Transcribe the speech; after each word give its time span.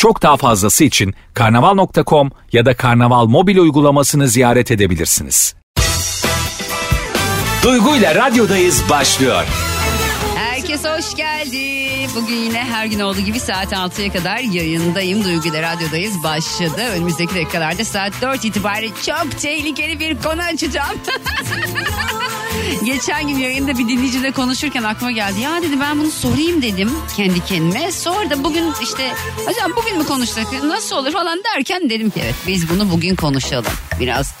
Çok 0.00 0.22
daha 0.22 0.36
fazlası 0.36 0.84
için 0.84 1.14
karnaval.com 1.34 2.30
ya 2.52 2.66
da 2.66 2.76
karnaval 2.76 3.26
mobil 3.26 3.58
uygulamasını 3.58 4.28
ziyaret 4.28 4.70
edebilirsiniz. 4.70 5.54
Duygu 7.62 7.96
ile 7.96 8.14
radyodayız 8.14 8.82
başlıyor. 8.90 9.44
Herkes 10.70 10.90
hoş 10.90 11.16
geldi. 11.16 12.06
Bugün 12.16 12.34
yine 12.34 12.58
her 12.58 12.86
gün 12.86 13.00
olduğu 13.00 13.20
gibi 13.20 13.40
saat 13.40 13.72
6'ya 13.72 14.12
kadar 14.12 14.38
yayındayım. 14.38 15.24
Duygu 15.24 15.52
radyodayız 15.52 16.22
başladı. 16.22 16.82
Önümüzdeki 16.94 17.34
dakikalarda 17.34 17.84
saat 17.84 18.12
4 18.22 18.44
itibariyle 18.44 18.94
çok 19.06 19.38
tehlikeli 19.40 20.00
bir 20.00 20.18
konu 20.22 20.42
açacağım. 20.42 20.98
Geçen 22.84 23.28
gün 23.28 23.38
yayında 23.38 23.78
bir 23.78 23.88
dinleyiciyle 23.88 24.30
konuşurken 24.30 24.82
aklıma 24.82 25.10
geldi. 25.10 25.40
Ya 25.40 25.62
dedi 25.62 25.80
ben 25.80 25.98
bunu 25.98 26.10
sorayım 26.10 26.62
dedim 26.62 26.90
kendi 27.16 27.44
kendime. 27.44 27.92
Sonra 27.92 28.30
da 28.30 28.44
bugün 28.44 28.72
işte 28.82 29.12
hocam 29.46 29.72
bugün 29.76 29.98
mü 29.98 30.06
konuşsak 30.06 30.52
nasıl 30.64 30.96
olur 30.96 31.12
falan 31.12 31.40
derken 31.44 31.90
dedim 31.90 32.10
ki 32.10 32.20
evet 32.24 32.36
biz 32.46 32.70
bunu 32.70 32.90
bugün 32.90 33.16
konuşalım. 33.16 33.72
Biraz 34.00 34.34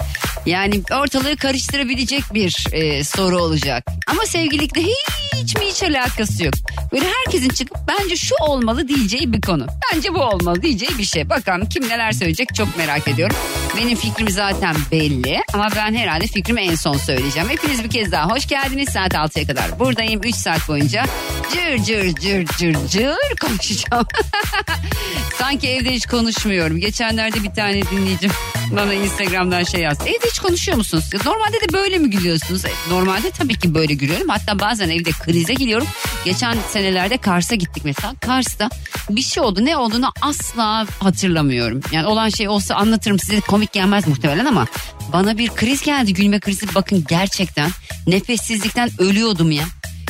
yani 0.46 0.82
ortalığı 0.92 1.36
karıştırabilecek 1.36 2.24
bir 2.34 2.66
e, 2.72 3.04
soru 3.04 3.42
olacak. 3.42 3.86
Ama 4.06 4.26
sevgililikle 4.26 4.82
hiç 4.82 5.56
mi 5.56 5.64
hiç 5.64 5.82
alakası 5.82 6.19
yok. 6.40 6.54
Böyle 6.92 7.04
herkesin 7.06 7.48
çıkıp 7.48 7.76
bence 7.88 8.16
şu 8.16 8.34
olmalı 8.40 8.88
diyeceği 8.88 9.32
bir 9.32 9.40
konu. 9.40 9.66
Bence 9.94 10.14
bu 10.14 10.18
olmalı 10.22 10.62
diyeceği 10.62 10.98
bir 10.98 11.04
şey. 11.04 11.30
Bakalım 11.30 11.68
kim 11.68 11.88
neler 11.88 12.12
söyleyecek 12.12 12.54
çok 12.54 12.76
merak 12.76 13.08
ediyorum. 13.08 13.36
Benim 13.76 13.96
fikrim 13.98 14.28
zaten 14.28 14.76
belli 14.92 15.40
ama 15.54 15.68
ben 15.76 15.94
herhalde 15.94 16.26
fikrimi 16.26 16.60
en 16.60 16.74
son 16.74 16.96
söyleyeceğim. 16.96 17.48
Hepiniz 17.48 17.84
bir 17.84 17.90
kez 17.90 18.12
daha 18.12 18.30
hoş 18.30 18.46
geldiniz 18.48 18.88
saat 18.88 19.12
6'ya 19.14 19.46
kadar. 19.46 19.78
Buradayım 19.78 20.20
3 20.24 20.34
saat 20.34 20.68
boyunca 20.68 21.04
cır 21.52 21.84
cır 21.84 22.14
cır 22.14 22.46
cır 22.58 22.88
cır 22.88 23.36
konuşacağım. 23.40 24.06
Sanki 25.38 25.68
evde 25.68 25.90
hiç 25.90 26.06
konuşmuyorum. 26.06 26.76
Geçenlerde 26.80 27.42
bir 27.42 27.50
tane 27.50 27.82
dinleyicim 27.82 28.30
bana 28.70 28.94
Instagram'dan 28.94 29.64
şey 29.64 29.80
yazdı. 29.80 30.04
Evde 30.06 30.26
hiç 30.30 30.38
konuşuyor 30.38 30.78
musunuz? 30.78 31.04
Normalde 31.24 31.60
de 31.60 31.72
böyle 31.72 31.98
mi 31.98 32.10
gülüyorsunuz? 32.10 32.64
E, 32.64 32.68
Normalde 32.90 33.30
tabii 33.30 33.58
ki 33.58 33.74
böyle 33.74 33.94
gülüyorum. 33.94 34.28
Hatta 34.28 34.58
bazen 34.58 34.88
evde 34.88 35.10
krize 35.10 35.54
giriyorum. 35.54 35.86
Geçen 36.24 36.56
senelerde 36.70 37.18
Kars'a 37.18 37.54
gittik 37.54 37.84
mesela. 37.84 38.14
Kars'ta 38.20 38.70
bir 39.10 39.22
şey 39.22 39.42
oldu. 39.42 39.64
Ne 39.64 39.76
olduğunu 39.76 40.12
asla 40.20 40.86
hatırlamıyorum. 40.98 41.80
Yani 41.92 42.06
olan 42.06 42.28
şey 42.28 42.48
olsa 42.48 42.74
anlatırım 42.74 43.18
size 43.18 43.40
komik 43.40 43.72
gelmez 43.72 44.06
muhtemelen 44.06 44.44
ama 44.44 44.66
bana 45.12 45.38
bir 45.38 45.48
kriz 45.48 45.82
geldi. 45.82 46.14
Gülme 46.14 46.40
krizi 46.40 46.74
bakın 46.74 47.04
gerçekten 47.08 47.70
nefessizlikten 48.06 48.90
ölüyordum 48.98 49.50
ya. 49.50 49.64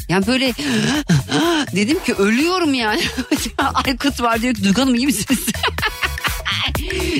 Yani 0.08 0.26
böyle 0.26 0.52
dedim 1.74 2.04
ki 2.04 2.14
ölüyorum 2.14 2.74
yani. 2.74 3.02
Aykut 3.74 4.20
var 4.20 4.42
diyor 4.42 4.54
ki 4.54 4.64
Duygu 4.64 4.96
iyi 4.96 5.06
misiniz? 5.06 5.46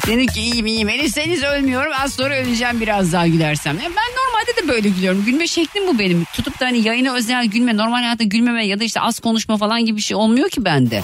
Dedim 0.07 0.27
ki 0.27 0.41
iyiyim 0.41 0.67
iyiyim. 0.67 0.89
Elirseniz 0.89 1.43
ölmüyorum. 1.43 1.93
Az 2.01 2.15
sonra 2.15 2.37
öleceğim 2.37 2.81
biraz 2.81 3.13
daha 3.13 3.27
gülersem. 3.27 3.77
Ya 3.77 3.91
ben 3.91 4.20
normalde 4.41 4.63
de 4.63 4.69
böyle 4.69 4.89
gülüyorum. 4.89 5.25
Gülme 5.25 5.47
şeklim 5.47 5.87
bu 5.87 5.99
benim. 5.99 6.25
Tutup 6.25 6.61
da 6.61 6.67
hani 6.67 6.79
yayına 6.79 7.15
özel 7.15 7.47
gülme, 7.47 7.77
normal 7.77 7.99
hayatta 7.99 8.25
gülmeme 8.25 8.67
ya 8.67 8.81
da 8.81 8.85
işte 8.85 9.01
az 9.01 9.21
konuşma 9.21 9.57
falan 9.57 9.85
gibi 9.85 9.97
bir 9.97 10.03
şey 10.03 10.17
olmuyor 10.17 10.51
ki 10.51 10.65
bende. 10.65 11.03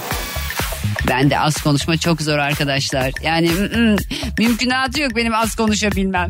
Ben 1.07 1.29
de 1.29 1.39
az 1.39 1.61
konuşma 1.61 1.97
çok 1.97 2.21
zor 2.21 2.37
arkadaşlar. 2.37 3.11
Yani 3.23 3.49
mm, 3.49 3.95
mümkünatı 4.39 5.01
yok 5.01 5.15
benim 5.15 5.33
az 5.33 5.55
konuşabilmem. 5.55 6.29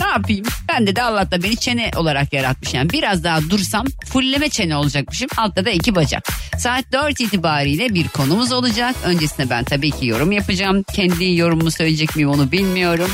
Ne 0.00 0.06
yapayım? 0.06 0.46
Ben 0.68 0.86
de 0.86 0.96
de 0.96 1.02
Allah 1.02 1.30
da 1.30 1.42
beni 1.42 1.56
çene 1.56 1.90
olarak 1.96 2.32
yaratmış. 2.32 2.74
Yani 2.74 2.90
biraz 2.90 3.24
daha 3.24 3.40
dursam 3.50 3.86
fulleme 4.06 4.48
çene 4.48 4.76
olacakmışım. 4.76 5.28
Altta 5.36 5.64
da 5.64 5.70
iki 5.70 5.94
bacak. 5.94 6.28
Saat 6.58 6.92
4 6.92 7.20
itibariyle 7.20 7.94
bir 7.94 8.08
konumuz 8.08 8.52
olacak. 8.52 8.96
Öncesinde 9.04 9.50
ben 9.50 9.64
tabii 9.64 9.90
ki 9.90 10.06
yorum 10.06 10.32
yapacağım. 10.32 10.84
Kendi 10.94 11.36
yorumumu 11.36 11.70
söyleyecek 11.70 12.16
miyim 12.16 12.28
onu 12.28 12.52
bilmiyorum. 12.52 13.10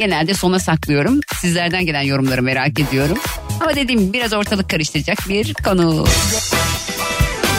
Genelde 0.00 0.34
sona 0.34 0.58
saklıyorum. 0.58 1.20
Sizlerden 1.40 1.86
gelen 1.86 2.02
yorumları 2.02 2.42
merak 2.42 2.80
ediyorum. 2.80 3.18
Ama 3.60 3.76
dediğim 3.76 4.00
gibi 4.00 4.12
biraz 4.12 4.32
ortalık 4.32 4.70
karıştıracak 4.70 5.18
bir 5.28 5.54
konu. 5.54 6.06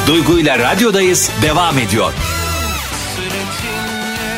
Duygu 0.08 0.40
ile 0.40 0.60
radyodayız 0.60 1.32
devam 1.42 1.80
ediyor. 1.80 2.14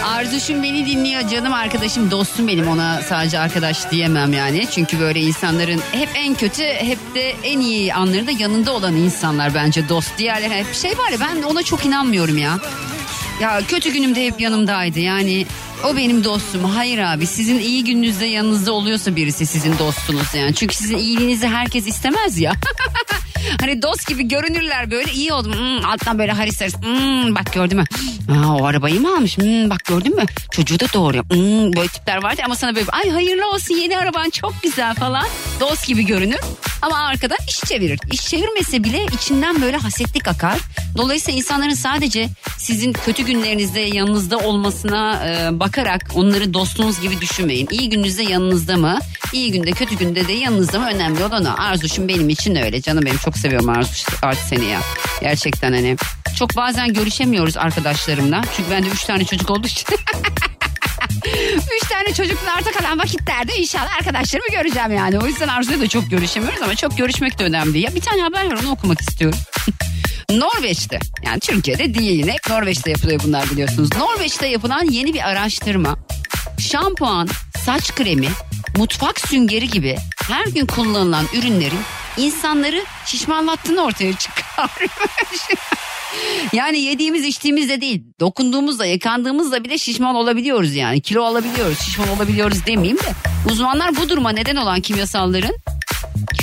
Arzuşum 0.06 0.63
beni 0.63 0.86
dinliyor 0.86 1.30
canım 1.30 1.53
arkadaşım 1.53 2.12
dostum 2.12 2.47
benim 2.47 2.68
ona 2.68 3.02
sadece 3.09 3.40
arkadaş 3.40 3.92
diyemem 3.92 4.34
yani. 4.34 4.68
Çünkü 4.72 5.00
böyle 5.00 5.19
insanların 5.19 5.81
hep 5.92 6.09
en 6.16 6.36
kötü 6.36 6.63
hep 6.63 7.00
de 7.16 7.34
en 7.44 7.59
iyi 7.59 7.94
anlarında 7.94 8.31
yanında 8.31 8.72
olan 8.72 8.96
insanlar 8.96 9.53
bence 9.53 9.90
dost. 9.90 10.18
Diğerleri 10.18 10.53
hep 10.53 10.74
şey 10.74 10.92
var 10.92 11.09
ya 11.12 11.18
ben 11.19 11.44
ona 11.44 11.63
çok 11.63 11.86
inanmıyorum 11.86 12.38
ya. 12.38 12.59
Ya 13.44 13.62
kötü 13.68 13.94
günümde 13.94 14.26
hep 14.26 14.42
yanımdaydı 14.42 15.00
yani 15.00 15.46
o 15.86 15.98
benim 15.98 16.24
dostum. 16.24 16.64
Hayır 16.64 16.98
abi 16.98 17.28
sizin 17.28 17.59
iyi 17.59 17.84
gününüzde 17.84 18.26
yanınızda 18.26 18.72
oluyorsa 18.72 19.16
birisi 19.16 19.46
sizin 19.46 19.80
dostunuz 19.80 20.34
yani. 20.34 20.56
Çünkü 20.56 20.76
sizin 20.76 20.98
iyiliğinizi 20.98 21.48
herkes 21.48 21.88
istemez 21.88 22.40
ya. 22.40 22.54
hani 23.62 23.81
dost 23.81 24.08
gibi 24.08 24.28
görünürler 24.28 24.92
böyle 24.92 25.12
iyi 25.12 25.34
oldum. 25.34 25.54
Hmm, 25.54 25.86
alttan 25.86 26.20
böyle 26.20 26.31
haris 26.31 26.62
haris. 26.62 26.76
Hmm, 26.78 27.36
bak 27.36 27.54
gördün 27.54 27.78
mü? 27.78 27.86
Aa, 28.30 28.58
o 28.58 28.66
arabayı 28.66 29.00
mı 29.00 29.16
almış? 29.16 29.38
Hmm, 29.38 29.70
bak 29.70 29.86
gördün 29.86 30.16
mü? 30.16 30.24
Çocuğu 30.52 30.80
da 30.80 30.86
doğuruyor. 30.94 31.24
Hmm, 31.24 31.74
böyle 31.74 31.88
tipler 31.88 32.24
vardı 32.24 32.42
ama 32.46 32.56
sana 32.56 32.75
böyle 32.75 32.92
ay 32.92 33.10
hayırlı 33.10 33.50
olsun 33.50 33.75
yeni 33.75 33.98
araban 33.98 34.30
çok 34.30 34.64
güzel 34.64 34.96
falan. 34.96 35.25
Dost 35.60 35.88
gibi 35.88 36.06
görünür. 36.06 36.40
Ama 36.84 36.98
arkadan 36.98 37.38
iş 37.48 37.60
çevirir. 37.60 38.00
İş 38.12 38.22
çevirmese 38.22 38.84
bile 38.84 39.06
içinden 39.06 39.62
böyle 39.62 39.78
hasetlik 39.78 40.28
akar. 40.28 40.60
Dolayısıyla 40.98 41.38
insanların 41.38 41.74
sadece 41.74 42.30
sizin 42.58 42.94
kötü 42.94 43.24
günlerinizde 43.24 43.80
yanınızda 43.80 44.38
olmasına 44.38 45.26
e, 45.28 45.60
bakarak 45.60 46.02
onları 46.16 46.54
dostunuz 46.54 47.02
gibi 47.02 47.22
düşünmeyin. 47.22 47.68
İyi 47.72 47.90
gününüzde 47.90 48.24
yanınızda 48.24 48.78
mı? 48.78 49.00
İyi 49.34 49.52
günde 49.52 49.72
kötü 49.72 49.96
günde 49.96 50.28
de 50.28 50.34
yanınızda 50.34 50.80
mı? 50.80 50.90
Önemli 50.94 51.24
olan 51.24 51.46
o. 51.46 51.54
Arzuşum 51.58 52.08
benim 52.08 52.30
için 52.30 52.56
öyle. 52.56 52.82
Canım 52.82 53.06
benim 53.06 53.18
çok 53.18 53.38
seviyorum 53.38 53.70
Arzuş 53.70 54.06
artık 54.22 54.44
seni 54.44 54.66
ya. 54.66 54.82
Gerçekten 55.22 55.74
hani. 55.74 55.96
Çok 56.40 56.56
bazen 56.56 56.94
görüşemiyoruz 56.94 57.58
arkadaşlarımla. 57.58 58.42
Çünkü 58.58 58.72
bende 58.72 58.88
üç 58.88 59.04
tane 59.04 59.26
çocuk 59.26 59.50
olduğu 59.50 59.68
için. 59.68 59.88
Üç 61.78 61.90
tane 61.90 62.13
çocukla 62.13 62.53
arta 62.53 62.72
kalan 62.72 63.00
vakitlerde 63.00 63.56
inşallah 63.56 63.96
arkadaşlarımı 63.97 64.47
göreceğim 64.51 64.91
yani. 64.91 65.19
O 65.19 65.28
yüzden 65.28 65.47
Arzu'yla 65.47 65.79
da 65.79 65.88
çok 65.88 66.09
görüşemiyoruz 66.09 66.62
ama 66.62 66.75
çok 66.75 66.97
görüşmek 66.97 67.40
de 67.40 67.44
önemli. 67.44 67.79
Ya 67.79 67.96
bir 67.96 68.01
tane 68.01 68.22
haber 68.22 68.46
var 68.46 68.59
onu 68.63 68.72
okumak 68.72 69.01
istiyorum. 69.01 69.40
Norveç'te 70.29 71.00
yani 71.25 71.40
Türkiye'de 71.40 71.94
değil 71.94 72.19
yine 72.19 72.35
Norveç'te 72.50 72.91
yapılıyor 72.91 73.22
bunlar 73.24 73.51
biliyorsunuz. 73.51 73.90
Norveç'te 73.97 74.47
yapılan 74.47 74.85
yeni 74.85 75.13
bir 75.13 75.29
araştırma 75.29 75.97
şampuan, 76.59 77.30
saç 77.66 77.95
kremi, 77.95 78.28
mutfak 78.78 79.19
süngeri 79.19 79.68
gibi 79.68 79.97
her 80.28 80.45
gün 80.45 80.66
kullanılan 80.66 81.25
ürünlerin 81.34 81.80
insanları 82.18 82.84
şişmanlattığını 83.06 83.84
ortaya 83.84 84.13
çıkarmış. 84.13 84.91
yani 86.53 86.79
yediğimiz 86.79 87.25
içtiğimizde 87.25 87.81
değil 87.81 88.03
dokunduğumuzda 88.19 88.85
yıkandığımızda 88.85 89.63
bile 89.63 89.78
şişman 89.78 90.16
olabiliyoruz 90.16 90.75
yani 90.75 91.01
kilo 91.01 91.24
alabiliyoruz 91.24 91.79
şişman 91.79 92.09
olabiliyoruz 92.09 92.66
demeyeyim 92.66 92.97
de 92.97 93.13
uzmanlar 93.51 93.95
bu 93.95 94.10
duruma 94.10 94.30
neden 94.30 94.56
olan 94.56 94.81
kimyasalların 94.81 95.56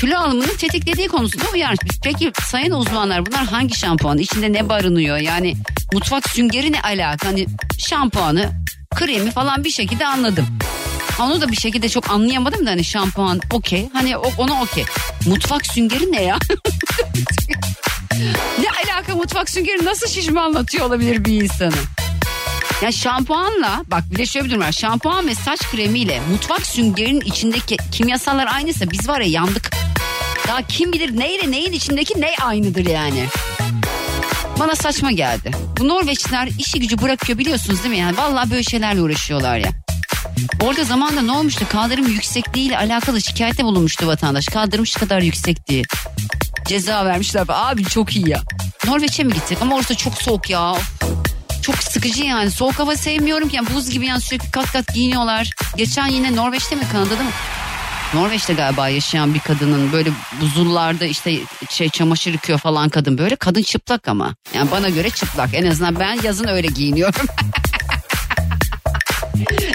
kilo 0.01 0.19
alımını 0.19 0.57
tetiklediği 0.57 1.09
konusunda 1.09 1.45
uyarmış. 1.55 1.99
Peki 2.05 2.33
sayın 2.43 2.71
uzmanlar 2.71 3.27
bunlar 3.27 3.45
hangi 3.47 3.79
şampuan? 3.79 4.19
İçinde 4.19 4.53
ne 4.53 4.69
barınıyor? 4.69 5.17
Yani 5.17 5.55
mutfak 5.93 6.29
süngeri 6.29 6.73
ne 6.73 6.83
alaka? 6.83 7.29
Hani 7.29 7.47
şampuanı, 7.79 8.51
kremi 8.95 9.31
falan 9.31 9.65
bir 9.65 9.71
şekilde 9.71 10.07
anladım. 10.07 10.47
Onu 11.21 11.41
da 11.41 11.49
bir 11.49 11.57
şekilde 11.57 11.89
çok 11.89 12.11
anlayamadım 12.11 12.67
da 12.67 12.71
hani 12.71 12.85
şampuan 12.85 13.41
okey. 13.53 13.89
Hani 13.93 14.17
ona 14.17 14.63
okey. 14.63 14.85
Mutfak 15.27 15.67
süngeri 15.67 16.13
ne 16.13 16.23
ya? 16.23 16.39
ne 18.59 18.67
alaka 18.85 19.15
mutfak 19.17 19.51
süngeri 19.51 19.85
nasıl 19.85 20.09
şişmanlatıyor 20.09 20.87
olabilir 20.87 21.25
bir 21.25 21.43
insanı? 21.43 21.75
Ya 22.83 22.93
şampuanla 22.93 23.83
bak 23.87 24.03
bir 24.11 24.19
de 24.19 24.27
şöyle 24.27 24.45
bir 24.47 24.51
durum 24.51 24.63
var. 24.63 24.73
Şampuan 24.73 25.29
ve 25.29 25.35
saç 25.35 25.61
kremiyle 25.61 26.21
mutfak 26.31 26.67
süngerinin 26.67 27.21
içindeki 27.21 27.77
kimyasallar 27.93 28.47
aynıysa 28.47 28.91
biz 28.91 29.09
var 29.09 29.21
ya 29.21 29.27
yandık. 29.27 29.71
Daha 30.49 30.63
kim 30.63 30.93
bilir 30.93 31.19
neyle 31.19 31.51
neyin 31.51 31.73
içindeki 31.73 32.21
ne 32.21 32.31
aynıdır 32.43 32.87
yani. 32.87 33.27
Bana 34.59 34.75
saçma 34.75 35.13
geldi. 35.13 35.51
Bu 35.79 35.89
Norveçliler 35.89 36.49
işi 36.59 36.81
gücü 36.81 37.03
bırakıyor 37.03 37.39
biliyorsunuz 37.39 37.79
değil 37.85 37.91
mi? 37.95 37.99
Yani 37.99 38.17
vallahi 38.17 38.51
böyle 38.51 38.63
şeylerle 38.63 39.01
uğraşıyorlar 39.01 39.59
ya. 39.59 39.71
Orada 40.63 40.85
zamanda 40.85 41.23
ne 41.23 41.33
olmuştu? 41.33 41.67
Kaldırım 41.73 42.07
yüksekliğiyle 42.09 42.79
alakalı 42.79 43.23
şikayette 43.23 43.65
bulunmuştu 43.65 44.07
vatandaş. 44.07 44.47
Kaldırım 44.47 44.87
şu 44.87 45.01
kadar 45.01 45.21
yüksek 45.21 45.67
diye. 45.69 45.83
Ceza 46.71 47.05
vermişler. 47.05 47.45
Abi 47.49 47.85
çok 47.85 48.17
iyi 48.17 48.29
ya. 48.29 48.41
Norveç'e 48.87 49.25
mi 49.25 49.33
gittik? 49.33 49.59
Ama 49.61 49.77
orası 49.77 49.95
çok 49.97 50.15
soğuk 50.15 50.51
ya. 50.51 50.75
Çok 51.63 51.77
sıkıcı 51.77 52.25
yani. 52.25 52.51
Soğuk 52.51 52.79
hava 52.79 52.97
sevmiyorum 52.97 53.49
ki. 53.49 53.57
Yani 53.57 53.69
buz 53.75 53.91
gibi 53.91 54.07
yani 54.07 54.21
sürekli 54.21 54.51
kat 54.51 54.73
kat 54.73 54.95
giyiniyorlar. 54.95 55.51
Geçen 55.77 56.07
yine 56.07 56.37
Norveç'te 56.37 56.77
mi 56.77 56.83
Kanada'da 56.93 57.23
mı? 57.23 57.31
Norveç'te 58.15 58.55
galiba 58.55 58.89
yaşayan 58.89 59.35
bir 59.35 59.41
kadının 59.41 59.93
böyle 59.93 60.11
buzullarda 60.41 61.05
işte 61.05 61.39
şey 61.71 61.89
çamaşır 61.89 62.33
yıkıyor 62.33 62.59
falan 62.59 62.89
kadın 62.89 63.19
böyle 63.19 63.37
kadın 63.37 63.63
çıplak 63.63 64.09
ama 64.09 64.35
yani 64.55 64.71
bana 64.71 64.89
göre 64.89 65.11
çıplak 65.11 65.49
en 65.55 65.67
azından 65.67 66.01
ben 66.01 66.21
yazın 66.23 66.49
öyle 66.49 66.67
giyiniyorum. 66.69 67.27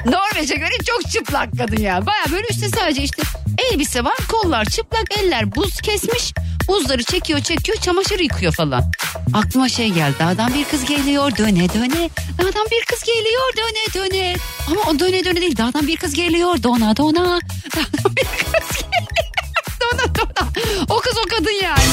Norveç'e 0.06 0.56
göre 0.56 0.74
çok 0.88 1.12
çıplak 1.12 1.58
kadın 1.58 1.82
ya. 1.82 2.06
Baya 2.06 2.26
böyle 2.32 2.48
üstte 2.50 2.70
sadece 2.70 3.04
işte 3.04 3.24
elbise 3.72 4.04
var 4.04 4.18
kollar 4.32 4.66
çıplak 4.66 5.06
eller 5.20 5.56
buz 5.56 5.82
kesmiş. 5.82 6.34
Buzları 6.68 7.04
çekiyor 7.04 7.40
çekiyor 7.40 7.78
çamaşır 7.78 8.20
yıkıyor 8.20 8.54
falan. 8.54 8.92
Aklıma 9.34 9.70
şey 9.70 9.90
geldi 9.90 10.16
dağdan 10.20 10.54
bir 10.54 10.66
kız 10.66 10.86
geliyor 10.86 11.38
döne 11.38 11.70
döne. 11.74 12.10
Dağdan 12.38 12.68
bir 12.72 12.86
kız 12.86 13.04
geliyor 13.04 13.54
döne 13.58 13.94
döne. 14.04 14.36
Ama 14.68 14.82
o 14.90 15.00
döne 15.00 15.26
döne 15.26 15.42
değil 15.42 15.58
dağdan 15.58 15.88
bir 15.88 15.98
kız 15.98 16.14
geliyor 16.14 16.64
dona 16.64 16.98
dona. 16.98 17.40
Dağdan 17.76 18.16
bir 18.16 18.26
kız 18.26 18.78
geliyor 18.82 19.26
dona 19.82 20.16
dona. 20.16 20.50
O 20.90 21.00
kız 21.00 21.14
o 21.26 21.30
kadın 21.30 21.64
yani. 21.64 21.84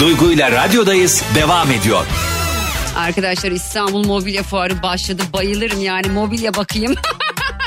Duygu 0.00 0.32
ile 0.32 0.50
radyodayız 0.52 1.22
devam 1.34 1.70
ediyor. 1.70 2.06
Arkadaşlar 2.96 3.50
İstanbul 3.50 4.06
Mobilya 4.06 4.42
Fuarı 4.42 4.82
başladı. 4.82 5.22
Bayılırım 5.32 5.80
yani 5.82 6.08
mobilya 6.08 6.54
bakayım. 6.54 6.94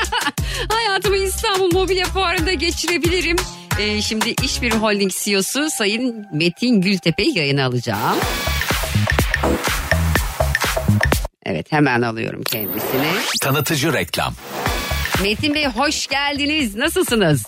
Hayatımı 0.68 1.16
İstanbul 1.16 1.72
Mobilya 1.72 2.06
Fuarı'nda 2.06 2.52
geçirebilirim. 2.52 3.36
Ee, 3.78 4.02
şimdi 4.02 4.34
İşbir 4.42 4.72
Holding 4.72 5.12
CEO'su 5.12 5.70
Sayın 5.70 6.26
Metin 6.32 6.80
Gültepe'yi 6.80 7.38
yayına 7.38 7.66
alacağım. 7.66 8.18
Evet 11.46 11.72
hemen 11.72 12.02
alıyorum 12.02 12.42
kendisini. 12.42 13.12
Tanıtıcı 13.40 13.92
reklam. 13.92 14.34
Metin 15.22 15.54
Bey 15.54 15.66
hoş 15.66 16.06
geldiniz. 16.06 16.76
Nasılsınız? 16.76 17.46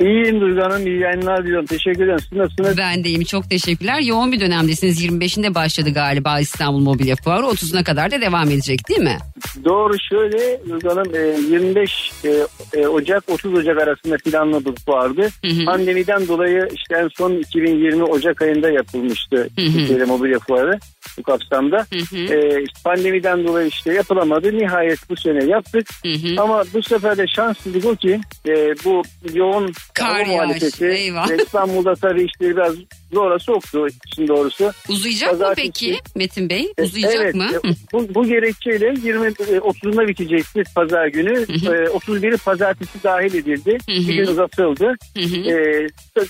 İyiyim 0.00 0.40
Duygu 0.40 0.60
Hanım. 0.60 0.86
iyi 0.86 1.00
yayınlar 1.00 1.44
diliyorum. 1.44 1.66
Teşekkür 1.66 2.04
ederim. 2.04 2.18
Siz 2.28 2.38
nasılsınız? 2.38 2.78
Ben 2.78 3.04
deyim 3.04 3.24
çok 3.24 3.50
teşekkürler. 3.50 4.00
Yoğun 4.00 4.32
bir 4.32 4.40
dönemdesiniz. 4.40 5.04
25'inde 5.04 5.54
başladı 5.54 5.90
galiba 5.90 6.40
İstanbul 6.40 6.80
Mobilya 6.80 7.16
Fuarı. 7.16 7.46
30'una 7.46 7.84
kadar 7.84 8.10
da 8.10 8.20
devam 8.20 8.50
edecek 8.50 8.88
değil 8.88 9.00
mi? 9.00 9.16
Doğru 9.64 9.94
şöyle 10.10 10.60
Duygu 10.70 10.90
Hanım 10.90 11.14
e, 11.14 11.54
25 11.54 12.12
e, 12.24 12.30
e, 12.80 12.86
Ocak 12.86 13.30
30 13.30 13.54
Ocak 13.54 13.78
arasında 13.78 14.16
planladık 14.16 14.88
vardı. 14.88 15.28
Hı 15.44 15.48
hı. 15.48 15.64
Pandemiden 15.64 16.28
dolayı 16.28 16.68
işte 16.74 16.96
en 16.96 17.08
son 17.08 17.32
2020 17.32 18.02
Ocak 18.02 18.42
ayında 18.42 18.70
yapılmıştı. 18.70 19.48
Türkiye'de 19.56 20.04
mobilya 20.04 20.38
fuarı 20.38 20.78
bu 21.18 21.22
kapsamda. 21.22 21.86
Hı 21.92 22.16
hı. 22.16 22.34
E, 22.34 22.64
pandemiden 22.84 23.46
dolayı 23.46 23.68
işte 23.68 23.92
yapılamadı. 23.92 24.58
Nihayet 24.58 25.10
bu 25.10 25.16
sene 25.16 25.44
yaptık. 25.44 25.88
Hı 26.02 26.12
hı. 26.12 26.42
Ama 26.42 26.64
bu 26.74 26.82
sefer 26.82 27.18
de 27.18 27.26
şanssızlık 27.26 27.84
o 27.84 27.96
ki 27.96 28.20
e, 28.48 28.54
bu 28.84 29.02
yoğun 29.34 29.72
Kar 29.94 30.26
muhalefeti 30.26 30.86
eyvah. 30.86 31.28
İstanbul'da 31.30 31.94
tabii 31.94 32.24
işte 32.24 32.50
biraz 32.50 32.74
zora 33.14 33.38
soktu 33.38 33.86
işin 34.12 34.28
doğrusu. 34.28 34.72
Uzayacak 34.88 35.32
mı 35.32 35.38
Pazartesi- 35.38 35.54
peki 35.62 35.98
Metin 36.14 36.50
Bey? 36.50 36.72
E, 36.78 36.82
Uzayacak 36.82 37.14
evet, 37.22 37.34
mı? 37.34 37.50
e, 37.64 37.68
Bu, 37.92 38.14
bu 38.14 38.24
gerekçeyle 38.26 38.94
20 39.02 39.26
e, 39.26 39.30
30'unda 39.30 40.08
bitecekti 40.08 40.62
pazar 40.74 41.06
günü. 41.06 41.34
hı. 41.36 41.74
E, 41.74 41.84
31'i 41.84 42.36
pazartesi 42.36 43.02
dahil 43.04 43.34
edildi. 43.34 43.78
Hı 43.88 43.92
hı. 43.92 44.08
Bir 44.08 44.14
gün 44.14 44.26
uzatıldı. 44.26 44.94
Hı 45.16 45.22
hı. 45.22 45.50
E, 45.50 45.86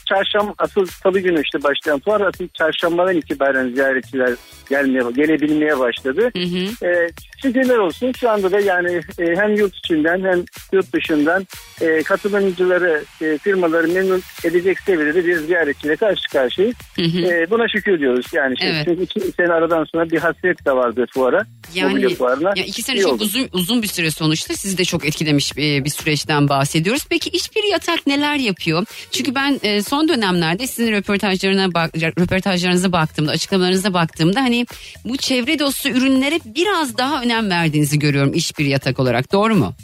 çarşamba 0.08 0.54
asıl 0.58 0.86
salı 0.86 1.20
günü 1.20 1.42
işte 1.42 1.62
başlayan 1.62 2.00
fuar 2.00 2.20
asıl 2.20 2.48
çarşambadan 2.48 3.16
itibaren 3.16 3.68
ziyaretçiler 3.74 4.30
gelmeye 4.70 5.10
gelebilmeye 5.16 5.78
başladı. 5.78 6.30
Hı 6.36 6.42
hı. 6.42 6.86
E, 6.86 7.08
şükürler 7.42 7.78
olsun 7.78 8.12
şu 8.20 8.30
anda 8.30 8.52
da 8.52 8.60
yani 8.60 9.00
e, 9.18 9.24
hem 9.36 9.54
yurt 9.54 9.74
içinden 9.76 10.22
hem 10.24 10.44
yurt 10.72 10.92
dışından 10.92 11.46
e, 11.80 12.02
katılımcıları 12.02 13.04
e, 13.22 13.38
firmaları 13.38 13.88
memnun 13.88 14.22
edecek 14.44 14.80
seviyede 14.80 15.26
bir 15.26 15.36
ziyaretçiyle 15.36 15.96
karşı 15.96 16.28
karşıyayız. 16.32 16.73
Hı 16.96 17.02
hı. 17.02 17.18
E, 17.18 17.50
buna 17.50 17.68
şükür 17.68 18.00
diyoruz 18.00 18.26
yani. 18.32 18.58
Şey, 18.58 18.70
Evet. 18.70 18.84
Çünkü 18.84 19.02
iki 19.02 19.20
sene 19.20 19.52
aradan 19.52 19.84
sonra 19.84 20.10
bir 20.10 20.18
hasret 20.18 20.66
de 20.66 20.72
vardı 20.72 21.06
fuara. 21.10 21.46
Yani 21.74 22.14
fuarına. 22.14 22.52
ya 22.56 22.64
iki 22.64 22.82
sene 22.82 23.00
çok 23.00 23.12
oldu. 23.12 23.24
uzun 23.24 23.48
uzun 23.52 23.82
bir 23.82 23.86
süre 23.86 24.10
sonuçta 24.10 24.54
sizi 24.54 24.78
de 24.78 24.84
çok 24.84 25.06
etkilemiş 25.06 25.56
bir, 25.56 25.84
bir 25.84 25.90
süreçten 25.90 26.48
bahsediyoruz. 26.48 27.06
Peki 27.10 27.30
işbir 27.30 27.72
yatak 27.72 28.06
neler 28.06 28.36
yapıyor? 28.36 28.84
Çünkü 29.10 29.34
ben 29.34 29.60
e, 29.62 29.82
son 29.82 30.08
dönemlerde 30.08 30.66
sizin 30.66 30.92
röportajlarına 30.92 31.74
bak, 31.74 31.94
röportajlarınıza 31.96 32.92
baktığımda, 32.92 33.30
açıklamalarınıza 33.30 33.94
baktığımda 33.94 34.40
hani 34.40 34.66
bu 35.04 35.16
çevre 35.16 35.58
dostu 35.58 35.88
ürünlere 35.88 36.40
biraz 36.44 36.98
daha 36.98 37.22
önem 37.22 37.50
verdiğinizi 37.50 37.98
görüyorum 37.98 38.34
işbir 38.34 38.64
yatak 38.64 39.00
olarak. 39.00 39.32
Doğru 39.32 39.54
mu? 39.54 39.74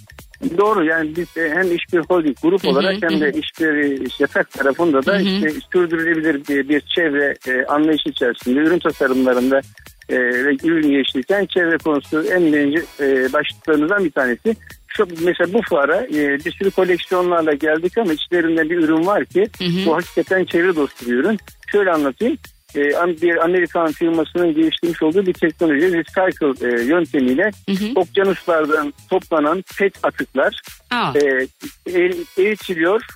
Doğru 0.59 0.85
yani 0.85 1.17
biz 1.17 1.29
hem 1.37 1.77
işbir 1.77 1.99
holding 1.99 2.37
grup 2.43 2.63
Hı 2.63 2.69
hı, 2.69 2.71
olarak 2.71 2.97
hem 3.03 3.21
de 3.21 3.33
işbir 3.33 4.03
yatak 4.21 4.51
tarafında 4.51 5.07
da 5.07 5.13
Hı 5.13 5.19
hı. 5.19 5.23
işte 5.23 5.51
sürdürülebilir 5.73 6.49
bir, 6.49 6.69
bir 6.69 6.81
çevre 6.81 7.35
e, 7.49 7.65
anlayışı 7.65 8.09
içerisinde 8.09 8.61
ürün 8.61 8.79
tasarımlarında 8.79 9.61
e, 10.09 10.19
ve 10.19 10.57
ürün 10.65 10.91
geliştirirken 10.91 11.47
çevre 11.47 11.79
konusu 11.79 12.23
en 12.23 12.53
birinci 12.53 12.85
e, 13.01 13.33
başlıklarımızdan 13.33 14.05
bir 14.05 14.11
tanesi. 14.11 14.57
Şu, 14.89 15.07
mesela 15.25 15.53
bu 15.53 15.61
fuara 15.69 16.07
e, 16.07 16.45
bir 16.45 16.53
sürü 16.53 16.71
koleksiyonlarla 16.71 17.53
geldik 17.53 17.99
ama 17.99 18.13
içlerinde 18.13 18.71
bir 18.71 18.79
ürün 18.79 19.07
var 19.07 19.25
ki 19.25 19.49
Hı 19.59 19.65
hı. 19.65 19.87
bu 19.87 19.97
hakikaten 19.97 20.45
çevre 20.45 20.77
dostu 20.77 21.07
bir 21.07 21.15
ürün. 21.15 21.39
Şöyle 21.73 21.93
anlatayım. 21.93 22.39
E, 22.77 22.81
bir 23.23 23.45
Amerikan 23.45 23.93
firmasının 23.93 24.55
geliştirmiş 24.55 25.03
olduğu 25.03 25.27
bir 25.27 25.33
teknoloji 25.33 25.93
recycle 25.93 26.69
e, 26.69 26.85
yöntemiyle 26.85 27.51
Hı 27.69 27.73
hı. 27.73 27.93
okyanuslardan 27.95 28.95
toplanan 29.11 29.65
pet 29.79 29.95
atıklar 30.03 30.61
Aa, 30.91 31.13
e, 31.15 31.47
er- 31.87 32.43
eritiliyor, 32.45 33.07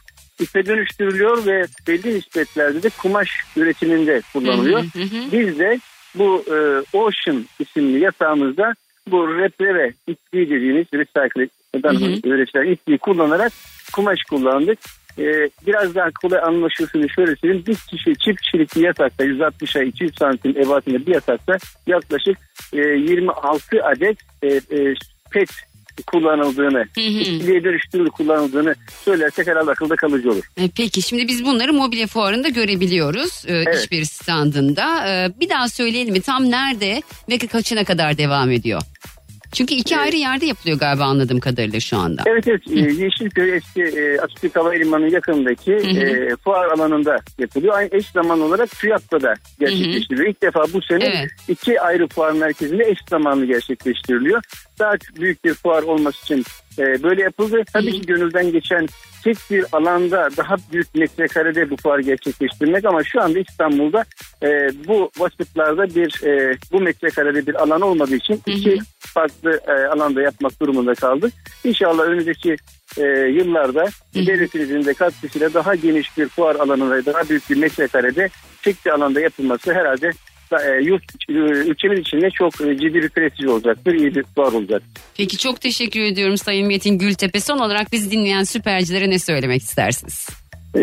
ipe 0.41 0.67
dönüştürülüyor 0.67 1.47
ve 1.47 1.67
belli 1.89 2.15
nispetlerde 2.15 2.83
de 2.83 2.89
kumaş 2.89 3.31
üretiminde 3.57 4.23
kullanılıyor. 4.33 4.81
Hı 4.81 4.99
hı 4.99 5.03
hı. 5.03 5.33
Biz 5.33 5.59
de 5.59 5.81
bu 6.15 6.45
e, 6.49 6.57
Ocean 6.97 7.47
isimli 7.59 8.01
yatağımızda 8.01 8.75
bu 9.11 9.39
repleve 9.39 9.93
ipliği 10.07 10.51
dediğimiz 10.51 10.87
recycle'dan 10.95 11.97
üretilen 12.25 12.73
ipliği 12.73 12.99
kullanarak 12.99 13.53
kumaş 13.93 14.23
kullandık. 14.23 14.79
E, 15.19 15.23
biraz 15.67 15.95
daha 15.95 16.11
kolay 16.23 16.39
anlaşılsın 16.39 17.07
şöyle 17.17 17.37
söyleyeyim. 17.37 17.65
Bir 17.67 17.75
kişi 17.77 18.15
çift 18.25 18.41
kişilik 18.41 18.77
bir 18.77 18.81
yatakta 18.83 19.25
160'a 19.25 19.83
200 19.83 20.15
santim 20.19 20.57
ebatında 20.57 21.07
bir 21.07 21.15
yatakta 21.15 21.57
yaklaşık 21.87 22.39
e, 22.73 22.79
26 22.79 23.85
adet 23.85 24.19
e, 24.43 24.47
e, 24.49 24.95
pet 25.31 25.51
kullanıldığını, 26.07 26.85
ipliğe 26.97 27.65
dönüştürülü 27.65 28.11
kullanıldığını 28.11 28.75
söylersek 29.05 29.47
herhalde 29.47 29.71
akılda 29.71 29.97
kalıcı 29.97 30.31
olur. 30.31 30.43
E, 30.57 30.69
Peki 30.77 31.03
şimdi 31.03 31.29
biz 31.29 31.45
bunları 31.45 31.73
mobilya 31.73 32.07
fuarında 32.07 32.49
görebiliyoruz. 32.49 33.45
E, 33.47 33.53
Evet. 33.55 33.79
işbir 33.85 34.05
standında. 34.05 35.09
E, 35.09 35.41
bir 35.41 35.49
daha 35.49 35.69
söyleyelim 35.69 36.13
mi? 36.13 36.21
Tam 36.21 36.51
nerede 36.51 37.03
ve 37.31 37.39
kaçına 37.39 37.85
kadar 37.85 38.19
devam 38.19 38.51
ediyor? 38.51 38.83
Çünkü 39.55 39.75
iki 39.75 39.97
ayrı 39.99 40.17
yerde 40.17 40.47
yapılıyor 40.47 40.79
galiba 40.79 41.05
anladığım 41.05 41.41
kadarıyla 41.41 41.81
şu 41.81 41.97
anda. 41.97 42.23
Evet 42.27 42.49
evet 42.49 42.63
e, 42.71 43.05
Yeşilköy 43.05 43.57
eski 43.57 43.83
e, 43.83 44.19
Atatürk 44.19 44.57
Havalimanı 44.57 45.11
yakınındaki 45.11 45.73
hı. 45.73 46.01
e, 46.01 46.37
fuar 46.37 46.71
alanında 46.71 47.17
yapılıyor. 47.39 47.75
Aynı 47.75 47.89
eş 47.93 48.07
zaman 48.07 48.41
olarak 48.41 48.71
TÜYAP'ta 48.71 49.21
da 49.21 49.35
gerçekleştiriliyor. 49.61 50.29
İlk 50.29 50.43
defa 50.43 50.61
bu 50.73 50.83
sene 50.83 51.05
Evet. 51.05 51.31
iki 51.49 51.81
ayrı 51.81 52.09
fuar 52.09 52.33
merkezinde 52.33 52.85
eş 52.85 52.99
zamanlı 53.11 53.45
gerçekleştiriliyor. 53.45 54.43
Daha 54.79 54.93
büyük 55.21 55.45
bir 55.45 55.55
fuar 55.55 55.83
olması 55.83 56.25
için 56.25 56.45
e, 56.79 57.03
böyle 57.03 57.23
yapıldı. 57.23 57.63
Tabii 57.73 57.93
ki 57.93 58.07
gönülden 58.07 58.53
geçen 58.53 58.87
tek 59.25 59.37
bir 59.51 59.65
alanda 59.73 60.29
daha 60.37 60.57
büyük 60.73 60.95
metrekarede 60.95 61.71
bu 61.71 61.77
fuar 61.77 61.99
gerçekleştirmek 61.99 62.85
ama 62.85 63.05
şu 63.05 63.23
anda 63.23 63.39
İstanbul'da 63.39 64.05
e, 64.43 64.49
bu 64.89 65.11
vasıflarda 65.19 65.95
bir 65.95 66.27
e, 66.27 66.57
bu 66.73 66.81
metrekarede 66.81 67.47
bir 67.47 67.55
alan 67.63 67.81
olmadığı 67.81 68.17
için 68.17 68.35
Hı 68.35 68.51
hı. 68.51 68.55
iki 68.55 68.79
farklı 68.99 69.61
e, 69.69 69.73
alanda 69.73 70.23
yapmak 70.23 70.61
durumunda 70.61 70.95
kaldık. 70.95 71.33
İnşallah 71.65 72.05
önümüzdeki 72.05 72.57
e, 72.99 73.03
yıllarda 73.09 73.85
hı. 74.15 74.27
devletimizin 74.27 74.85
de 74.85 74.95
katkısıyla 74.95 75.55
daha 75.55 75.75
geniş 75.75 76.19
bir 76.19 76.29
fuar 76.29 76.55
alanı 76.55 76.91
ve 76.91 77.07
daha 77.07 77.29
büyük 77.29 77.51
bir 77.51 77.57
metrekarede 77.57 78.29
tek 78.63 78.87
bir 78.87 78.91
alanda 78.91 79.21
yapılması 79.21 79.75
herhalde 79.75 80.11
yurt 80.83 81.05
e, 81.29 81.33
ülkemiz 81.71 82.01
için 82.01 82.21
de 82.21 82.31
çok 82.31 82.61
e, 82.61 82.77
ciddi 82.77 82.95
bir 82.95 83.09
prestij 83.09 83.47
olacaktır. 83.47 83.95
iyi 83.95 84.15
bir 84.15 84.25
fuar 84.35 84.53
olacak. 84.53 84.83
Peki 85.17 85.39
çok 85.39 85.61
teşekkür 85.61 86.01
ediyorum 86.01 86.37
Sayın 86.37 86.67
Metin 86.69 86.99
Gültepe. 86.99 87.41
Son 87.41 87.59
olarak 87.59 87.93
bizi 87.93 88.11
dinleyen 88.11 88.43
süpercilere 88.43 89.11
ne 89.11 89.19
söylemek 89.19 89.63
istersiniz? 89.63 90.29
E, 90.75 90.81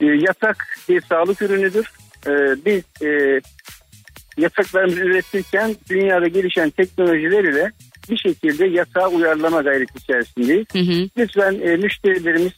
e, 0.00 0.06
yatak 0.06 0.78
bir 0.88 1.00
sağlık 1.00 1.42
ürünüdür. 1.42 1.90
E, 2.26 2.30
biz 2.66 3.06
e, 3.06 3.40
yataklarımızı 4.38 5.00
üretirken 5.00 5.76
dünyada 5.90 6.28
gelişen 6.28 6.70
teknolojiler 6.70 7.44
ile 7.44 7.70
bir 8.10 8.16
şekilde 8.16 8.66
yasağa 8.66 9.08
uyarlama 9.08 9.62
gayreti 9.62 9.98
içerisindeyiz. 9.98 10.66
Hı 10.72 10.78
hı. 10.78 11.08
Lütfen 11.18 11.60
e, 11.62 11.76
müşterilerimiz 11.76 12.52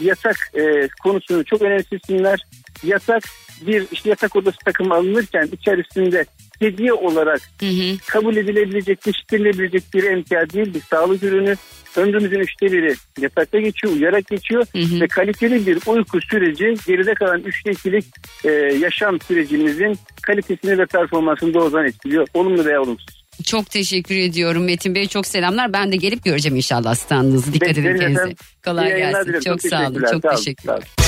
yasak 0.00 0.36
e, 0.54 0.88
konusunu 1.02 1.44
çok 1.44 1.62
önemsesinler. 1.62 2.40
Yasak 2.84 3.22
bir 3.66 3.86
işte 3.92 4.08
yatak 4.08 4.36
odası 4.36 4.56
takımı 4.64 4.94
alınırken 4.94 5.48
içerisinde 5.52 6.24
hediye 6.58 6.92
olarak 6.92 7.40
Hı 7.60 7.66
hı. 7.66 7.96
kabul 8.06 8.36
edilebilecek, 8.36 9.02
geçiştirilebilecek 9.02 9.82
bir 9.94 10.04
emtia 10.04 10.50
değil 10.50 10.74
bir 10.74 10.80
sağlık 10.80 11.22
ürünü. 11.22 11.56
Ömrümüzün 11.96 12.38
üçte 12.40 12.72
biri 12.72 12.94
yatakta 13.20 13.60
geçiyor, 13.60 13.92
uyarak 13.92 14.26
geçiyor 14.26 14.66
Hı 14.72 14.78
hı. 14.78 15.00
ve 15.00 15.08
kaliteli 15.08 15.66
bir 15.66 15.78
uyku 15.86 16.20
süreci 16.20 16.74
geride 16.86 17.14
kalan 17.14 17.40
üçte 17.40 17.70
ikilik 17.70 18.04
e, 18.44 18.50
yaşam 18.80 19.20
sürecimizin 19.20 19.98
kalitesini 20.22 20.78
ve 20.78 20.86
performansını 20.86 21.54
doğrudan 21.54 21.86
etkiliyor. 21.86 22.26
Olumlu 22.34 22.64
veya 22.64 22.82
olumsuz. 22.82 23.18
Çok 23.44 23.70
teşekkür 23.70 24.14
ediyorum 24.14 24.64
Metin 24.64 24.94
Bey. 24.94 25.06
Çok 25.06 25.26
selamlar. 25.26 25.72
Ben 25.72 25.92
de 25.92 25.96
gelip 25.96 26.24
göreceğim 26.24 26.56
inşallah 26.56 26.94
standınızı. 26.94 27.52
Dikkat 27.52 27.70
edin 27.70 27.98
kendinize. 27.98 28.34
Kolay 28.64 28.96
gelsin. 28.96 29.24
dilerim. 29.24 29.40
Çok 29.40 29.62
sağ 29.62 29.88
olun. 29.88 30.04
Çok 30.12 30.22
teşekkürler. 30.22 30.74
sağ 30.98 31.02
olun. 31.02 31.07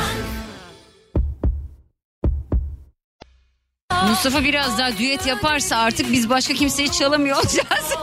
Mustafa 4.09 4.43
biraz 4.43 4.77
daha 4.77 4.97
düet 4.97 5.25
yaparsa 5.25 5.77
artık 5.77 6.11
biz 6.11 6.29
başka 6.29 6.53
kimseyi 6.53 6.91
çalamıyor 6.91 7.37
olacağız. 7.37 7.65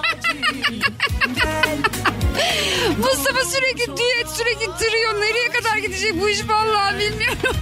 Mustafa 2.99 3.45
sürekli 3.45 3.87
düet 3.87 4.29
sürekli 4.37 4.67
tırıyor. 4.79 5.15
Nereye 5.21 5.49
kadar 5.49 5.77
gidecek 5.77 6.21
bu 6.21 6.29
iş 6.29 6.39
vallahi 6.49 6.99
bilmiyorum. 6.99 7.39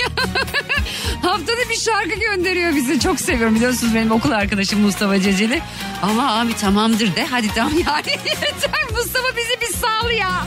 Haftada 1.23 1.69
bir 1.71 1.77
şarkı 1.77 2.21
gönderiyor 2.21 2.77
bize. 2.77 3.01
Çok 3.01 3.21
seviyorum 3.21 3.55
biliyorsunuz 3.55 3.95
benim 3.95 4.11
okul 4.13 4.31
arkadaşım 4.31 4.81
Mustafa 4.81 5.21
Ceceli. 5.21 5.63
Ama 6.03 6.41
abi 6.41 6.57
tamamdır 6.57 7.17
de 7.17 7.27
hadi 7.31 7.49
tamam 7.55 7.73
yani 7.73 8.11
yeter 8.27 8.85
Mustafa 8.93 9.37
bizi 9.37 9.61
bir 9.61 9.77
sal 9.79 10.11
ya. 10.11 10.47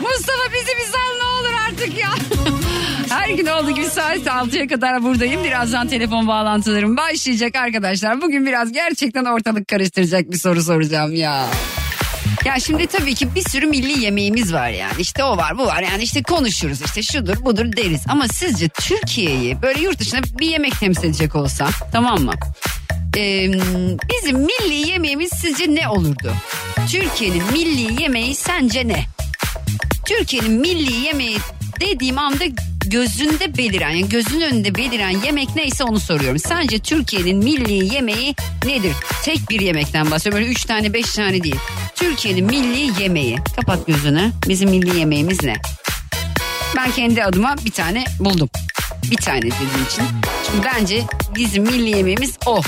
Mustafa 0.00 0.52
bizi 0.54 0.76
bir 0.78 0.92
sal 0.92 1.16
ne 1.18 1.24
artık 1.82 1.98
ya. 1.98 2.10
Her 3.08 3.30
gün 3.30 3.46
olduğu 3.46 3.70
gibi 3.70 3.86
saat 3.86 4.18
6'ya 4.18 4.68
kadar 4.68 5.02
buradayım. 5.02 5.44
Birazdan 5.44 5.88
telefon 5.88 6.28
bağlantılarım 6.28 6.96
başlayacak 6.96 7.56
arkadaşlar. 7.56 8.22
Bugün 8.22 8.46
biraz 8.46 8.72
gerçekten 8.72 9.24
ortalık 9.24 9.68
karıştıracak 9.68 10.32
bir 10.32 10.38
soru 10.38 10.62
soracağım 10.62 11.14
ya. 11.14 11.46
Ya 12.44 12.60
şimdi 12.60 12.86
tabii 12.86 13.14
ki 13.14 13.34
bir 13.34 13.48
sürü 13.48 13.66
milli 13.66 14.00
yemeğimiz 14.00 14.52
var 14.52 14.68
yani. 14.68 14.92
İşte 14.98 15.24
o 15.24 15.36
var 15.36 15.58
bu 15.58 15.66
var 15.66 15.82
yani 15.82 16.02
işte 16.02 16.22
konuşuruz 16.22 16.82
işte 16.82 17.02
şudur 17.02 17.44
budur 17.44 17.64
deriz. 17.76 18.00
Ama 18.08 18.28
sizce 18.28 18.68
Türkiye'yi 18.68 19.62
böyle 19.62 19.80
yurt 19.80 19.98
dışında 19.98 20.38
bir 20.38 20.46
yemek 20.46 20.80
temsil 20.80 21.04
edecek 21.04 21.36
olsa 21.36 21.68
tamam 21.92 22.20
mı? 22.20 22.32
Ee, 23.16 23.52
bizim 24.12 24.38
milli 24.38 24.90
yemeğimiz 24.90 25.30
sizce 25.30 25.74
ne 25.74 25.88
olurdu? 25.88 26.32
Türkiye'nin 26.90 27.52
milli 27.52 28.02
yemeği 28.02 28.34
sence 28.34 28.88
ne? 28.88 29.04
Türkiye'nin 30.06 30.52
milli 30.52 30.92
yemeği 30.92 31.38
dediğim 31.80 32.18
anda 32.18 32.44
gözünde 32.86 33.56
beliren 33.56 33.90
yani 33.90 34.08
gözünün 34.08 34.40
önünde 34.40 34.74
beliren 34.74 35.22
yemek 35.24 35.56
neyse 35.56 35.84
onu 35.84 36.00
soruyorum. 36.00 36.38
Sence 36.38 36.78
Türkiye'nin 36.78 37.36
milli 37.36 37.94
yemeği 37.94 38.34
nedir? 38.64 38.92
Tek 39.22 39.50
bir 39.50 39.60
yemekten 39.60 40.10
bahsediyorum. 40.10 40.42
Böyle 40.42 40.52
üç 40.52 40.64
tane 40.64 40.92
beş 40.92 41.12
tane 41.12 41.42
değil. 41.42 41.56
Türkiye'nin 41.94 42.44
milli 42.44 43.02
yemeği. 43.02 43.38
Kapat 43.56 43.86
gözünü. 43.86 44.32
Bizim 44.48 44.70
milli 44.70 44.98
yemeğimiz 44.98 45.44
ne? 45.44 45.54
Ben 46.76 46.90
kendi 46.90 47.24
adıma 47.24 47.56
bir 47.64 47.70
tane 47.70 48.04
buldum. 48.18 48.50
Bir 49.10 49.16
tane 49.16 49.42
dediğim 49.42 49.86
için. 49.90 50.04
Çünkü 50.46 50.68
bence 50.74 51.02
bizim 51.34 51.62
milli 51.62 51.96
yemeğimiz 51.96 52.36
o. 52.46 52.60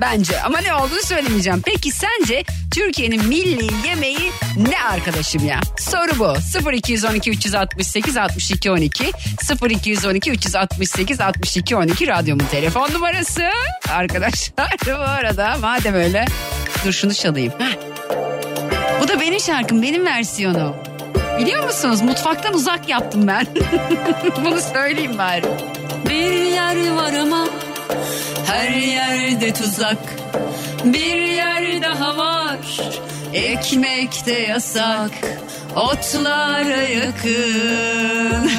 Bence 0.00 0.40
ama 0.40 0.58
ne 0.58 0.74
olduğunu 0.74 1.02
söylemeyeceğim. 1.02 1.62
Peki 1.66 1.90
sence 1.90 2.44
Türkiye'nin 2.74 3.28
milli 3.28 3.88
yemeği 3.88 4.30
ne 4.56 4.82
arkadaşım 4.82 5.46
ya? 5.46 5.60
Soru 5.78 6.18
bu. 6.18 6.34
0212 6.72 7.30
368 7.30 8.16
62 8.16 8.70
12 8.70 9.12
0212 9.70 10.30
368 10.30 11.20
62 11.20 11.76
12 11.76 12.06
radyomun 12.06 12.44
telefon 12.44 12.92
numarası. 12.92 13.50
Arkadaşlar 13.90 14.70
bu 14.86 14.92
arada 14.92 15.56
madem 15.60 15.94
öyle 15.94 16.24
dur 16.84 16.92
şunu 16.92 17.14
çalayım. 17.14 17.52
Heh. 17.58 17.76
Bu 19.02 19.08
da 19.08 19.20
benim 19.20 19.40
şarkım 19.40 19.82
benim 19.82 20.06
versiyonum. 20.06 20.76
Biliyor 21.38 21.64
musunuz 21.64 22.00
mutfaktan 22.02 22.54
uzak 22.54 22.88
yaptım 22.88 23.26
ben. 23.26 23.46
Bunu 24.44 24.60
söyleyeyim 24.60 25.18
bari. 25.18 25.44
Bir 26.08 26.32
yer 26.32 26.90
var 26.90 27.12
ama 27.12 27.48
her 28.50 28.70
yerde 28.70 29.52
tuzak. 29.52 29.98
Bir 30.84 31.16
yer 31.16 31.82
daha 31.82 32.16
var. 32.16 32.80
Ekmek 33.32 34.26
de 34.26 34.32
yasak. 34.32 35.10
Otlara 35.76 36.82
yakın. 36.82 38.50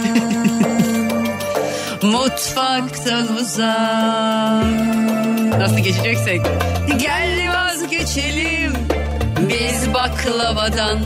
Mutfaktan 2.11 3.35
uzak. 3.35 4.65
Nasıl 5.59 5.77
geçeceksek? 5.77 6.41
Gel 6.97 7.53
vazgeçelim 7.53 8.73
biz 9.39 9.93
baklavadan. 9.93 10.99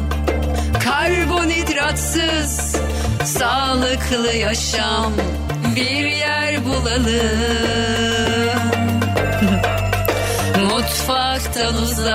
Karbonhidratsız 0.84 2.75
sağlıklı 3.25 4.34
yaşam 4.34 5.13
bir 5.75 6.06
yer 6.06 6.65
bulalım. 6.65 8.05
Mutfaktan 10.86 11.75
uzak. 11.75 12.13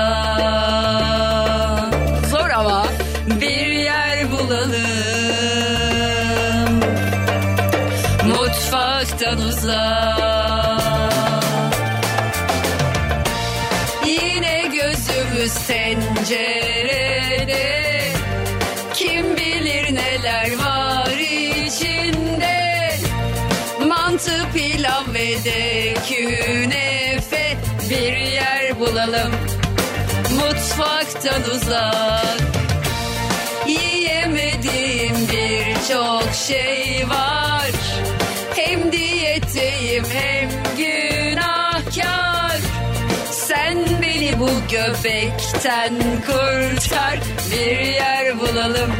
Zor 2.31 2.49
ama 2.49 2.85
bir 3.41 3.67
yer 3.67 4.31
bulalım. 4.31 4.81
Mutfaktan 8.27 9.37
uzak. 9.37 10.81
Yine 14.05 14.63
gözümüz 14.67 15.53
tencerede 15.67 16.71
Kim 18.93 19.37
bilir 19.37 19.95
neler 19.95 20.57
var 20.57 21.17
içinde 21.65 22.91
Mantı, 23.87 24.45
pilav 24.53 25.13
ve 25.13 25.43
de 25.43 25.93
künefe 26.07 27.57
Bir 27.89 28.30
bulalım 29.11 29.31
Mutfaktan 30.35 31.41
uzak. 31.55 32.37
Yiyemediğim 33.67 35.15
birçok 35.15 36.33
şey 36.47 37.09
var. 37.09 37.71
Hem 38.55 38.91
diyetteyim 38.91 40.03
hem 40.13 40.49
günahkar. 40.77 42.57
Sen 43.31 43.77
beni 44.01 44.39
bu 44.39 44.49
göbekten 44.71 45.93
kurtar. 46.25 47.19
Bir 47.51 47.79
yer 47.79 48.39
bulalım. 48.39 48.91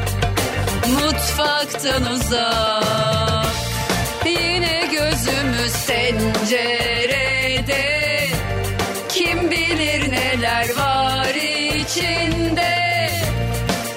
Mutfaktan 0.94 2.12
uzak. 2.12 3.46
Yine 4.26 4.88
gözümüz 4.92 5.74
tencerede 5.88 8.01
Bilir 9.52 10.12
neler 10.12 10.68
var 10.78 11.36
içinde. 11.76 13.10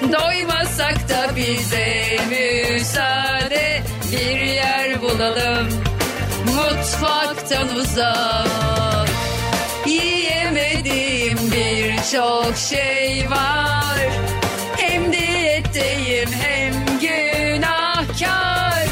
Doymasak 0.01 1.09
da 1.09 1.35
bize 1.35 2.17
müsaade 2.29 3.81
Bir 4.11 4.41
yer 4.41 5.01
bulalım 5.01 5.67
Mutfaktan 6.55 7.75
uzak. 7.75 9.09
Yiyemediğim 9.85 11.37
birçok 11.51 12.57
şey 12.57 13.25
var 13.29 13.99
Hem 14.77 15.13
diyetteyim 15.13 16.29
hem 16.31 16.73
günahkar. 16.99 18.87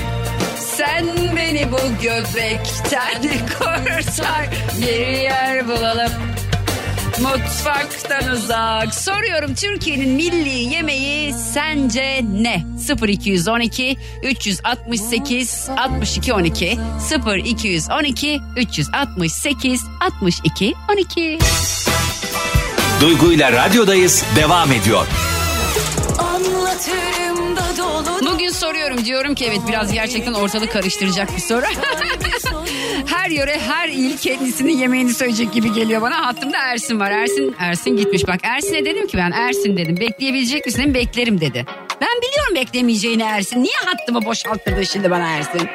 Sen 0.77 1.05
beni 1.35 1.71
bu 1.71 2.01
göbekten 2.01 3.21
kurtar 3.59 4.47
Bir 4.81 5.07
yer 5.07 5.67
bulalım 5.67 6.32
Mutfaktan 7.23 8.31
uzak. 8.31 8.95
Soruyorum 8.95 9.55
Türkiye'nin 9.55 10.09
milli 10.09 10.73
yemeği 10.73 11.33
sence 11.53 12.21
ne? 12.33 12.63
0212 13.07 13.97
368 14.23 15.69
62 15.77 16.33
12 16.33 16.77
0212 17.27 18.41
368 18.57 19.81
62 19.99 20.73
12 20.93 21.39
Duygu 23.01 23.31
ile 23.31 23.51
radyodayız 23.51 24.23
devam 24.35 24.71
ediyor. 24.71 25.07
Anlatırım 26.19 27.55
da 27.57 27.77
dolu 27.77 28.33
Bugün 28.33 28.49
soruyorum 28.49 29.05
diyorum 29.05 29.35
ki 29.35 29.45
evet 29.45 29.61
biraz 29.67 29.91
gerçekten 29.93 30.33
ortalık 30.33 30.71
karıştıracak 30.71 31.35
bir 31.35 31.41
soru. 31.41 31.65
Her 33.07 33.29
yöre 33.29 33.59
her 33.59 33.87
il 33.89 34.17
kendisinin 34.17 34.77
yemeğini 34.77 35.13
söyleyecek 35.13 35.53
gibi 35.53 35.73
geliyor 35.73 36.01
bana. 36.01 36.25
Hattımda 36.27 36.57
Ersin 36.57 36.99
var. 36.99 37.11
Ersin 37.11 37.55
Ersin 37.59 37.97
gitmiş. 37.97 38.27
Bak 38.27 38.39
Ersin'e 38.43 38.85
dedim 38.85 39.07
ki 39.07 39.17
ben 39.17 39.31
Ersin 39.31 39.77
dedim. 39.77 39.97
Bekleyebilecek 39.99 40.65
misin? 40.65 40.93
Beklerim 40.93 41.41
dedi. 41.41 41.65
Ben 42.01 42.21
biliyorum 42.21 42.55
beklemeyeceğini 42.55 43.23
Ersin. 43.23 43.63
Niye 43.63 43.77
hattımı 43.85 44.25
boşalttırdın 44.25 44.83
şimdi 44.83 45.11
bana 45.11 45.29
Ersin? 45.29 45.69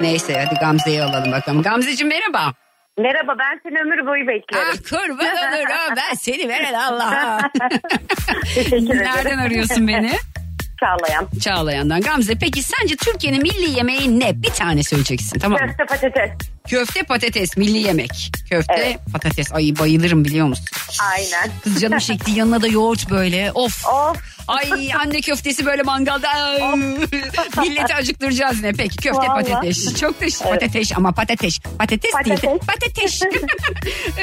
Neyse 0.00 0.44
hadi 0.46 0.60
Gamze'yi 0.60 1.02
alalım 1.02 1.32
bakalım. 1.32 1.62
Gamzeciğim 1.62 2.08
merhaba. 2.08 2.52
Merhaba 2.98 3.34
ben 3.38 3.60
seni 3.62 3.78
ömür 3.80 4.06
boyu 4.06 4.28
beklerim. 4.28 4.64
Ah 4.72 4.90
kurban 4.90 5.26
olurum 5.36 5.96
ben 5.96 6.14
seni 6.14 6.48
veren 6.48 6.74
Allah'a. 6.74 7.40
Nereden 8.72 9.38
arıyorsun 9.38 9.88
beni? 9.88 10.10
Çağlayan. 10.84 11.28
Çağlayan'dan. 11.40 12.00
Gamze 12.00 12.34
peki 12.34 12.62
sence 12.62 12.96
Türkiye'nin 12.96 13.42
milli 13.42 13.76
yemeği 13.76 14.20
ne? 14.20 14.42
Bir 14.42 14.50
tane 14.50 14.82
söyleyeceksin 14.82 15.38
tamam 15.38 15.60
mı? 15.60 15.66
Köfte 15.66 15.84
patates. 15.86 16.53
Köfte 16.68 17.02
patates 17.02 17.56
milli 17.56 17.78
yemek. 17.78 18.30
Köfte 18.50 18.74
Evet. 18.78 18.96
patates. 19.12 19.52
Ay 19.52 19.74
bayılırım 19.78 20.24
biliyor 20.24 20.46
musun? 20.46 20.64
Aynen. 21.12 21.50
Kız 21.64 21.80
canım 21.80 21.98
çekti 21.98 22.30
yanına 22.30 22.62
da 22.62 22.66
yoğurt 22.66 23.10
böyle. 23.10 23.52
Of. 23.54 23.86
Of. 23.86 24.16
Ay 24.48 24.92
anne 24.94 25.20
köftesi 25.20 25.66
böyle 25.66 25.82
mangalda. 25.82 26.28
Milleti 27.60 27.94
acıktıracağız 27.94 28.60
ne 28.62 28.72
peki 28.72 28.96
köfte 28.96 29.18
Vallahi. 29.28 29.44
patates. 29.50 29.94
Çok 30.00 30.20
da 30.20 30.26
patates 30.50 30.92
ama 30.96 31.12
patates. 31.12 31.58
Patates, 31.78 32.12
değil. 32.24 32.58
Patates. 32.66 32.66
Patates. 32.66 33.22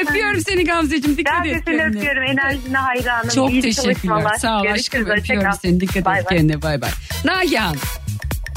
Öpüyorum 0.02 0.40
seni 0.40 0.64
Gamzeciğim 0.64 1.16
dikkat 1.18 1.44
Ben 1.44 1.48
et 1.50 1.62
seni 1.66 1.76
kendine. 1.78 1.98
öpüyorum. 1.98 2.22
Enerjine 2.22 2.76
hayranım. 2.78 3.28
Çok 3.28 3.50
İyi 3.52 3.62
teşekkürler. 3.62 4.34
Sağ 4.40 4.60
ol 4.60 4.66
aşkım 4.66 5.06
öpüyorum 5.06 5.52
seni. 5.62 5.80
Dikkat 5.80 6.04
Bay 6.04 6.20
et 6.20 6.30
bay. 6.30 6.36
kendine 6.36 6.62
bay 6.62 6.80
bay. 6.80 6.90
Nagihan 7.24 7.76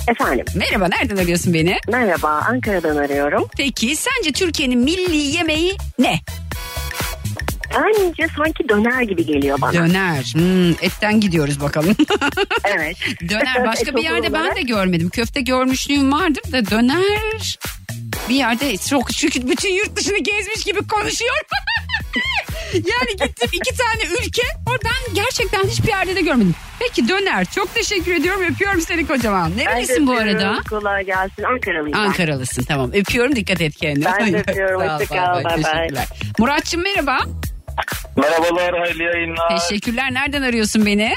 Efendim. 0.07 0.45
merhaba 0.55 0.87
nereden 0.87 1.17
arıyorsun 1.17 1.53
beni? 1.53 1.77
Merhaba 1.87 2.27
Ankara'dan 2.27 2.95
arıyorum. 2.95 3.47
Peki 3.57 3.95
sence 3.95 4.31
Türkiye'nin 4.31 4.79
milli 4.79 5.15
yemeği 5.15 5.77
ne? 5.99 6.19
Bence 7.73 8.27
sanki 8.37 8.69
döner 8.69 9.01
gibi 9.01 9.25
geliyor 9.25 9.61
bana. 9.61 9.73
Döner. 9.73 10.23
Hmm, 10.33 10.69
etten 10.71 11.19
gidiyoruz 11.19 11.61
bakalım. 11.61 11.95
Evet. 12.63 12.97
döner 13.29 13.67
başka 13.67 13.95
bir 13.95 14.03
yerde 14.03 14.33
ben 14.33 14.55
de 14.55 14.61
görmedim. 14.61 15.09
Köfte 15.09 15.41
görmüşlüğüm 15.41 16.11
vardır 16.11 16.51
da 16.51 16.69
döner 16.71 17.57
bir 18.29 18.35
yerde 18.35 18.77
çok 18.77 19.13
çünkü 19.13 19.49
bütün 19.49 19.73
yurt 19.73 19.95
dışını 19.95 20.17
gezmiş 20.17 20.63
gibi 20.63 20.87
konuşuyor. 20.87 21.35
yani 22.73 23.27
gittim 23.27 23.49
iki 23.53 23.77
tane 23.77 24.03
ülke 24.19 24.41
or 24.69 24.77
ben 24.85 25.13
gerçekten 25.15 25.63
hiçbir 25.63 25.87
yerde 25.87 26.15
de 26.15 26.21
görmedim. 26.21 26.55
Peki 26.79 27.09
döner 27.09 27.45
çok 27.45 27.73
teşekkür 27.75 28.15
ediyorum 28.15 28.41
öpüyorum 28.51 28.81
seni 28.81 29.07
kocaman. 29.07 29.57
Nerelisin 29.57 30.07
bu 30.07 30.11
arada? 30.13 30.57
Kolay 30.69 31.05
gelsin. 31.05 31.43
Ankaralıyım 31.43 31.93
ben. 31.93 31.99
Ankaralısın 31.99 32.63
tamam 32.63 32.91
öpüyorum 32.93 33.35
dikkat 33.35 33.61
et 33.61 33.75
kendine. 33.75 34.05
Ben 34.19 34.33
de 34.33 34.37
öpüyorum, 34.37 34.81
Sağ 34.81 34.95
ol, 34.95 34.99
hoşça 34.99 35.63
bay 35.63 35.89
bay. 35.95 36.05
Muratçım 36.39 36.83
merhaba. 36.83 37.19
Merhabalar, 38.17 38.79
hayırlı 38.79 39.03
yayınlar. 39.03 39.57
Teşekkürler 39.59 40.13
nereden 40.13 40.41
arıyorsun 40.41 40.85
beni? 40.85 41.13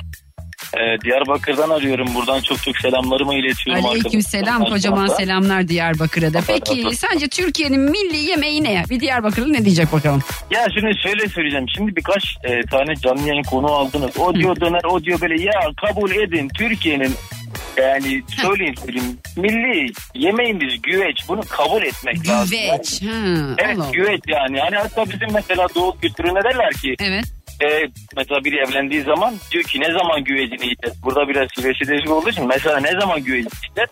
Ee, 0.75 1.01
Diyarbakır'dan 1.05 1.71
arıyorum. 1.71 2.15
Buradan 2.15 2.41
çok 2.41 2.63
çok 2.63 2.77
selamlarımı 2.79 3.35
iletiyorum. 3.35 3.85
Aleyküm 3.87 4.23
selam 4.23 4.65
kocaman 4.65 5.07
selamlar 5.09 5.69
Diyarbakır'a 5.69 6.33
da. 6.35 6.41
Peki 6.47 6.97
sence 6.97 7.29
Türkiye'nin 7.29 7.81
milli 7.81 8.17
yemeği 8.17 8.65
ne? 8.65 8.85
Bir 8.91 9.01
Diyarbakırlı 9.01 9.53
ne 9.53 9.65
diyecek 9.65 9.93
bakalım? 9.93 10.23
Ya 10.51 10.67
şimdi 10.75 10.93
şöyle 11.03 11.29
söyleyeceğim. 11.29 11.67
Şimdi 11.77 11.97
birkaç 11.97 12.25
e, 12.45 12.63
tane 12.63 12.95
canlı 12.97 13.29
yayın 13.29 13.43
konu 13.43 13.67
aldınız. 13.67 14.19
O 14.19 14.35
diyor 14.35 14.61
döner, 14.61 14.81
o 14.91 15.02
diyor 15.04 15.21
böyle. 15.21 15.43
Ya 15.43 15.52
kabul 15.87 16.11
edin 16.11 16.49
Türkiye'nin 16.59 17.15
yani 17.76 18.23
söyleyeyim 18.43 18.75
söyleyeyim. 18.76 19.19
Milli 19.37 19.93
yemeğimiz 20.15 20.83
güveç. 20.83 21.17
Bunu 21.28 21.41
kabul 21.49 21.83
etmek 21.83 22.28
lazım. 22.28 22.59
Yani- 22.59 22.71
Güveç. 22.71 23.02
Ha, 23.02 23.54
Evet 23.59 23.78
Allah. 23.78 23.91
güveç 23.93 24.21
yani. 24.28 24.61
Hani 24.61 24.76
hatta 24.76 25.04
bizim 25.04 25.28
mesela 25.35 25.67
doğu 25.75 25.97
kültürüne 26.00 26.43
derler 26.45 26.73
ki 26.73 26.95
Evet. 27.00 27.25
E, 27.62 27.88
mesela 28.16 28.44
biri 28.44 28.56
evlendiği 28.56 29.02
zaman 29.02 29.34
diyor 29.50 29.64
ki 29.64 29.80
ne 29.80 29.92
zaman 29.92 30.25
güvecini 30.25 30.64
yiyeceğiz? 30.64 31.02
Burada 31.02 31.28
biraz 31.28 31.49
değişik 31.88 32.10
olduğu 32.10 32.30
için 32.30 32.47
mesela 32.47 32.80
ne 32.80 33.00
zaman 33.00 33.25
güvecini 33.25 33.52
yiyeceğiz? 33.62 33.90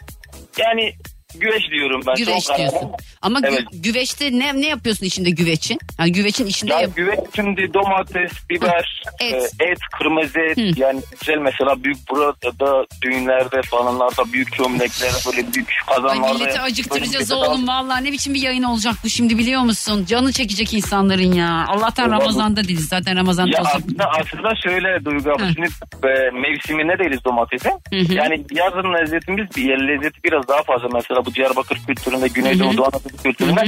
Yani 0.59 0.93
güveç 1.41 1.71
diyorum 1.71 2.01
ben. 2.07 2.15
Güveç 2.15 2.45
Çok 2.47 2.59
diyorsun. 2.59 2.79
kararlı. 2.79 2.97
Ama 3.23 3.39
gü- 3.41 3.49
Evet. 3.49 3.65
güveçte 3.73 4.39
ne 4.39 4.61
ne 4.61 4.67
yapıyorsun 4.69 5.07
içinde 5.07 5.31
güveçin? 5.31 5.79
Yani 5.99 6.13
güveçin 6.13 6.47
içinde 6.47 6.73
Ya 6.73 6.81
yap- 6.81 6.97
güveç 6.97 7.19
şimdi 7.37 7.75
domates, 7.75 8.33
biber, 8.51 9.03
Et. 9.21 9.35
et, 9.35 9.53
et 9.61 9.79
kırmızı 9.99 10.41
et. 10.41 10.57
Hı. 10.57 10.81
Yani 10.81 11.01
güzel 11.21 11.39
mesela 11.39 11.85
büyük 11.85 11.99
burada 12.11 12.85
düğünlerde 13.03 13.63
falanlarda 13.63 14.33
büyük 14.33 14.53
çömlekler 14.57 15.11
böyle 15.27 15.53
büyük 15.55 15.69
Ay 15.87 15.97
kazanlarda. 15.97 16.35
milleti 16.35 16.61
acıktıracağız 16.61 17.33
oğlum 17.33 17.69
vallahi 17.69 18.05
ne 18.05 18.13
biçim 18.13 18.35
bir 18.35 18.43
yayın 18.43 18.63
olacak 18.63 18.95
bu 19.05 19.09
şimdi 19.09 19.39
biliyor 19.39 19.63
musun? 19.63 20.05
Canı 20.09 20.33
çekecek 20.33 20.75
insanların 20.75 21.33
ya. 21.33 21.65
Allah'tan 21.69 22.07
Vallahi- 22.11 22.21
Ramazan'da 22.21 22.65
değiliz 22.65 22.89
zaten 22.89 23.17
Ramazan'da 23.17 23.57
Ya 23.57 23.61
olsa. 23.63 23.71
aslında, 23.77 24.05
aslında 24.11 24.53
şöyle 24.65 25.05
Duygu 25.05 25.31
Hı. 25.31 25.53
şimdi 25.55 25.69
e, 26.05 26.31
mevsiminde 26.31 26.99
değiliz 26.99 27.25
domatesin. 27.25 27.71
Hı 27.71 27.97
hı. 27.97 28.15
Yani 28.15 28.45
yazın 28.51 28.95
lezzetimiz 28.95 29.57
bir 29.57 29.63
yer 29.65 29.89
lezzeti 29.89 30.23
biraz 30.25 30.49
daha 30.49 30.63
fazla. 30.63 30.89
Mesela 30.95 31.26
bu 31.27 31.35
Diyarbakır 31.35 31.79
kültüründe, 31.87 32.29
Güneydoğu 32.29 32.77
Doğu 32.77 32.85
Anadolu 32.85 33.23
kültüründe 33.23 33.63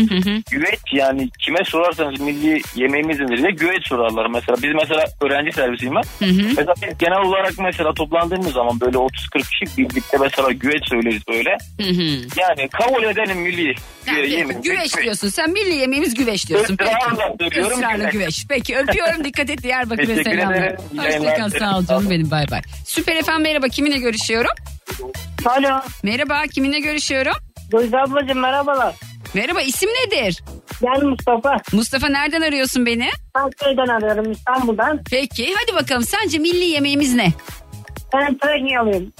güveç 0.50 0.80
yani 0.92 1.30
kime 1.44 1.64
sorarsanız 1.64 2.20
milli 2.20 2.62
yemeğimizin 2.74 3.28
diye 3.28 3.50
güveç 3.50 3.88
sorarlar 3.88 4.26
mesela. 4.30 4.56
Biz 4.62 4.74
mesela 4.74 5.04
öğrenci 5.22 5.52
servisiyim 5.52 5.94
ben. 5.94 6.26
Hı 6.26 6.32
hı. 6.32 6.46
Mesela 6.48 6.74
biz 6.82 6.98
genel 6.98 7.18
olarak 7.20 7.52
mesela 7.58 7.94
toplandığımız 7.94 8.52
zaman 8.52 8.80
böyle 8.80 8.96
30-40 8.96 9.08
kişi 9.50 9.78
birlikte 9.78 10.16
mesela 10.20 10.50
güveç 10.52 10.88
söyleriz 10.88 11.22
böyle. 11.28 11.50
Hı 11.80 11.88
hı. 11.88 12.26
Yani 12.40 12.68
kabul 12.68 13.02
edelim 13.02 13.38
milli 13.38 13.74
Yani 14.06 14.16
güve- 14.22 14.30
yemeği. 14.30 14.60
güveç 14.62 14.96
diyorsun. 15.02 15.28
Sen 15.28 15.50
milli 15.50 15.74
yemeğimiz 15.74 16.14
güveç 16.14 16.48
diyorsun. 16.48 16.74
Israrla 16.74 17.34
söylüyorum 17.40 17.78
Israrla 17.78 18.08
güveç. 18.10 18.46
Peki 18.48 18.76
öpüyorum. 18.76 19.24
Dikkat 19.24 19.50
et 19.50 19.62
Diyarbakır'a 19.62 20.22
selamlar. 20.24 20.76
Hoşçakal 20.96 21.50
sağ 21.50 21.78
ol 21.78 21.84
canım 21.86 22.10
benim 22.10 22.30
bay 22.30 22.44
bay. 22.50 22.60
Süper 22.86 23.16
efendim 23.16 23.42
merhaba 23.42 23.68
kiminle 23.68 23.98
görüşüyorum? 23.98 24.50
Alo. 25.46 25.80
Merhaba 26.02 26.42
kiminle 26.54 26.78
görüşüyorum? 26.80 27.32
Duygu 27.70 27.96
ablacığım 27.96 28.38
merhabalar. 28.38 28.94
Merhaba 29.34 29.60
isim 29.62 29.88
nedir? 29.90 30.42
Ben 30.82 31.04
Mustafa. 31.06 31.56
Mustafa 31.72 32.08
nereden 32.08 32.40
arıyorsun 32.40 32.86
beni? 32.86 33.08
Ankara'dan 33.34 33.88
arıyorum 33.88 34.32
İstanbul'dan. 34.32 35.00
Peki 35.10 35.54
hadi 35.60 35.76
bakalım 35.82 36.02
sence 36.02 36.38
milli 36.38 36.64
yemeğimiz 36.64 37.14
ne? 37.14 37.32
Ben 38.14 38.38
Trakyalıyım. 38.38 39.12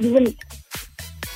Bizim 0.00 0.34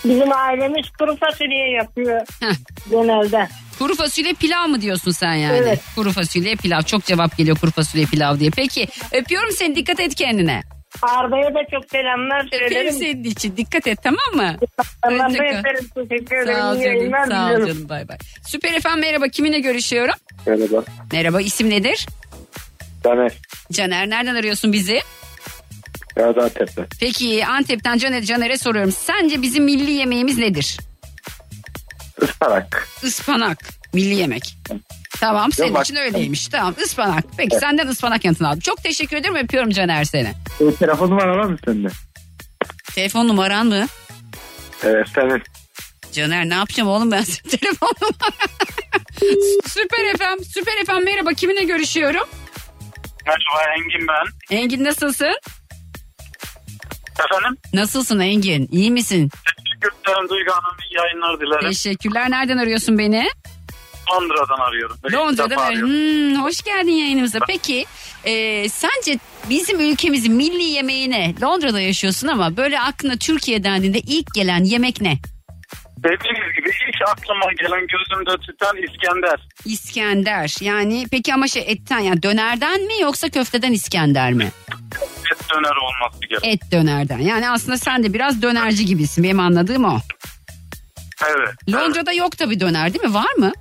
bizim 0.05 0.33
ailemiz 0.33 0.87
kuru 0.99 1.17
fasulye 1.17 1.71
yapıyor 1.71 2.21
Heh. 2.41 2.55
genelde. 2.91 3.49
Kuru 3.79 3.95
fasulye 3.95 4.33
pilav 4.33 4.69
mı 4.69 4.81
diyorsun 4.81 5.11
sen 5.11 5.35
yani? 5.35 5.57
Evet. 5.57 5.81
Kuru 5.95 6.13
fasulye 6.13 6.57
pilav. 6.57 6.83
Çok 6.83 7.05
cevap 7.05 7.37
geliyor 7.37 7.59
kuru 7.59 7.71
fasulye 7.71 8.07
pilav 8.07 8.39
diye. 8.39 8.51
Peki 8.51 8.89
öpüyorum 9.13 9.53
seni 9.53 9.75
dikkat 9.77 10.01
et 10.01 10.15
kendine. 10.15 10.63
Arda'ya 11.03 11.55
da 11.55 11.59
çok 11.71 11.91
selamlar 11.91 12.49
söylerim. 12.53 12.93
senin 12.93 13.25
için 13.25 13.57
dikkat 13.57 13.87
et 13.87 13.99
tamam 14.03 14.35
mı? 14.35 14.57
Tamam 15.03 15.31
Hoşça 15.31 15.45
kal. 15.63 15.73
Teşekkür 16.09 16.37
ederim. 16.37 16.59
Sağ 16.59 16.71
ol 16.73 16.77
İyi 16.77 16.85
canım. 16.85 16.97
yayınlar 16.97 17.27
Sağ 17.27 17.45
ol 17.45 17.47
diliyorum. 17.49 17.67
canım 17.75 17.89
bay 17.89 18.09
bay. 18.09 18.17
Süper 18.47 18.75
efendim 18.75 19.01
merhaba 19.01 19.29
kiminle 19.29 19.61
görüşüyorum? 19.61 20.15
Merhaba. 20.47 20.85
Merhaba 21.13 21.41
isim 21.41 21.71
nedir? 21.71 22.07
Caner. 23.05 23.33
Caner 23.73 24.11
nereden 24.11 24.35
arıyorsun 24.35 24.73
bizi? 24.73 25.01
Gaziantep'te. 26.17 26.85
Peki 27.01 27.47
Antep'ten 27.47 27.99
Caner, 27.99 28.23
Caner'e 28.23 28.59
soruyorum. 28.59 28.93
Sence 28.93 29.43
bizim 29.43 29.65
milli 29.65 29.91
yemeğimiz 29.91 30.39
nedir? 30.39 30.79
Ispanak. 32.23 32.89
Ispanak. 33.03 33.59
Milli 33.95 34.15
yemek. 34.15 34.57
Tamam 35.21 35.53
senin 35.53 35.75
bak- 35.75 35.85
için 35.85 35.97
öyleymiş. 35.97 36.49
Tamam 36.49 36.75
ıspanak. 36.85 37.25
Peki 37.37 37.57
senden 37.57 37.87
ıspanak 37.89 38.25
yanıtını 38.25 38.49
aldım. 38.49 38.61
Çok 38.61 38.83
teşekkür 38.83 39.17
ederim 39.17 39.35
öpüyorum 39.37 39.71
Caner 39.71 40.05
seni. 40.05 40.35
E, 40.61 40.75
telefon 40.79 41.11
numaran 41.11 41.39
var 41.39 41.45
mı 41.45 41.57
sende? 41.65 41.89
Telefon 42.95 43.29
numaran 43.29 43.67
mı? 43.67 43.87
Evet 44.83 45.07
senin. 45.15 45.43
Caner 46.13 46.49
ne 46.49 46.55
yapacağım 46.55 46.89
oğlum 46.89 47.11
ben 47.11 47.23
senin 47.23 47.57
telefon 47.59 47.93
numaran. 48.03 48.49
Süper 49.67 50.15
efendim. 50.15 50.45
Süper 50.45 50.77
efendim 50.83 51.05
merhaba 51.05 51.33
kiminle 51.33 51.65
görüşüyorum? 51.65 52.29
Merhaba 53.27 53.73
Engin 53.77 54.07
ben. 54.09 54.57
Engin 54.57 54.85
nasılsın? 54.85 55.35
Efendim? 57.25 57.59
Nasılsın 57.73 58.19
Engin? 58.21 58.69
İyi 58.73 58.91
misin? 58.91 59.31
Teşekkür 59.31 59.89
ederim 60.13 60.29
Duygu 60.29 60.53
Hanım. 60.53 60.77
İyi 60.91 60.97
yayınlar 60.97 61.41
dilerim. 61.41 61.69
Teşekkürler. 61.69 62.31
Nereden 62.31 62.59
arıyorsun 62.59 62.99
beni? 62.99 63.29
Londra'dan 64.13 64.61
arıyorum. 64.69 64.97
Böyle 65.03 65.17
ilk 65.17 65.23
Londra'da 65.23 65.51
defa 65.51 65.61
böyle. 65.69 65.79
arıyorum. 65.79 66.35
Hmm, 66.35 66.45
hoş 66.45 66.63
geldin 66.63 66.93
yayınımıza. 66.93 67.39
Peki 67.47 67.85
e, 68.25 68.69
sence 68.69 69.19
bizim 69.51 69.81
ülkemizin 69.81 70.35
milli 70.35 70.63
yemeği 70.63 71.11
ne? 71.11 71.35
Londra'da 71.43 71.81
yaşıyorsun 71.81 72.29
ama 72.29 72.57
böyle 72.57 72.81
aklına 72.81 73.17
Türkiye 73.17 73.65
dendiğinde 73.65 73.99
ilk 73.99 74.35
gelen 74.35 74.65
yemek 74.65 75.01
ne? 75.01 75.19
Dediğiniz 75.99 76.55
gibi 76.57 76.69
ilk 76.69 77.09
aklıma 77.09 77.53
gelen 77.61 77.87
gözümde 77.87 78.37
tutan 78.47 78.77
İskender. 78.77 79.41
İskender. 79.65 80.57
Yani 80.61 81.07
peki 81.11 81.35
ama 81.35 81.49
şey 81.49 81.65
etten 81.67 81.99
yani 81.99 82.23
dönerden 82.23 82.81
mi 82.87 82.93
yoksa 83.03 83.29
köfteden 83.29 83.73
İskender 83.73 84.33
mi? 84.33 84.53
Et 85.33 85.51
döner 85.55 85.77
olması 85.77 86.21
gerekiyor. 86.21 86.43
Et 86.45 86.73
dönerden. 86.73 87.19
Yani 87.19 87.51
aslında 87.51 87.79
sen 87.79 88.03
de 88.05 88.13
biraz 88.15 88.43
dönerci 88.43 88.85
gibisin. 88.87 89.25
Benim 89.25 89.41
anladığım 89.41 89.85
o. 89.85 89.99
Evet. 91.27 91.55
Londra'da 91.73 92.13
yok 92.13 92.39
tabii 92.39 92.61
döner 92.61 92.95
değil 92.95 93.05
mi? 93.05 93.15
Var 93.15 93.35
mı? 93.39 93.53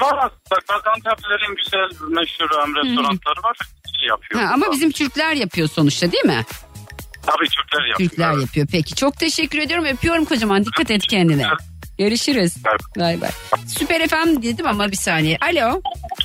Var 0.00 0.18
aslında. 0.18 0.60
Gaziantep'lerin 0.68 1.56
güzel 1.56 2.08
meşhur 2.08 2.44
restoranları 2.44 3.42
var. 3.42 3.56
Şey 4.00 4.08
yapıyor. 4.08 4.42
Ha, 4.42 4.50
ama 4.54 4.72
bizim 4.72 4.90
Türkler 4.90 5.32
yapıyor 5.34 5.68
sonuçta 5.68 6.12
değil 6.12 6.24
mi? 6.24 6.44
Tabii 7.26 7.48
Türkler 7.48 7.88
yapıyor. 7.88 8.10
Türkler 8.10 8.32
Evet. 8.32 8.42
yapıyor. 8.42 8.66
Peki 8.72 8.94
çok 8.94 9.16
teşekkür 9.18 9.58
ediyorum. 9.58 9.84
Öpüyorum 9.86 10.24
kocaman. 10.24 10.64
Dikkat 10.64 10.90
et 10.90 11.02
kendine. 11.06 11.46
Görüşürüz. 11.98 12.54
Evet. 12.70 12.80
Bay 12.98 13.20
bay. 13.20 13.30
Süper 13.78 14.08
FM 14.08 14.42
dedim 14.42 14.66
ama 14.66 14.90
bir 14.90 14.96
saniye. 14.96 15.38
Alo. 15.40 15.80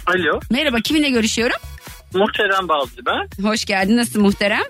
Alo. 0.08 0.40
Merhaba 0.52 0.78
kiminle 0.80 1.10
görüşüyorum? 1.10 1.58
Muhterem 2.14 2.68
Balcı 2.68 3.02
ben. 3.06 3.44
Hoş 3.48 3.66
geldin. 3.66 3.98
Nasılsın 3.98 4.22
muhterem? 4.22 4.64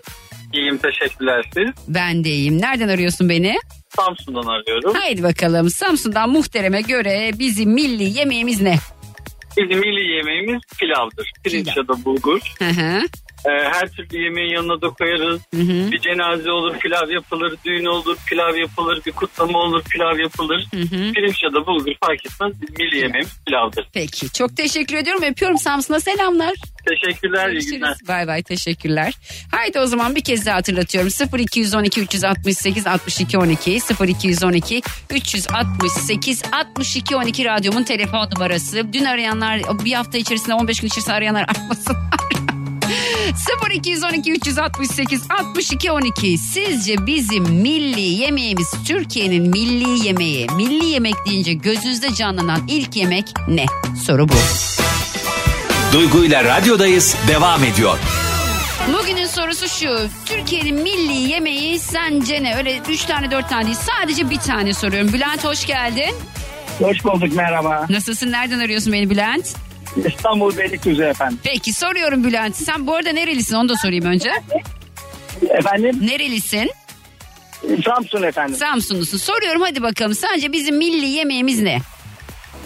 İyiyim 0.54 0.78
teşekkürler 0.78 1.46
siz. 1.54 1.68
Ben 1.88 2.24
de 2.24 2.30
iyiyim. 2.30 2.62
Nereden 2.62 2.88
arıyorsun 2.90 3.30
beni? 3.30 3.58
Samsun'dan 3.96 4.46
arıyorum. 4.46 4.94
Haydi 4.94 5.24
bakalım. 5.24 5.70
Samsun'dan 5.70 6.30
muhtereme 6.30 6.82
göre 6.82 7.32
bizim 7.40 7.72
milli 7.72 8.04
yemeğimiz 8.20 8.62
ne? 8.62 8.76
Bizim 9.58 9.80
milli 9.80 10.16
yemeğimiz 10.16 10.62
pilavdır. 10.80 11.32
Pirinç 11.44 11.66
Pilav. 11.66 11.78
ya 11.78 11.88
da 11.88 12.06
bulgur. 12.06 12.40
Hı 12.60 12.66
hı. 12.66 13.02
Ee, 13.46 13.70
her 13.74 13.88
türlü 13.92 14.24
yemeğin 14.24 14.56
yanına 14.56 14.82
da 14.82 14.90
koyarız. 14.90 15.42
Hı 15.56 15.62
hı. 15.62 15.92
Bir 15.92 16.00
cenaze 16.00 16.52
olur 16.52 16.78
pilav 16.80 17.10
yapılır. 17.10 17.58
Düğün 17.66 17.86
olur 17.86 18.18
pilav 18.30 18.56
yapılır. 18.56 19.02
Bir 19.06 19.12
kutlama 19.12 19.60
olur 19.60 19.84
pilav 19.84 20.20
yapılır. 20.20 20.68
Hı 20.74 20.82
hı. 20.82 21.14
Pirinç 21.14 21.44
ya 21.44 21.54
da 21.54 21.68
bulgur 21.68 21.92
fark 22.06 22.26
etmez. 22.26 22.54
Milli 22.80 22.98
yemeğimiz 22.98 23.40
pilavdır. 23.46 23.88
Peki. 23.94 24.34
Çok 24.34 24.58
teşekkür 24.58 24.96
ediyorum. 24.96 25.24
Öpüyorum 25.24 25.58
Samsun'a 25.58 26.00
selamlar. 26.00 26.54
Teşekkürler 26.86 27.50
iyi 27.50 27.66
günler. 27.66 27.88
Görüşürüz. 27.88 28.08
Bay 28.08 28.28
bay 28.28 28.44
teşekkürler. 28.44 29.14
Haydi 29.52 29.80
o 29.80 29.86
zaman 29.86 30.16
bir 30.16 30.24
kez 30.24 30.46
daha 30.46 30.56
hatırlatıyorum. 30.56 31.10
0212 31.40 32.02
368 32.02 32.88
62 32.88 33.38
12 33.38 33.80
0212 34.08 34.82
368 35.12 36.44
62 36.52 37.16
12 37.16 37.46
radyomun 37.46 37.84
telefon 37.84 38.30
numarası. 38.36 38.94
Dün 38.94 39.06
arayanlar 39.06 39.62
bir 39.86 39.94
hafta 39.94 40.18
içerisinde 40.18 40.54
15 40.54 40.80
gün 40.80 40.88
içerisinde 40.88 41.16
arayanlar 41.16 41.42
artmasın. 41.42 41.96
0212 43.26 44.32
368 44.32 45.22
62 45.30 45.92
12 45.92 46.38
Sizce 46.38 47.06
bizim 47.06 47.44
milli 47.44 48.02
yemeğimiz 48.02 48.72
Türkiye'nin 48.88 49.50
milli 49.50 50.08
yemeği 50.08 50.48
milli 50.56 50.86
yemek 50.86 51.14
deyince 51.26 51.54
gözünüzde 51.54 52.14
canlanan 52.14 52.68
ilk 52.68 52.96
yemek 52.96 53.26
ne? 53.48 53.66
Soru 54.06 54.30
bu. 54.30 54.34
Duygu 55.94 56.26
ile 56.26 56.44
radyodayız 56.44 57.16
devam 57.28 57.64
ediyor. 57.64 57.98
Bugünün 58.94 59.26
sorusu 59.26 59.68
şu. 59.68 59.98
Türkiye'nin 60.26 60.76
milli 60.76 61.14
yemeği 61.32 61.80
sence 61.80 62.44
ne? 62.44 62.56
Öyle 62.56 62.80
3 62.90 63.06
tane 63.06 63.32
4 63.32 63.50
tane 63.50 63.66
değil. 63.66 63.78
Sadece 63.78 64.30
bir 64.30 64.40
tane 64.40 64.74
soruyorum. 64.74 65.14
Bülent 65.14 65.44
hoş 65.44 65.66
geldin. 65.66 66.16
Hoş 66.80 67.04
bulduk 67.04 67.36
merhaba. 67.36 67.86
Nasılsın? 67.90 68.32
Nereden 68.32 68.60
arıyorsun 68.60 68.94
beni 68.94 69.10
Bülent? 69.10 69.65
İstanbul 70.08 70.58
Beylikdüzü 70.58 71.04
efendim. 71.04 71.40
Peki 71.44 71.74
soruyorum 71.74 72.24
Bülent. 72.24 72.56
Sen 72.56 72.88
bu 72.88 72.96
arada 72.96 73.12
nerelisin? 73.12 73.56
Onu 73.56 73.70
da 73.70 73.76
sorayım 73.76 74.06
önce. 74.06 74.32
Efendim 75.50 76.00
Nerelisin? 76.02 76.72
Samsun 77.86 78.24
efendim. 78.24 78.56
Samsunlusun. 78.56 79.18
Soruyorum 79.18 79.62
hadi 79.62 79.84
bakalım. 79.84 80.16
Sence 80.16 80.52
bizim 80.52 80.78
milli 80.78 81.06
yemeğimiz 81.06 81.62
ne? 81.62 81.80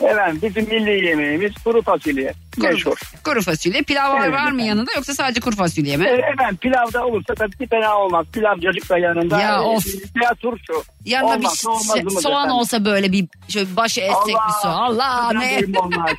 Efendim 0.04 0.40
bizim 0.44 0.64
milli 0.70 1.06
yemeğimiz 1.06 1.54
kuru 1.64 1.82
fasulye. 1.82 2.34
Meşhur. 2.68 2.98
Kuru 3.24 3.42
fasulye. 3.42 3.82
Pilav 3.82 4.14
var, 4.14 4.22
Evet 4.26 4.34
var 4.34 4.52
mı 4.52 4.62
yanında 4.62 4.92
yoksa 4.96 5.14
sadece 5.14 5.40
kuru 5.42 5.56
fasulye 5.56 5.98
mi? 5.98 6.06
E, 6.06 6.10
Efendim 6.34 6.58
pilavda 6.58 7.06
olursa 7.06 7.34
tabii 7.36 7.58
ki 7.58 7.68
fena 7.68 7.98
olmaz. 7.98 8.26
Pilav 8.34 8.60
cacık 8.60 8.90
da 8.90 8.98
yanında. 8.98 9.42
Ya 9.42 9.56
E, 9.56 9.60
of. 9.60 9.86
Veya 10.16 10.34
turşu. 10.36 10.84
Yanında 11.06 11.36
Olmazsa 11.36 11.70
bir 11.70 11.74
olmazımız 11.76 12.14
şey- 12.14 12.22
soğan 12.22 12.36
efendim. 12.44 12.56
olsa 12.56 12.86
böyle 12.86 13.12
bir 13.12 13.26
şöyle 13.48 13.76
başı 13.76 14.02
etsek 14.02 14.36
bir 14.48 14.62
soğan. 14.62 14.74
Allah 14.76 15.32
ne? 15.34 15.80
olmaz. 15.80 16.10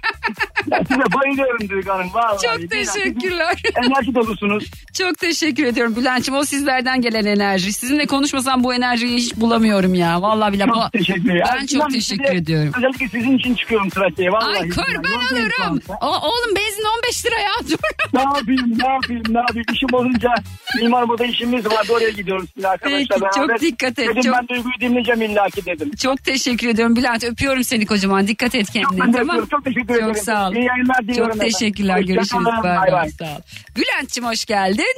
Size 0.89 1.01
bayılıyorum 1.15 1.69
Duygu 1.69 1.91
Hanım. 1.91 2.11
Vallahi. 2.15 2.39
Çok 2.61 2.71
teşekkürler. 2.71 3.63
Enerji 3.77 4.15
dolusunuz. 4.15 4.65
Çok 4.99 5.19
teşekkür 5.19 5.65
ediyorum 5.65 5.97
Bülent'ciğim. 5.97 6.41
O 6.41 6.45
sizlerden 6.45 7.01
gelen 7.01 7.25
enerji. 7.25 7.73
Sizinle 7.73 8.07
konuşmasam 8.07 8.65
bu 8.65 8.75
enerjiyi 8.75 9.17
hiç 9.17 9.37
bulamıyorum 9.37 9.95
ya. 9.95 10.23
Vallahi 10.23 10.53
bile. 10.53 10.67
Çok 10.67 10.93
teşekkür 10.93 11.31
ederim. 11.31 11.45
Ben 11.61 11.67
çok 11.67 11.91
teşekkür 11.91 12.35
ediyorum. 12.35 12.73
Özellikle 12.77 13.09
sizin 13.09 13.39
için 13.39 13.55
çıkıyorum 13.55 13.89
trafiğe. 13.91 14.31
Vallahi. 14.33 14.59
Ay 14.59 14.69
kurban 14.69 15.13
olurum. 15.33 15.81
O, 16.01 16.07
oğlum 16.31 16.57
benzin 16.57 16.85
15 16.99 17.27
lira 17.27 17.39
ya. 17.39 17.51
Dur. 17.71 17.79
Ne 18.15 18.21
yapayım 18.21 18.79
ne 18.79 18.89
yapayım 18.93 19.23
ne 19.29 19.39
yapayım 19.39 19.65
işim 19.75 19.89
olunca 19.93 20.35
mimar 20.81 21.09
burada 21.09 21.25
işimiz 21.25 21.67
vardı 21.67 21.93
oraya 21.93 22.11
gidiyoruz 22.11 22.49
şimdi 22.55 22.69
arkadaşlar 22.69 23.19
Peki, 23.21 23.21
çok 23.35 23.49
beraber. 23.49 23.61
dikkat 23.61 23.99
et, 23.99 24.09
Dedim 24.09 24.23
çok- 24.23 24.35
ben 24.37 24.49
Duygu'yu 24.49 24.75
dinleyeceğim 24.81 25.23
illaki 25.23 25.67
dedim. 25.67 25.91
Çok 26.03 26.25
teşekkür 26.25 26.69
ediyorum 26.69 26.97
Bülent. 26.97 27.25
Öpüyorum 27.25 27.65
seni 27.65 27.87
kocaman. 27.87 28.27
Dikkat 28.27 28.55
et 28.55 28.71
kendine. 28.71 29.01
Ben 29.01 29.13
tamam. 29.13 29.47
Çok 29.51 29.65
teşekkür 29.65 29.95
ederim. 29.95 30.07
Çok 30.15 30.19
sağ 30.19 30.49
ol. 30.49 30.53
İyi 30.55 30.65
yayınlar 30.65 31.03
diliyorum 31.03 31.27
Çok 31.33 31.37
efendim. 31.37 31.53
teşekkürler. 31.59 31.97
Hoşça 31.99 32.13
Görüşürüz. 32.15 32.45
Bay 32.65 32.93
Bay. 32.93 33.09
Sağ 33.11 33.25
ol. 33.25 33.41
Bülent'ciğim 33.77 34.29
hoş 34.31 34.45
geldin. 34.45 34.95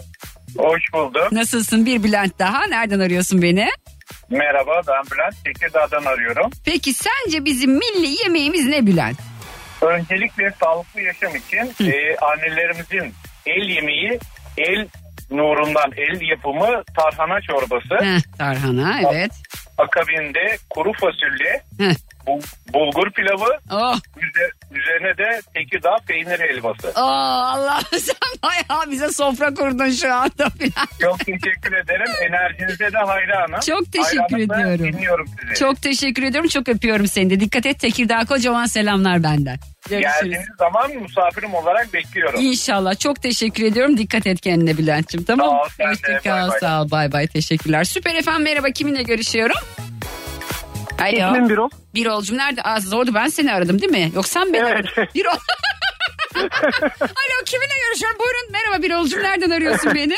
Hoş 0.58 0.82
buldum. 0.92 1.22
Nasılsın? 1.32 1.86
Bir 1.86 2.02
Bülent 2.02 2.38
daha. 2.38 2.66
Nereden 2.66 3.00
arıyorsun 3.00 3.42
beni? 3.42 3.68
Merhaba 4.30 4.80
ben 4.88 5.02
Bülent 5.12 5.34
Tekirdağ'dan 5.44 6.04
arıyorum. 6.04 6.50
Peki 6.64 6.92
sence 6.94 7.44
bizim 7.44 7.70
milli 7.70 8.22
yemeğimiz 8.22 8.66
ne 8.66 8.86
Bülent? 8.86 9.16
Öncelikle 9.82 10.52
sağlıklı 10.60 11.00
yaşam 11.00 11.36
için 11.36 11.90
e, 11.90 12.16
annelerimizin 12.16 13.14
el 13.46 13.68
yemeği, 13.68 14.18
el 14.58 14.88
nurundan 15.30 15.92
el 15.96 16.20
yapımı 16.20 16.82
tarhana 16.96 17.40
çorbası. 17.40 18.04
Heh, 18.04 18.38
tarhana 18.38 19.00
evet. 19.12 19.32
Akabinde 19.78 20.56
kuru 20.70 20.92
fasulye, 20.92 21.62
Heh. 21.78 21.94
Bul- 22.26 22.42
bulgur 22.72 23.11
pilavı, 23.11 23.58
Oh. 23.70 23.96
üze- 24.16 24.78
üzerine 24.80 25.18
de 25.18 25.40
Tekirdağ 25.54 25.96
peynir 26.06 26.40
helvası. 26.40 26.88
Oo, 26.88 27.00
Allah 27.00 27.80
sen 27.98 28.16
bayağı 28.42 28.90
bize 28.90 29.12
sofra 29.12 29.54
kurdun 29.54 29.90
şu 29.90 30.14
anda. 30.14 30.48
Çok 31.00 31.18
teşekkür 31.18 31.72
ederim. 31.72 32.12
Enerjinize 32.28 32.92
de 32.92 32.98
hayranım. 32.98 33.61
Çok 33.61 33.92
teşekkür 33.92 34.18
Hayranımla 34.18 34.54
ediyorum. 34.72 34.92
Dinliyorum 34.98 35.26
sizi. 35.40 35.54
Çok 35.61 35.82
teşekkür 35.82 36.22
ediyorum. 36.22 36.48
Çok 36.48 36.68
öpüyorum 36.68 37.06
seni 37.06 37.30
de. 37.30 37.40
Dikkat 37.40 37.66
et 37.66 37.78
Tekirdağ 37.80 38.24
kocaman 38.24 38.66
selamlar 38.66 39.22
benden. 39.22 39.56
Görüşürüz. 39.88 40.12
Geldiğiniz 40.22 40.48
zaman 40.58 40.90
misafirim 40.96 41.54
olarak 41.54 41.92
bekliyorum. 41.94 42.40
İnşallah. 42.40 42.98
Çok 42.98 43.22
teşekkür 43.22 43.64
ediyorum. 43.64 43.98
Dikkat 43.98 44.26
et 44.26 44.40
kendine 44.40 44.78
Bülent'ciğim. 44.78 45.24
Tamam. 45.24 45.48
Sağ 45.50 45.56
ol, 45.62 45.68
sen 45.76 45.87
de. 45.87 45.90
Hoşça 45.90 46.12
Bay 46.12 46.40
kal. 46.40 46.48
bay. 46.50 46.58
Sağ 46.61 46.82
ol. 46.82 46.90
Bay 46.90 47.12
bay. 47.12 47.26
Teşekkürler. 47.26 47.85
Süper 47.85 48.14
efendim 48.14 48.42
merhaba. 48.42 48.70
Kiminle 48.70 49.02
görüşüyorum? 49.02 49.56
Alo. 51.02 51.26
İsmim 51.32 51.48
Birol. 51.48 51.70
Birol'cum 51.94 52.36
nerede? 52.38 52.62
Aa, 52.62 52.80
zordu 52.80 53.14
ben 53.14 53.28
seni 53.28 53.52
aradım 53.52 53.80
değil 53.80 53.92
mi? 53.92 54.10
Yok 54.14 54.26
sen 54.28 54.52
beni 54.52 54.62
Evet. 54.68 54.72
aradın. 54.96 55.08
Birol. 55.14 55.30
Alo 57.00 57.44
kiminle 57.46 57.74
görüşüyorum? 57.88 58.18
Buyurun. 58.18 58.52
Merhaba 58.52 58.82
Birol'cum 58.82 59.22
nereden 59.22 59.50
arıyorsun 59.50 59.92
beni? 59.94 60.16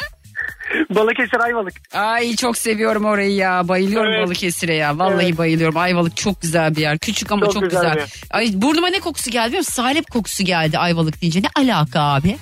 Balıkesir 0.90 1.40
Ayvalık. 1.40 1.73
Ay 1.92 2.37
çok 2.37 2.59
seviyorum 2.59 3.05
orayı 3.05 3.35
ya. 3.35 3.68
Bayılıyorum 3.68 4.12
Evet. 4.12 4.27
Balıkesir'e 4.27 4.75
ya. 4.75 4.99
Vallahi 4.99 5.25
Evet. 5.27 5.38
bayılıyorum. 5.38 5.77
Ayvalık 5.77 6.16
çok 6.16 6.42
güzel 6.42 6.77
bir 6.77 6.81
yer. 6.81 6.99
Küçük 6.99 7.33
ama 7.33 7.44
çok, 7.44 7.55
Çok 7.55 7.62
güzel. 7.62 7.94
güzel 7.94 8.09
Ay 8.31 8.51
burnuma 8.55 8.88
ne 8.88 9.01
kokusu 9.01 9.31
geldi 9.31 9.47
biliyor 9.47 9.61
musun? 9.61 9.73
Salep 9.73 10.11
kokusu 10.11 10.44
geldi 10.44 10.79
Ayvalık 10.79 11.23
deyince. 11.23 11.42
Ne 11.42 11.49
alaka 11.57 12.01
abi? 12.01 12.37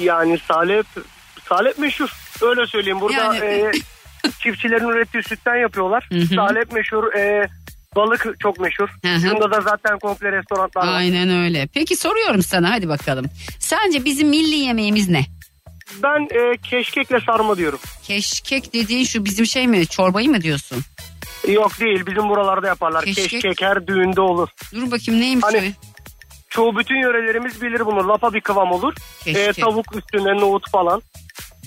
Yani 0.00 0.38
salep, 0.48 0.86
salep 1.48 1.78
meşhur. 1.78 2.08
Öyle 2.42 2.66
söyleyeyim. 2.66 3.00
Burada 3.00 3.16
Yani- 3.22 3.38
e, 3.44 3.72
çiftçilerin 4.42 4.88
ürettiği 4.88 5.22
sütten 5.22 5.56
yapıyorlar. 5.56 6.08
Hı 6.12 6.18
hı. 6.18 6.34
Salep 6.34 6.72
meşhur. 6.72 7.12
e, 7.14 7.48
balık 7.96 8.40
çok 8.40 8.60
meşhur. 8.60 8.88
Hı 9.04 9.14
hı. 9.14 9.30
Bunda 9.30 9.50
da 9.50 9.60
zaten 9.60 9.98
komple 9.98 10.32
restoranlar 10.32 10.76
var. 10.76 10.98
Aynen 10.98 11.30
öyle. 11.30 11.68
Peki 11.74 11.96
soruyorum 11.96 12.42
sana 12.42 12.70
hadi 12.70 12.88
bakalım. 12.88 13.26
Sence 13.58 14.04
bizim 14.04 14.28
milli 14.28 14.54
yemeğimiz 14.54 15.08
ne? 15.08 15.24
Ben 16.02 16.20
e, 16.20 16.56
keşkekle 16.56 17.20
sarma 17.20 17.56
diyorum. 17.56 17.78
Keşkek 18.02 18.74
dediğin 18.74 19.04
şu 19.04 19.24
bizim 19.24 19.46
şey 19.46 19.68
mi? 19.68 19.86
Çorbayı 19.86 20.30
mı 20.30 20.40
diyorsun? 20.40 20.78
Yok 21.48 21.80
değil 21.80 22.06
bizim 22.06 22.28
buralarda 22.28 22.66
yaparlar. 22.66 23.04
Keşkek. 23.04 23.28
Keşkek, 23.28 23.62
her 23.62 23.86
düğünde 23.86 24.20
olur. 24.20 24.48
Dur 24.74 24.90
bakayım 24.90 25.20
neymiş 25.20 25.44
Hani-? 25.44 25.72
Çoğu 26.48 26.78
bütün 26.78 26.96
yörelerimiz 26.96 27.62
bilir 27.62 27.86
bunu. 27.86 28.08
Lapa 28.08 28.34
bir 28.34 28.40
kıvam 28.40 28.72
olur. 28.72 28.94
Keşkek. 29.24 29.58
E, 29.58 29.60
tavuk 29.60 29.96
üstüne 29.96 30.36
nohut 30.40 30.70
falan. 30.70 31.02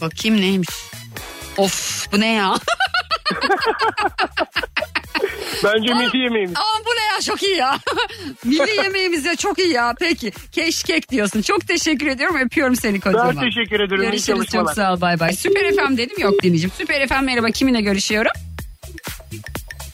Bakayım 0.02 0.42
neymiş? 0.42 0.70
Of 1.58 2.08
bu 2.12 2.20
ne 2.20 2.34
ya? 2.34 2.54
Bence 5.64 5.94
milli 5.94 6.18
yemeğimiz. 6.24 6.56
Aman 6.58 6.86
bu 6.86 6.90
ne 6.90 7.04
ya 7.14 7.22
çok 7.26 7.44
iyi 7.44 7.56
ya. 7.58 7.78
Milli 8.44 8.76
yemeğimiz 8.84 9.26
ya 9.26 9.36
çok 9.36 9.60
iyi 9.60 9.74
ya. 9.74 9.94
Peki 10.00 10.32
keşkek 10.52 11.10
diyorsun. 11.12 11.42
Çok 11.42 11.68
teşekkür 11.68 12.08
ediyorum. 12.08 12.36
Öpüyorum 12.46 12.76
seni 12.76 13.00
kocaman. 13.00 13.36
Ben 13.36 13.42
teşekkür 13.42 13.80
ederim. 13.80 14.02
Görüşürüz 14.02 14.48
çok 14.48 14.72
sağ 14.72 14.94
ol 14.94 15.02
bay 15.02 15.20
bay. 15.20 15.34
Süper 15.34 15.72
FM 15.76 15.98
dedim 15.98 16.20
yok 16.20 16.34
dinleyicim. 16.44 16.72
Süper 16.78 17.08
FM 17.08 17.24
merhaba 17.24 17.48
kiminle 17.52 17.82
görüşüyorum? 17.82 18.32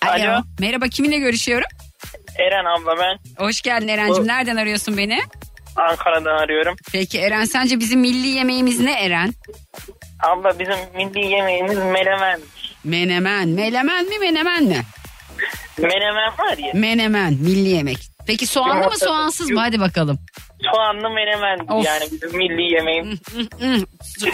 Alo. 0.01 0.43
Merhaba 0.59 0.87
kiminle 0.87 1.17
görüşüyorum? 1.17 1.67
Eren 2.39 2.65
abla 2.65 2.95
ben 2.99 3.43
Hoş 3.45 3.61
geldin 3.61 3.87
Eren'cim. 3.87 4.27
Nereden 4.27 4.55
arıyorsun 4.55 4.97
beni? 4.97 5.19
Ankara'dan 5.75 6.37
arıyorum. 6.37 6.75
Peki 6.91 7.19
Eren 7.19 7.45
sence 7.45 7.79
bizim 7.79 7.99
milli 7.99 8.27
yemeğimiz 8.27 8.79
ne 8.79 8.99
Eren? 9.03 9.33
Abla 10.23 10.59
bizim 10.59 10.75
milli 10.95 11.25
yemeğimiz 11.27 11.77
menemen. 11.77 12.39
Menemen. 12.83 13.47
Melemen 13.49 14.05
mi 14.09 14.19
menemen 14.19 14.63
mi? 14.63 14.81
Menemen 15.77 16.31
var 16.39 16.57
ya. 16.57 16.71
Menemen 16.73 17.33
milli 17.33 17.69
yemek. 17.69 17.97
Peki 18.27 18.47
soğanlı 18.47 18.85
mı 18.85 18.97
soğansız 18.99 19.49
mı? 19.49 19.59
Hadi 19.59 19.79
bakalım. 19.79 20.19
Soğanlı 20.73 21.09
menemen 21.09 21.59
Of. 21.73 21.85
yani 21.85 22.03
bizim 22.11 22.37
milli 22.37 22.73
yemeğimiz. 22.73 23.19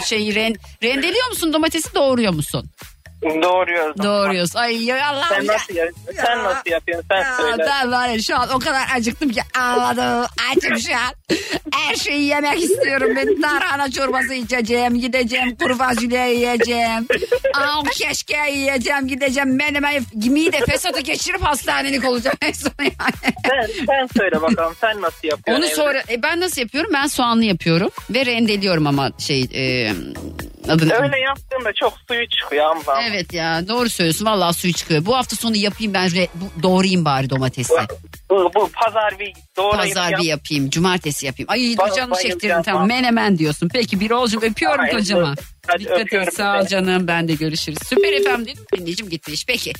Şey 0.06 0.34
ren, 0.34 0.54
rendeliyor 0.82 1.28
musun 1.28 1.52
domatesi 1.52 1.94
doğruyor 1.94 2.32
musun? 2.32 2.70
Doğruyoruz. 3.22 4.02
Doğruyoruz. 4.02 4.56
Ay 4.56 4.84
ya 4.84 5.08
Allah'ım 5.08 5.26
Sen 5.28 5.42
ya. 5.42 5.52
nasıl, 5.54 5.74
ya, 5.74 5.86
sen 6.16 6.44
nasıl 6.44 6.70
yapıyorsun 6.70 7.06
sen 7.10 7.22
Aa, 7.32 7.36
söyle. 7.36 7.66
Ben 7.68 7.92
var 7.92 8.08
ya 8.08 8.22
şu 8.22 8.36
an 8.36 8.48
o 8.54 8.58
kadar 8.58 8.86
acıktım 8.96 9.28
ki 9.30 9.40
ağladım. 9.58 10.26
Açım 10.50 10.78
şu 10.78 10.94
an. 10.94 11.36
Her 11.72 11.94
şeyi 11.94 12.24
yemek 12.24 12.62
istiyorum. 12.62 13.10
Ben 13.16 13.40
tarhana 13.40 13.90
çorbası 13.90 14.34
içeceğim. 14.34 15.00
Gideceğim 15.00 15.56
kuru 15.56 15.76
fasulye 15.76 16.32
yiyeceğim. 16.34 17.06
Aa, 17.54 17.82
keşke 17.92 18.50
yiyeceğim. 18.50 19.08
Gideceğim 19.08 19.56
menemen 19.56 20.02
mide 20.14 20.58
fesatı 20.58 21.00
geçirip 21.00 21.42
hastanelik 21.42 22.04
olacağım. 22.04 22.36
en 22.42 22.52
son 22.52 22.72
yani. 22.78 23.34
Sen, 23.46 23.84
sen 23.86 24.08
söyle 24.16 24.42
bakalım 24.42 24.74
sen 24.80 25.00
nasıl 25.02 25.28
yapıyorsun? 25.28 25.62
Onu 25.62 25.66
evde? 25.66 25.74
sonra 25.74 26.02
e, 26.10 26.22
ben 26.22 26.40
nasıl 26.40 26.60
yapıyorum? 26.60 26.90
Ben 26.94 27.06
soğanlı 27.06 27.44
yapıyorum 27.44 27.90
ve 28.10 28.26
rendeliyorum 28.26 28.86
ama 28.86 29.10
şey 29.18 29.42
e, 29.54 29.92
adını 30.68 30.92
Öyle 30.94 31.18
yaptığında 31.18 31.72
çok 31.72 31.92
suyu 32.08 32.28
çıkıyor 32.28 32.64
ama. 32.64 33.02
Evet 33.02 33.32
ya 33.32 33.68
doğru 33.68 33.88
söylüyorsun. 33.88 34.26
Vallahi 34.26 34.54
suyu 34.54 34.72
çıkıyor. 34.74 35.06
Bu 35.06 35.16
hafta 35.16 35.36
sonu 35.36 35.56
yapayım 35.56 35.94
ben 35.94 36.08
re- 36.08 36.28
bu- 36.34 36.62
doğrayayım 36.62 37.04
bari 37.04 37.30
domatesi. 37.30 37.74
Bu, 38.30 38.50
bu 38.54 38.70
pazar 38.72 39.18
bir 39.18 39.32
doğrayıp 39.56 39.94
Pazar 39.94 40.10
yap. 40.10 40.20
bir 40.20 40.24
yapayım. 40.26 40.70
Cumartesi 40.70 41.26
yapayım. 41.26 41.50
Ay 41.50 41.60
Ba- 41.60 41.76
canım 41.96 42.10
bayılacağım 42.10 42.12
çektirdin 42.22 42.62
tamam. 42.62 42.88
Menemen 42.88 43.38
diyorsun. 43.38 43.68
Peki 43.72 44.00
bir 44.00 44.10
olcum 44.10 44.42
öpüyorum 44.42 44.80
Ay, 44.80 44.90
kocaman. 44.90 45.36
hadi 45.66 45.84
Dikkat 45.84 46.12
et 46.12 46.34
sağ 46.34 46.60
ol 46.60 46.66
canım 46.66 47.06
ben 47.08 47.28
de 47.28 47.34
görüşürüz. 47.34 47.78
Süper 47.88 48.12
efendim 48.12 48.46
dedim 48.46 48.64
dinleyicim 48.76 49.08
gitmiş. 49.08 49.44
Peki 49.46 49.72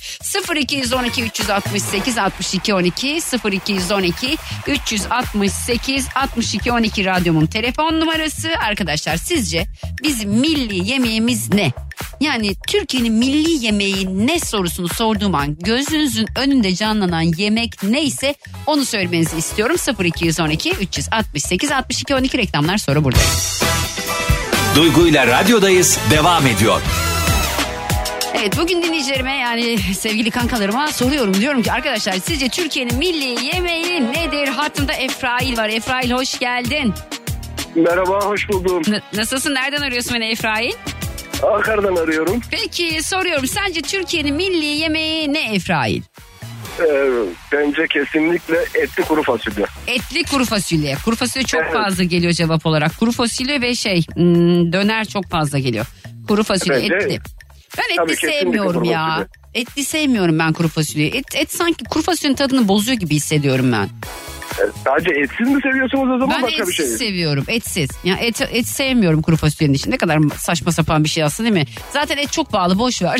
0212 0.55 1.23
368 1.23 2.17
62 2.17 2.73
12 2.73 3.19
0212 3.51 4.37
368 4.67 6.07
62 6.15 6.71
12 6.71 7.05
radyomun 7.05 7.45
telefon 7.45 7.99
numarası. 7.99 8.49
Arkadaşlar 8.67 9.17
sizce 9.17 9.65
bizim 10.03 10.29
milli 10.29 10.89
yemeğimiz 10.91 11.53
ne? 11.53 11.71
Yani 12.19 12.55
Türkiye'nin 12.67 13.13
milli 13.13 13.65
yemeği 13.65 14.27
ne 14.27 14.39
sorusunu 14.39 14.89
sorduğum 14.89 15.35
an 15.35 15.55
gözünüzün 15.59 16.27
önünde 16.37 16.75
canlanan 16.75 17.21
yemek 17.21 17.83
neyse 17.83 18.35
onu 18.67 18.85
söylemenizi 18.85 19.37
istiyorum. 19.37 19.75
0212 20.03 20.71
368 20.71 21.71
62 21.71 22.15
12 22.15 22.37
reklamlar 22.37 22.77
sonra 22.77 23.03
buradayım. 23.03 23.29
Duygu 24.75 25.07
ile 25.07 25.27
radyodayız 25.27 25.99
devam 26.11 26.47
ediyor. 26.47 26.81
Evet 28.35 28.57
bugün 28.57 28.83
dinleyicilerime 28.83 29.31
yani 29.35 29.77
sevgili 29.99 30.31
kankalarıma 30.31 30.87
soruyorum. 30.87 31.33
Diyorum 31.33 31.63
ki 31.63 31.71
arkadaşlar 31.71 32.13
sizce 32.13 32.49
Türkiye'nin 32.49 32.97
milli 32.97 33.45
yemeği 33.45 34.01
nedir? 34.11 34.47
Hattında 34.47 34.93
Efrail 34.93 35.57
var. 35.57 35.69
Efrail 35.69 36.11
hoş 36.11 36.39
geldin. 36.39 36.93
Merhaba 37.75 38.19
hoş 38.25 38.49
buldum. 38.49 38.81
N- 38.87 39.01
nasılsın? 39.13 39.53
Nereden 39.53 39.81
arıyorsun 39.81 40.13
beni 40.13 40.25
Efrail? 40.25 40.73
Ankara'dan 41.43 41.95
arıyorum. 41.95 42.41
Peki 42.51 43.03
soruyorum 43.03 43.47
sence 43.47 43.81
Türkiye'nin 43.81 44.35
milli 44.35 44.65
yemeği 44.65 45.33
ne 45.33 45.53
Efrail? 45.55 46.01
Ee, 46.79 47.09
bence 47.51 47.87
kesinlikle 47.87 48.57
etli 48.75 49.03
kuru 49.03 49.23
fasulye. 49.23 49.65
Etli 49.87 50.23
kuru 50.23 50.45
fasulye. 50.45 50.95
Kuru 51.05 51.15
fasulye 51.15 51.45
çok 51.45 51.61
Evet. 51.61 51.73
fazla 51.73 52.03
geliyor 52.03 52.33
cevap 52.33 52.65
olarak. 52.65 52.97
Kuru 52.99 53.11
fasulye 53.11 53.61
ve 53.61 53.75
şey 53.75 54.01
hmm, 54.15 54.73
döner 54.73 55.05
çok 55.05 55.29
fazla 55.29 55.59
geliyor. 55.59 55.85
Kuru 56.27 56.43
fasulye 56.43 56.81
Bence- 56.81 56.95
etli. 56.95 57.19
Ben 57.77 57.83
etli 57.83 57.95
Tabii 57.95 58.15
sevmiyorum 58.15 58.83
ya. 58.83 59.07
fasulye. 59.07 59.27
Etli 59.53 59.85
sevmiyorum 59.85 60.39
ben 60.39 60.53
kuru 60.53 60.67
fasulyeyi. 60.67 61.11
Et, 61.11 61.35
et 61.35 61.53
sanki 61.55 61.85
kuru 61.85 62.03
fasulyenin 62.03 62.35
tadını 62.35 62.67
bozuyor 62.67 62.97
gibi 62.97 63.15
hissediyorum 63.15 63.71
ben. 63.71 63.89
Ee, 64.59 64.63
sadece 64.85 65.09
etsiz 65.09 65.47
mi 65.47 65.61
seviyorsunuz 65.61 66.09
o 66.15 66.19
zaman 66.19 66.29
Ben 66.29 66.41
başka 66.43 66.57
bir 66.57 66.71
etsiz 66.71 66.99
şey? 66.99 67.07
seviyorum. 67.07 67.45
Etsiz. 67.47 67.89
Ya 68.03 68.15
et, 68.15 68.41
et 68.51 68.67
sevmiyorum 68.67 69.21
kuru 69.21 69.37
fasulyenin 69.37 69.73
için. 69.73 69.91
Ne 69.91 69.97
kadar 69.97 70.19
saçma 70.37 70.71
sapan 70.71 71.03
bir 71.03 71.09
şey 71.09 71.23
aslında 71.23 71.49
değil 71.49 71.65
mi? 71.65 71.71
Zaten 71.91 72.17
et 72.17 72.31
çok 72.31 72.51
pahalı 72.51 72.79
boş 72.79 73.01
ver. 73.01 73.19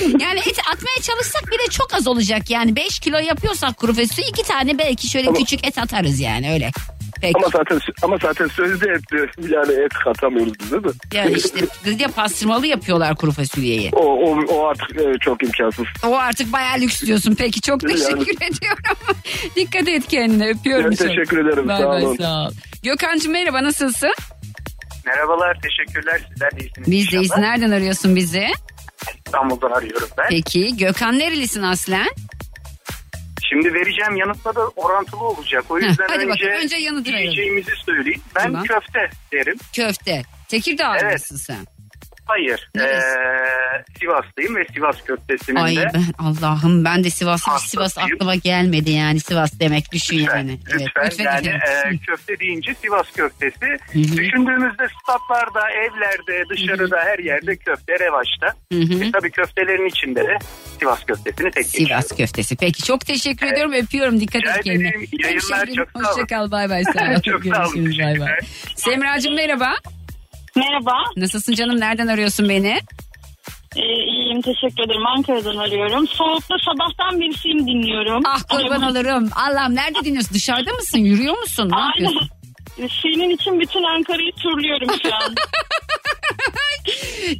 yani 0.00 0.38
et 0.38 0.58
atmaya 0.72 1.02
çalışsak 1.02 1.46
bile 1.46 1.70
çok 1.70 1.94
az 1.94 2.06
olacak. 2.06 2.50
Yani 2.50 2.76
5 2.76 2.98
kilo 2.98 3.18
yapıyorsak 3.18 3.76
kuru 3.76 3.94
fasulye 3.94 4.28
iki 4.28 4.42
tane 4.42 4.78
belki 4.78 5.06
şöyle 5.06 5.32
küçük 5.32 5.66
et 5.66 5.78
atarız 5.78 6.20
yani 6.20 6.52
öyle. 6.52 6.70
Peki. 7.20 7.32
Ama 7.38 7.46
zaten 7.52 7.80
ama 8.02 8.16
zaten 8.22 8.46
sözde 8.46 8.86
etli 8.90 9.18
yani 9.54 9.72
et 9.72 9.92
katamıyoruz 10.04 10.52
biz 10.60 10.70
değil 10.72 10.82
mi? 10.84 10.90
Yani 11.14 11.32
işte 11.32 11.60
bir 11.86 11.98
de 11.98 12.06
pastırmalı 12.08 12.66
yapıyorlar 12.66 13.16
kuru 13.16 13.32
fasulyeyi. 13.32 13.90
O, 13.92 14.00
o, 14.00 14.40
o 14.48 14.66
artık 14.66 15.00
e, 15.00 15.12
çok 15.20 15.42
imkansız. 15.42 15.84
O 16.06 16.16
artık 16.16 16.52
bayağı 16.52 16.78
lüks 16.78 17.02
diyorsun. 17.02 17.34
Peki 17.38 17.60
çok 17.60 17.82
Yani- 17.82 17.92
teşekkür 17.94 18.36
ediyorum. 18.46 18.84
Dikkat 19.56 19.88
et 19.88 20.08
kendine 20.08 20.48
öpüyorum. 20.48 20.90
Ben 20.90 20.96
çok. 20.96 21.08
teşekkür 21.08 21.46
ederim, 21.46 21.68
Bay 21.68 21.78
sağ 21.80 21.88
bay, 21.88 22.04
olun. 22.04 22.16
sağ 22.16 22.46
ol. 22.46 22.50
Gökhan'cığım 22.82 23.32
merhaba 23.32 23.62
nasılsın? 23.64 24.14
Merhabalar 25.06 25.58
teşekkürler 25.62 26.20
sizler 26.32 26.50
de 26.50 26.64
iyisiniz. 26.64 26.90
Biz 26.90 27.12
deyiz. 27.12 27.30
Nereden 27.38 27.70
arıyorsun 27.70 28.16
bizi? 28.16 28.46
İstanbul'dan 29.26 29.70
arıyorum 29.70 30.08
ben. 30.18 30.26
Peki 30.30 30.76
Gökhan 30.76 31.18
nerelisin 31.18 31.62
aslen? 31.62 32.08
Şimdi 33.62 33.74
vereceğim 33.74 34.16
yanıtla 34.16 34.54
da 34.54 34.68
orantılı 34.68 35.20
olacak. 35.24 35.64
O 35.68 35.78
yüzden 35.78 36.06
hadi 36.08 36.18
önce, 36.18 36.28
bakalım. 36.28 36.52
Önce 36.64 36.76
yanıtı 36.76 37.10
verelim. 37.12 37.22
yiyeceğimizi 37.30 37.70
söyleyeyim. 37.86 38.20
Ben 38.36 38.42
Tamam. 38.42 38.64
köfte 38.64 39.10
derim. 39.32 39.56
Köfte. 39.76 40.22
Tekirdağ 40.48 40.96
Evet. 41.02 41.12
mısın 41.12 41.36
sen? 41.36 41.66
Hayır. 42.26 42.70
Ee, 42.78 43.00
Sivaslıyım 44.00 44.56
ve 44.56 44.64
Sivas 44.74 45.02
köftesinin 45.04 45.56
Ay 45.56 45.76
de. 45.76 45.90
ben 45.94 46.02
Allah'ım 46.18 46.84
ben 46.84 47.04
de 47.04 47.10
Sivas 47.10 47.40
hiç 47.40 47.48
Hastasıyım. 47.48 47.88
Sivas 47.90 47.98
aklıma 48.12 48.34
gelmedi 48.34 48.90
yani 48.90 49.20
Sivas 49.20 49.60
demek 49.60 49.92
düşün 49.92 50.16
yani. 50.18 50.58
Evet, 50.70 50.82
Lütfen, 50.96 51.24
yani 51.24 51.46
lütfen. 51.46 51.92
e, 51.92 51.98
köfte 51.98 52.38
deyince 52.40 52.74
Sivas 52.74 53.12
köftesi. 53.16 53.66
Hı. 53.92 53.98
Düşündüğümüzde 53.98 54.86
statlarda, 55.02 55.70
evlerde, 55.70 56.44
dışarıda 56.50 56.96
her 57.04 57.18
yerde 57.18 57.56
köfte 57.56 57.92
revaçta. 58.00 58.46
Hı 58.72 58.78
hı. 58.78 59.04
E, 59.04 59.10
tabii 59.12 59.30
köftelerin 59.30 59.88
içinde 59.88 60.20
de 60.20 60.38
Sivas 60.80 61.04
köftesini 61.04 61.50
tek. 61.50 61.66
Sivas 61.66 62.08
köftesi. 62.16 62.56
Peki 62.56 62.82
çok 62.82 63.06
teşekkür 63.06 63.46
ediyorum 63.46 63.72
öpüyorum 63.72 64.20
dikkat 64.20 64.42
Rica 64.42 64.54
et 64.54 64.64
kendine. 64.64 64.88
ederim. 64.88 65.06
İyi 65.12 65.22
yayınlar, 65.22 65.66
çok 65.76 65.88
sağ 65.90 65.98
olun. 65.98 66.04
Hoşça 66.08 66.26
kal 66.26 66.50
bay 66.50 66.70
bay 66.70 66.84
sağ 66.84 66.90
ol. 67.16 67.20
Çok 67.22 67.44
sağ 67.56 67.62
olun, 67.66 67.74
Görüşürüz 67.74 67.98
bay 67.98 68.20
bay. 68.20 68.28
teşekkürler. 68.28 68.40
Semracığım 68.76 69.34
merhaba. 69.34 69.74
Merhaba. 70.56 70.92
Nasılsın 71.16 71.54
canım 71.54 71.80
nereden 71.80 72.06
arıyorsun 72.06 72.48
beni? 72.48 72.78
Ee, 73.76 73.80
iyiyim 73.82 74.42
teşekkür 74.42 74.84
ederim. 74.84 75.06
Ankara'dan 75.16 75.56
arıyorum. 75.56 76.08
Soğukta 76.08 76.54
sabahtan 76.64 77.20
beri 77.20 77.32
film 77.32 77.58
dinliyorum. 77.66 78.22
Ah 78.26 78.42
kurban 78.50 78.82
olurum. 78.82 79.30
Allah'ım 79.36 79.74
nerede 79.74 79.98
dinliyorsun? 80.04 80.34
Dışarıda 80.34 80.72
mısın? 80.72 80.98
Yürüyor 80.98 81.38
musun? 81.38 81.70
Ne 81.76 81.80
yapıyorsun? 81.80 82.28
Senin 82.76 83.30
için 83.30 83.60
bütün 83.60 83.82
Ankara'yı 83.82 84.32
turluyorum 84.32 84.88
şu 85.02 85.14
an. 85.14 85.34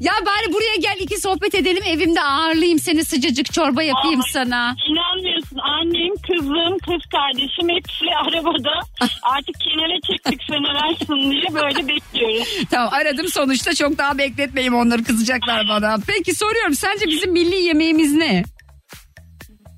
Ya 0.01 0.13
bari 0.27 0.53
buraya 0.53 0.77
gel 0.81 0.97
iki 1.01 1.21
sohbet 1.21 1.55
edelim 1.55 1.83
evimde 1.87 2.23
ağırlayayım 2.23 2.79
seni 2.79 3.05
sıcacık 3.05 3.53
çorba 3.53 3.83
yapayım 3.83 4.21
Aa. 4.21 4.25
sana. 4.33 4.77
İnanmıyorsun 4.89 5.59
annem, 5.59 6.15
kızım, 6.27 6.79
kız 6.79 7.11
kardeşim 7.11 7.69
hepsi 7.77 8.05
arabada. 8.25 8.81
Artık 9.23 9.55
kenara 9.61 10.01
çektik 10.07 10.41
sen 10.49 10.65
ararsın 10.65 11.31
diye 11.31 11.55
böyle 11.55 11.89
bekliyoruz. 11.89 12.49
Tamam 12.71 12.89
aradım 12.93 13.29
sonuçta 13.29 13.75
çok 13.75 13.99
daha 13.99 14.19
bekletmeyeyim 14.19 14.75
onları 14.75 15.05
kızacaklar 15.05 15.69
bana. 15.69 15.97
Peki 16.07 16.35
soruyorum 16.35 16.75
sence 16.75 17.07
bizim 17.07 17.33
milli 17.33 17.57
yemeğimiz 17.57 18.15
ne? 18.15 18.45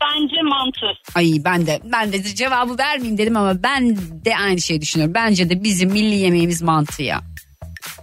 Bence 0.02 0.42
mantı. 0.42 0.86
Ay 1.14 1.32
ben 1.44 1.66
de 1.66 1.80
ben 1.84 2.12
de 2.12 2.22
cevabı 2.22 2.78
vermeyeyim 2.78 3.18
dedim 3.18 3.36
ama 3.36 3.62
ben 3.62 3.96
de 3.96 4.36
aynı 4.36 4.60
şeyi 4.60 4.80
düşünüyorum. 4.80 5.14
Bence 5.14 5.50
de 5.50 5.64
bizim 5.64 5.90
milli 5.90 6.14
yemeğimiz 6.14 6.62
mantı 6.62 7.02
ya. 7.02 7.20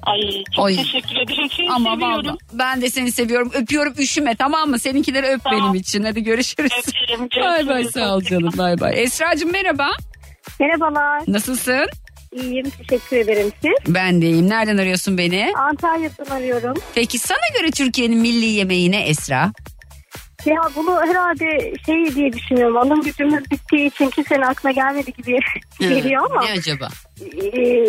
Ay 0.03 0.19
çok 0.55 0.65
Oy. 0.65 0.75
teşekkür 0.75 1.15
ederim. 1.15 1.49
Seni 1.57 1.71
Ama 1.71 1.93
seviyorum. 1.93 2.25
vallahi 2.25 2.37
ben 2.53 2.81
de 2.81 2.89
seni 2.89 3.11
seviyorum. 3.11 3.51
Öpüyorum 3.53 3.93
üşüme 3.97 4.35
tamam 4.35 4.69
mı? 4.69 4.79
Seninkileri 4.79 5.27
öp 5.27 5.43
Tamam. 5.43 5.61
benim 5.61 5.75
için. 5.75 6.03
Hadi 6.03 6.23
görüşürüz. 6.23 6.71
Öperim, 6.77 7.29
Bay 7.43 7.67
bay 7.67 7.83
sağ 7.83 8.15
ol 8.15 8.21
canım 8.21 8.53
bay 8.57 8.79
bay. 8.79 9.03
Esra'cığım 9.03 9.51
merhaba. 9.51 9.89
Merhabalar. 10.59 11.21
Nasılsın? 11.27 11.85
İyiyim. 12.31 12.69
Teşekkür 12.69 13.17
ederim 13.17 13.51
siz. 13.61 13.93
Ben 13.93 14.21
de 14.21 14.25
iyiyim. 14.29 14.49
Nereden 14.49 14.77
arıyorsun 14.77 15.17
beni? 15.17 15.51
Antalya'dan 15.69 16.35
arıyorum. 16.35 16.73
Peki 16.95 17.19
sana 17.19 17.59
göre 17.59 17.71
Türkiye'nin 17.71 18.17
milli 18.19 18.45
yemeği 18.45 18.91
ne 18.91 19.07
Esra? 19.07 19.51
Ya 20.45 20.61
bunu 20.75 21.01
herhalde 21.01 21.73
şey 21.85 22.15
diye 22.15 22.33
düşünüyorum. 22.33 22.77
Alım 22.77 23.01
gücümüz 23.01 23.51
bittiği 23.51 23.87
için 23.87 24.09
kimsenin 24.09 24.41
aklına 24.41 24.71
gelmedi 24.71 25.13
gibi 25.13 25.39
geliyor 25.79 26.31
ama. 26.31 26.43
Ne 26.45 26.51
acaba? 26.51 26.89
Ee, 27.21 27.85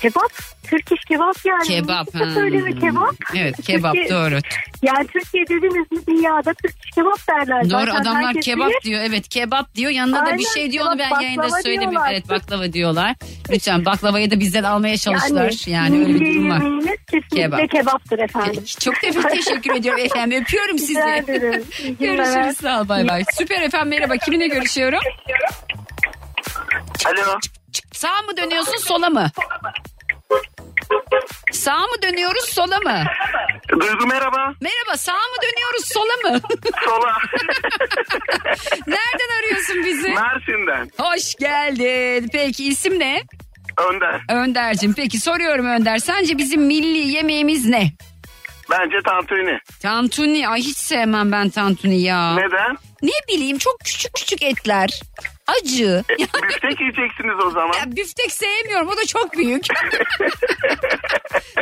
kebap. 0.00 0.32
Türk 0.70 0.92
iş 0.92 1.04
kebap 1.04 1.36
yani. 1.44 1.64
Kebap. 1.68 2.14
Nasıl 2.14 2.34
söyleme 2.34 2.70
hmm. 2.70 2.80
kebap. 2.80 3.14
Evet 3.36 3.62
kebap 3.62 3.94
Türkiye- 3.94 4.18
doğru. 4.18 4.38
Yani 4.82 5.06
Türkiye 5.06 5.44
dediğimiz 5.44 5.92
mi 5.92 5.98
dünyada 6.08 6.54
Türk 6.54 6.84
iş 6.84 6.90
kebap 6.90 7.28
derler. 7.28 7.70
Doğru 7.70 7.86
Zaten 7.86 8.00
adamlar 8.02 8.34
kebap 8.34 8.68
bilir. 8.68 8.80
diyor. 8.84 9.00
Evet 9.04 9.28
kebap 9.28 9.74
diyor. 9.74 9.90
Yanına 9.90 10.20
da 10.20 10.26
bir 10.26 10.30
Aynen, 10.30 10.54
şey 10.54 10.72
diyor 10.72 10.86
onu 10.86 10.98
ben 10.98 11.20
yayında 11.20 11.64
diyorlar. 11.64 12.12
Evet 12.12 12.28
baklava 12.28 12.72
diyorlar. 12.72 13.16
Lütfen 13.50 13.84
baklavayı 13.84 14.30
da 14.30 14.40
bizden 14.40 14.64
almaya 14.64 14.96
çalıştılar. 14.96 15.54
Yani, 15.66 15.98
öyle 15.98 16.20
bir 16.20 16.34
durum 16.34 16.50
var. 16.50 16.62
kesinlikle 17.10 17.36
Kebap. 17.36 17.70
kebaptır 17.70 18.18
efendim. 18.18 18.64
Çok 18.80 19.00
te- 19.00 19.10
teşekkür 19.10 19.74
ediyorum 19.74 20.04
efendim. 20.04 20.42
Öpüyorum 20.42 20.78
sizi. 20.78 20.94
Görüşürüz 22.00 22.56
sağ 22.56 22.80
ol 22.80 22.88
bay 22.88 23.08
bay. 23.08 23.24
Süper 23.38 23.62
efendim 23.62 23.88
merhaba. 23.88 24.16
Kiminle 24.16 24.46
görüşüyorum? 24.48 25.00
Alo. 27.06 27.38
Sağ 27.92 28.22
mı 28.22 28.36
dönüyorsun 28.36 28.76
sola 28.76 29.10
mı? 29.10 29.30
Sağ 31.52 31.78
mı 31.78 32.02
dönüyoruz 32.02 32.44
sola 32.44 32.78
mı? 32.80 33.04
Duygu 33.80 34.06
merhaba. 34.06 34.52
Merhaba 34.60 34.96
sağ 34.96 35.12
mı 35.12 35.36
dönüyoruz 35.42 35.84
sola 35.84 36.30
mı? 36.30 36.40
Sola. 36.84 37.12
Nereden 38.86 39.38
arıyorsun 39.38 39.84
bizi? 39.84 40.08
Mersin'den. 40.08 40.90
Hoş 40.98 41.34
geldin. 41.34 42.28
Peki 42.32 42.68
isim 42.68 42.98
ne? 42.98 43.22
Önder. 43.90 44.20
Önder'cim. 44.28 44.94
Peki 44.94 45.20
soruyorum 45.20 45.66
Önder. 45.66 45.98
Sence 45.98 46.38
bizim 46.38 46.62
milli 46.62 46.98
yemeğimiz 47.08 47.66
ne? 47.66 47.92
Bence 48.70 48.96
tantuni. 49.04 49.58
Tantuni. 49.82 50.48
Ay 50.48 50.60
hiç 50.60 50.76
sevmem 50.76 51.32
ben 51.32 51.48
tantuni 51.50 52.00
ya. 52.02 52.34
Neden? 52.34 52.76
Ne 53.02 53.10
bileyim 53.28 53.58
çok 53.58 53.80
küçük 53.84 54.14
küçük 54.14 54.42
etler. 54.42 55.00
Acı. 55.48 56.04
E, 56.10 56.18
büftek 56.48 56.80
yiyeceksiniz 56.80 57.44
o 57.46 57.50
zaman. 57.50 57.74
Ya 57.78 57.96
büftek 57.96 58.32
sevmiyorum 58.32 58.88
o 58.88 58.96
da 58.96 59.06
çok 59.06 59.32
büyük. 59.38 59.66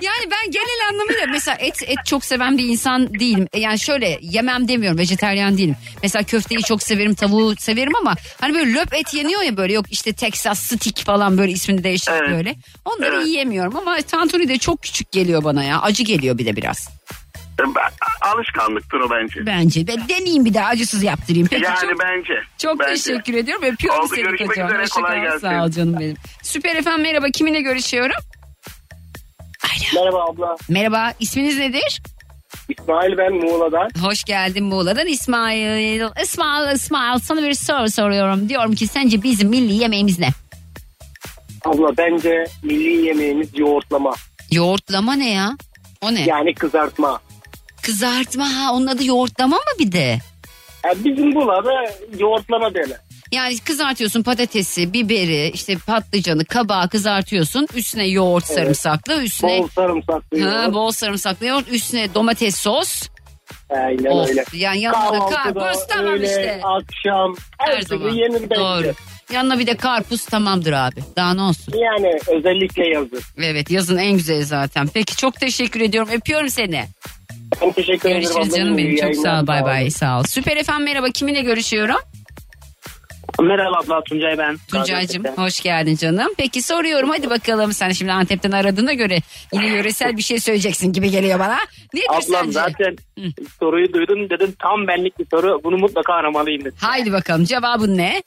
yani 0.03 0.31
ben 0.31 0.51
genel 0.51 0.88
anlamıyla 0.90 1.27
mesela 1.31 1.57
et 1.61 1.83
et 1.83 1.96
çok 2.07 2.25
seven 2.25 2.59
bir 2.59 2.64
insan 2.64 3.14
değilim. 3.20 3.49
E, 3.53 3.61
Yani 3.61 3.79
şöyle 3.79 4.18
yemem 4.22 4.68
demiyorum 4.68 4.99
vejeteryan 4.99 5.59
değilim. 5.59 5.77
Mesela 6.03 6.22
köfteyi 6.22 6.62
çok 6.62 6.83
severim 6.83 7.14
tavuğu 7.14 7.55
severim 7.59 7.96
ama 7.96 8.14
hani 8.40 8.55
böyle 8.55 8.72
löp 8.72 8.94
et 8.94 9.14
yeniyor 9.14 9.42
ya 9.42 9.57
böyle 9.57 9.72
yok 9.72 9.87
işte 9.90 10.12
Texas 10.12 10.59
stick 10.61 11.05
falan 11.05 11.38
böyle 11.38 11.53
ismini 11.53 11.85
değiştirip 11.85 12.18
Evet. 12.20 12.31
böyle. 12.37 12.55
Onları 12.85 13.16
Evet. 13.16 13.27
yiyemiyorum 13.27 13.77
ama 13.77 13.96
tantuni 13.96 14.49
de 14.49 14.59
çok 14.59 14.83
küçük 14.83 15.12
geliyor 15.12 15.44
bana 15.44 15.64
ya. 15.64 15.81
Acı 15.83 16.03
geliyor 16.03 16.38
bir 16.38 16.46
de 16.46 16.57
biraz. 16.57 16.88
Ben- 17.59 18.31
Alışkanlıktır 18.33 19.01
o 19.01 19.11
bence. 19.11 19.47
Bence. 19.47 19.87
Ben 19.87 20.09
deneyeyim 20.09 20.45
bir 20.45 20.55
daha 20.55 20.66
acısız 20.69 21.03
yaptırayım. 21.03 21.49
Peki 21.51 21.64
yani 21.64 21.79
çok, 21.81 22.01
bence. 22.01 22.35
çok 22.59 22.81
bence. 22.81 22.92
teşekkür 22.95 23.35
ediyorum. 23.35 23.64
Öpüyorum 23.64 24.01
Oldu, 24.01 24.09
seni 24.14 24.25
görüşmek 24.25 24.49
kocaman. 24.49 24.75
üzere, 24.75 24.87
kolay 24.88 25.21
gelsin. 25.21 25.38
Sağ 25.38 25.64
ol 25.64 25.71
canım 25.71 25.97
benim. 26.01 26.16
Süper 26.42 26.77
efendim 26.77 27.03
merhaba. 27.03 27.27
Kiminle 27.27 27.61
görüşüyorum? 27.61 28.16
Merhaba 29.95 30.25
abla. 30.25 30.57
Merhaba. 30.69 31.12
isminiz 31.21 31.59
nedir? 31.59 32.03
İsmail 32.69 33.19
ben 33.19 33.33
Muğla'dan. 33.33 33.88
Hoş 34.01 34.25
geldin 34.25 34.64
Muğla'dan 34.64 35.07
İsmail. 35.07 36.03
İsmail, 36.23 36.75
İsmail 36.75 37.19
sana 37.19 37.42
bir 37.42 37.55
soru 37.55 37.90
soruyorum. 37.90 38.49
Diyorum 38.49 38.75
ki 38.75 38.87
sence 38.87 39.23
bizim 39.23 39.49
milli 39.49 39.73
yemeğimiz 39.75 40.19
ne? 40.19 40.29
Abla 41.64 41.97
bence 41.97 42.45
milli 42.62 43.07
yemeğimiz 43.07 43.49
yoğurtlama. 43.59 44.14
Yoğurtlama 44.51 45.14
ne 45.14 45.31
ya? 45.33 45.53
O 46.01 46.14
ne? 46.14 46.23
Yani 46.25 46.55
kızartma. 46.55 47.21
Kızartma 47.87 48.44
ha 48.55 48.72
onun 48.72 48.87
adı 48.87 49.05
yoğurtlama 49.05 49.57
mı 49.57 49.62
bir 49.79 49.92
de? 49.92 50.18
Yani 50.85 51.05
bizim 51.05 51.35
burada 51.35 51.72
yoğurtlama 52.18 52.75
derler. 52.75 52.96
Yani 53.33 53.59
kızartıyorsun 53.59 54.22
patatesi, 54.22 54.92
biberi, 54.92 55.51
işte 55.55 55.77
patlıcanı, 55.87 56.44
kabağı 56.44 56.88
kızartıyorsun. 56.88 57.68
Üstüne 57.75 58.07
yoğurt 58.07 58.44
Evet. 58.49 58.57
sarımsaklı, 58.59 59.22
üstüne 59.22 59.59
Bol 59.62 59.68
sarımsaklı 59.68 60.40
ha, 60.40 60.62
yoğurt. 60.62 60.75
bol 60.75 60.90
sarımsaklı 60.90 61.46
yoğurt, 61.46 61.72
üstüne 61.72 62.14
domates 62.14 62.57
sos. 62.59 63.09
Aynen 63.70 64.11
Of, 64.11 64.29
öyle. 64.29 64.44
yani 64.53 64.81
yanına 64.81 65.27
karpuz 65.29 65.87
tamam 65.88 66.07
öğle, 66.14 66.27
işte. 66.27 66.61
akşam 66.64 67.35
her, 67.59 67.77
Her 67.77 67.83
zaman. 67.83 68.11
yenir 68.11 68.51
bence. 68.51 68.61
Doğru. 68.61 68.92
Yanına 69.33 69.59
bir 69.59 69.66
de 69.66 69.77
karpuz 69.77 70.25
tamamdır 70.25 70.72
abi. 70.72 71.01
Daha 71.16 71.35
ne 71.35 71.42
olsun? 71.42 71.75
Yani 71.79 72.18
özellikle 72.29 72.88
yazın. 72.88 73.20
Evet 73.38 73.70
yazın 73.70 73.96
en 73.96 74.12
güzeli 74.12 74.44
zaten. 74.44 74.88
Peki 74.94 75.16
çok 75.16 75.35
teşekkür 75.40 75.81
ediyorum. 75.81 76.12
Öpüyorum 76.12 76.49
seni. 76.51 76.85
Ben 77.62 77.73
teşekkür 77.73 78.09
ederim. 78.11 78.23
Görüşürüz 78.23 78.55
canım 78.57 78.77
benim. 78.77 78.90
İyi 78.90 79.01
Çok 79.01 79.14
sağ 79.16 79.40
ol. 79.42 79.47
Bay 79.47 79.64
bay. 79.64 79.90
Sağ 79.90 80.19
ol. 80.21 80.23
Süper 80.29 80.57
efendim 80.57 80.85
merhaba. 80.85 81.07
Kiminle 81.11 81.40
görüşüyorum? 81.42 81.97
Merhaba 83.40 83.79
abla 83.85 84.05
Tuncay 84.05 84.38
ben. 84.38 84.57
Gaziantep'ten. 84.73 85.37
hoş 85.37 85.61
geldin 85.61 85.97
canım. 85.97 86.33
Peki 86.37 86.62
soruyorum 86.62 87.11
hadi 87.11 87.31
bakalım. 87.31 87.73
Sen 87.73 87.90
şimdi 87.90 88.12
Antep'ten 88.12 88.51
aradığına 88.51 88.92
göre 88.92 89.19
yine 89.53 89.66
yöresel 89.66 90.16
bir 90.16 90.23
şey 90.23 90.40
söyleyeceksin 90.40 90.92
gibi 90.92 91.11
geliyor 91.11 91.38
bana. 91.38 91.59
Nedir 91.95 92.07
Ablam 92.11 92.23
sence? 92.23 92.53
zaten 92.53 92.97
soruyu 93.61 93.92
duydum 93.92 94.31
dedim 94.31 94.55
tam 94.62 94.87
benlik 94.88 95.19
bir 95.19 95.27
soru 95.31 95.61
bunu 95.64 95.77
mutlaka 95.79 96.12
aramalıyım 96.14 96.61
dedim. 96.61 96.77
Haydi 96.81 97.12
bakalım 97.12 97.45
cevabın 97.45 97.97
ne? 97.97 98.23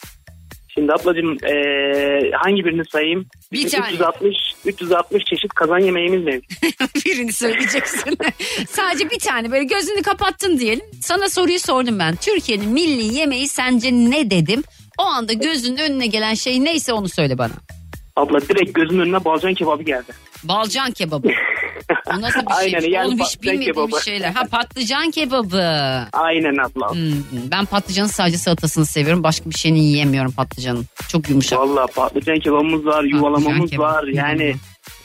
Şimdi 0.80 0.94
ablacığım 0.94 1.38
eee, 1.44 2.32
hangi 2.44 2.66
birini 2.66 2.84
sayayım? 2.92 3.26
Bir 3.52 3.66
Bizim 3.66 3.82
tane. 3.82 3.94
360, 3.94 4.38
360 4.66 5.24
çeşit 5.26 5.54
kazan 5.54 5.80
yemeğimiz 5.80 6.24
mevcut. 6.24 6.52
Birini 7.06 7.34
söyleyeceksin. 7.34 8.18
Sadece 8.70 9.10
bir 9.10 9.20
tane 9.20 9.52
böyle 9.52 9.64
gözünü 9.64 10.02
kapattın 10.02 10.60
diyelim. 10.60 10.86
Sana 11.02 11.30
soruyu 11.30 11.60
sordum 11.60 12.00
ben. 12.00 12.16
Türkiye'nin 12.16 12.70
milli 12.70 13.16
yemeği 13.16 13.48
sence 13.48 13.92
ne 13.92 14.32
dedim? 14.32 14.64
O 15.00 15.04
anda 15.04 15.34
gözünün 15.34 15.78
önüne 15.78 16.08
gelen 16.08 16.34
şey 16.34 16.64
neyse 16.64 16.94
onu 16.94 17.10
söyle 17.10 17.38
bana. 17.38 17.54
Abla 18.16 18.42
direkt 18.42 18.74
gözümün 18.76 19.02
önüne 19.06 19.26
balcan 19.26 19.54
kebabı 19.54 19.84
geldi. 19.84 20.12
Balcan 20.44 20.92
kebabı. 20.92 21.28
O 22.18 22.22
nasıl 22.22 22.40
bir 22.40 22.54
şey? 22.70 22.76
Aynen, 22.76 22.90
yani 22.92 23.08
Oğlum 23.08 23.20
hiç 23.20 23.42
bilmediğim 23.42 23.74
kebabı. 23.74 24.02
şeyler. 24.04 24.32
Ha 24.32 24.44
patlıcan 24.52 25.12
kebabı. 25.12 25.62
Aynen 26.14 26.58
abla. 26.58 26.92
Hmm, 26.94 27.52
ben 27.52 27.66
patlıcanın 27.66 28.08
sadece 28.08 28.38
salatasını 28.38 28.86
seviyorum. 28.86 29.24
Başka 29.24 29.50
bir 29.50 29.56
şeyini 29.56 29.80
yiyemiyorum 29.86 30.32
patlıcanın. 30.32 30.86
Çok 31.10 31.30
yumuşak. 31.30 31.60
Valla 31.60 31.86
patlıcan 31.88 32.40
kebabımız 32.40 32.86
var, 32.86 33.04
yuvalamamız 33.04 33.70
kebap. 33.72 33.94
var. 33.94 34.04
Yani 34.04 34.56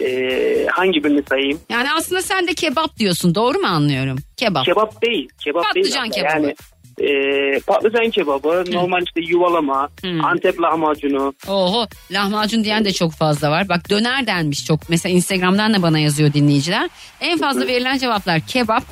eee, 0.01 0.67
hangi 0.73 1.05
birini 1.05 1.23
sayayım? 1.29 1.61
Yani 1.71 1.89
aslında 1.99 2.23
sen 2.23 2.47
de 2.47 2.55
kebap 2.55 2.97
diyorsun. 2.97 3.35
Doğru 3.35 3.59
mu 3.59 3.67
anlıyorum? 3.67 4.19
Kebap. 4.37 4.65
Kebap 4.65 5.03
değil. 5.03 5.29
Kebap 5.45 5.65
Patlıcan 5.65 6.11
değil. 6.11 6.25
abla. 6.25 6.31
kebabı. 6.33 6.45
Yani 6.47 6.55
eee, 7.01 7.61
patlıcan 7.67 8.11
kebabı, 8.11 8.65
normal 8.73 9.03
işte 9.03 9.21
yuvalama, 9.33 9.89
Antep 10.23 10.61
lahmacunu. 10.61 11.35
Oho 11.49 11.87
lahmacun 12.11 12.65
diyen 12.65 12.85
de 12.85 12.93
çok 12.93 13.13
fazla 13.13 13.51
var. 13.51 13.69
Bak 13.69 13.91
döner 13.91 14.27
denmiş 14.27 14.65
çok. 14.67 14.89
Mesela 14.89 15.15
Instagram'dan 15.15 15.75
da 15.75 15.83
bana 15.83 15.99
yazıyor 15.99 16.33
dinleyiciler. 16.33 16.91
En 17.21 17.39
fazla 17.39 17.67
verilen 17.67 17.99
cevaplar 17.99 18.41
kebap. 18.41 18.83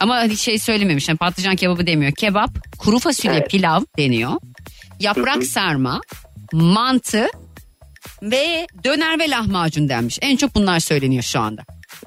Ama 0.00 0.16
hani 0.16 0.36
şey 0.36 0.58
söylememiş. 0.58 1.08
Yani 1.08 1.18
patlıcan 1.18 1.56
kebabı 1.56 1.86
demiyor. 1.86 2.12
Kebap, 2.12 2.50
kuru 2.78 2.98
fasulye 2.98 3.34
Evet. 3.36 3.50
pilav 3.50 3.80
deniyor. 3.98 4.32
Yaprak 5.00 5.42
sarma, 5.44 6.00
mantı 6.52 7.26
ve 8.22 8.66
döner 8.84 9.18
ve 9.18 9.30
lahmacun 9.30 9.88
denmiş. 9.88 10.18
En 10.22 10.36
çok 10.36 10.54
bunlar 10.54 10.80
söyleniyor 10.80 11.22
şu 11.22 11.40
anda. 11.40 11.62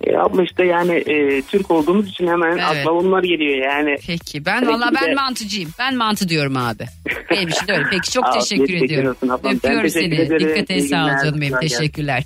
E, 0.08 0.18
abla 0.18 0.44
işte 0.44 0.66
yani 0.66 1.04
eee, 1.08 1.42
Türk 1.42 1.72
olduğumuz 1.72 2.10
için 2.10 2.28
hemen 2.28 2.52
Evet. 2.52 2.64
akla 2.64 2.92
onlar 2.92 3.24
geliyor 3.24 3.66
yani. 3.72 3.96
Peki 4.08 4.46
ben 4.46 4.60
Peki, 4.60 4.74
valla 4.74 4.92
ben 5.02 5.12
de- 5.12 5.16
mantıcıyım. 5.16 5.72
Ben 5.80 5.96
mantı 5.96 6.30
diyorum 6.30 6.58
abi. 6.58 6.84
Benim 7.32 7.50
için 7.50 7.68
de 7.68 7.74
öyle. 7.74 7.84
Peki 7.92 8.12
çok 8.12 8.26
Afiyet 8.26 8.44
teşekkür 8.50 8.68
şeker 8.74 8.86
ediyorum. 8.86 9.10
olsun 9.10 9.28
ablam. 9.34 9.56
Öpüyorum 9.56 9.82
teşekkür 9.84 10.16
seni. 10.16 10.22
ederim. 10.22 10.50
Dikkat 10.50 10.72
et 10.72 10.90
sağ 10.90 11.06
ol 11.06 11.10
canım 11.24 11.42
benim. 11.42 11.60
Teşekkürler. 11.60 12.24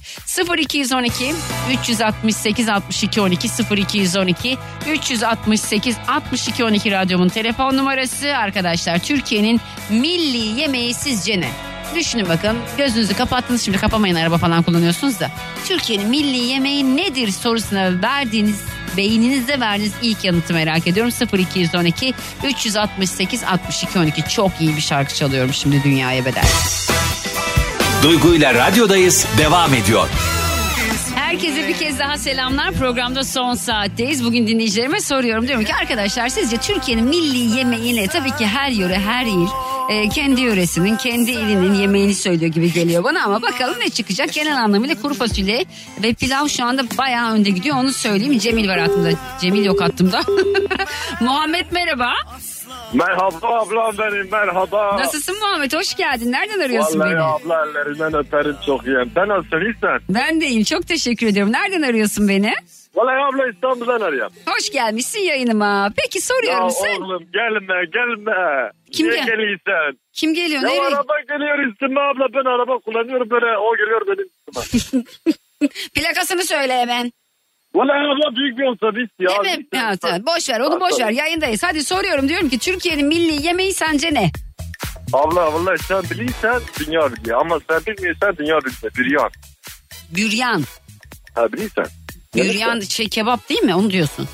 0212 0.60 1.34
368 1.82 2.70
62 2.70 3.22
12 3.22 3.48
0212 3.78 4.58
368 4.92 5.98
62 6.08 6.64
12 6.64 6.92
radyomun 6.92 7.30
telefon 7.30 7.78
numarası 7.78 8.38
arkadaşlar. 8.38 9.00
Türkiye'nin 9.00 9.62
milli 9.90 10.60
yemeği 10.62 10.94
sizce 10.94 11.42
ne? 11.42 11.50
Düşünün 11.95 12.29
bakın 12.29 12.58
gözünüzü 12.77 13.13
kapattınız 13.13 13.62
şimdi 13.62 13.77
kapamayın 13.77 14.15
araba 14.15 14.38
falan 14.38 14.63
kullanıyorsunuz 14.63 15.19
da. 15.19 15.32
Türkiye'nin 15.65 16.10
milli 16.10 16.38
yemeği 16.38 16.97
nedir 16.97 17.32
sorusuna 17.32 18.01
verdiğiniz 18.01 18.62
beyninizde 18.97 19.60
verdiğiniz 19.60 19.93
ilk 20.01 20.23
yanıtı 20.23 20.53
merak 20.53 20.88
ediyorum. 20.88 21.13
0212 21.38 22.13
368 22.43 23.43
62 23.43 24.00
12 24.00 24.29
çok 24.29 24.52
iyi 24.60 24.75
bir 24.75 24.81
şarkı 24.81 25.15
çalıyorum 25.15 25.54
şimdi 25.54 25.83
dünyaya 25.83 26.25
bedel. 26.25 26.46
Duygu 28.04 28.35
ile 28.35 28.54
radyodayız 28.54 29.25
devam 29.37 29.73
ediyor. 29.73 30.10
Herkese 31.34 31.67
bir 31.67 31.73
kez 31.77 32.00
daha 32.00 32.17
selamlar. 32.17 32.71
Programda 32.71 33.23
son 33.23 33.54
saatteyiz. 33.54 34.25
Bugün 34.25 34.48
dinleyicilerime 34.48 35.02
soruyorum. 35.02 35.48
Diyorum 35.48 35.65
ki 35.65 35.73
arkadaşlar 35.75 36.29
sizce 36.29 36.58
Türkiye'nin 36.58 37.04
milli 37.06 37.58
yemeği 37.58 37.96
ne? 37.96 38.08
Tabii 38.08 38.31
ki 38.31 38.48
her 38.48 38.69
yöre, 38.69 39.00
her 39.00 39.25
il 39.25 39.48
e, 39.90 40.10
kendi 40.10 40.42
yöresinin, 40.42 40.96
kendi 40.96 41.31
ilinin 41.31 41.73
yemeğini 41.73 42.15
söylüyor 42.15 42.52
gibi 42.52 42.73
geliyor 42.73 43.04
bana 43.04 43.23
ama 43.23 43.42
bakalım 43.42 43.79
ne 43.79 43.90
çıkacak. 43.90 44.34
Genel 44.34 44.58
anlamıyla 44.58 45.02
kuru 45.02 45.13
fasulye 45.13 45.65
ve 46.04 46.13
pilav 46.13 46.48
şu 46.48 46.65
anda 46.65 46.84
bayağı 46.98 47.34
önde 47.34 47.50
gidiyor. 47.50 47.77
Onu 47.77 47.92
söyleyeyim. 47.92 48.40
Cemil 48.40 48.69
var 48.69 48.77
aklımda. 48.77 49.10
Cemil 49.42 49.65
yok 49.65 49.81
hattımda. 49.81 50.21
Muhammed 51.21 51.65
merhaba. 51.71 52.13
Merhaba 52.94 53.48
ablam 53.60 53.98
benim 53.98 54.31
merhaba. 54.31 54.98
Nasılsın 55.00 55.39
Muhammed? 55.39 55.73
Hoş 55.73 55.96
geldin. 55.96 56.31
Nereden 56.31 56.60
arıyorsun 56.60 57.00
Vallahi 57.00 57.13
beni? 57.13 57.21
abla 57.21 57.65
ellerinden 57.65 58.13
öperim 58.15 58.56
çok 58.65 58.85
iyiyim. 58.87 59.12
Sen 59.15 59.27
nasılsın 59.27 59.62
iyisin? 59.62 60.06
Ben 60.10 60.41
de 60.41 60.46
iyiyim. 60.48 60.63
Çok 60.63 60.87
teşekkür 60.87 61.27
ediyorum. 61.27 61.54
Nereden 61.54 61.81
arıyorsun 61.81 62.27
beni? 62.27 62.54
Vallahi 62.96 63.15
abla 63.33 63.50
İstanbul'dan 63.50 64.02
arıyorum. 64.02 64.33
Hoş 64.48 64.71
gelmişsin 64.71 65.19
yayınıma. 65.19 65.89
Peki 66.04 66.21
soruyorum 66.21 66.63
Ya 66.63 66.69
sen. 66.69 67.02
oğlum 67.02 67.23
gelme 67.33 67.85
gelme. 67.94 68.71
Kim 68.91 69.08
Niye 69.10 69.17
gel- 69.17 69.25
geliyorsun? 69.27 70.00
Kim 70.13 70.33
geliyor? 70.33 70.62
Ya 70.62 70.67
Nereye? 70.69 70.81
araba 70.81 71.13
geliyor 71.29 71.60
üstüme 71.71 72.02
abla 72.02 72.27
ben 72.33 72.46
araba 72.50 72.79
kullanıyorum 72.79 73.29
böyle 73.29 73.58
o 73.58 73.75
geliyor 73.77 74.02
benim 74.08 74.29
üstüme. 74.73 75.04
Plakasını 75.96 76.44
söyle 76.44 76.73
hemen. 76.77 77.12
Vallahi 77.76 77.98
abla 77.98 78.36
büyük 78.36 78.58
bir 78.58 78.63
otobüs 78.63 79.10
ya. 79.19 79.44
Değil 79.44 79.58
mi? 79.58 79.65
Ya, 79.74 79.96
tamam. 79.98 80.21
boş 80.26 80.50
ver 80.50 80.60
onu 80.60 80.80
boş 80.80 81.00
ver 81.00 81.10
yayındayız. 81.12 81.63
Hadi 81.63 81.84
soruyorum 81.84 82.30
diyorum 82.30 82.50
ki 82.50 82.60
Türkiye'nin 82.60 83.08
milli 83.08 83.46
yemeği 83.46 83.74
sence 83.74 84.13
ne? 84.13 84.32
Abla 85.13 85.54
vallahi 85.54 85.78
sen 85.84 86.04
bilirsen 86.04 86.62
dünya 86.80 87.12
biliyor 87.13 87.42
ama 87.42 87.60
sen 87.69 87.80
bilmiyorsan 87.88 88.38
dünya 88.38 88.58
bilmiyor. 88.60 88.94
Büryan. 88.98 89.30
Büryan. 90.15 90.63
Ha 91.36 91.54
bilirsen. 91.54 91.86
Büryan 92.36 92.80
şey 92.80 93.10
kebap 93.10 93.50
değil 93.50 93.63
mi? 93.63 93.76
Onu 93.76 93.92
diyorsun. 93.92 94.28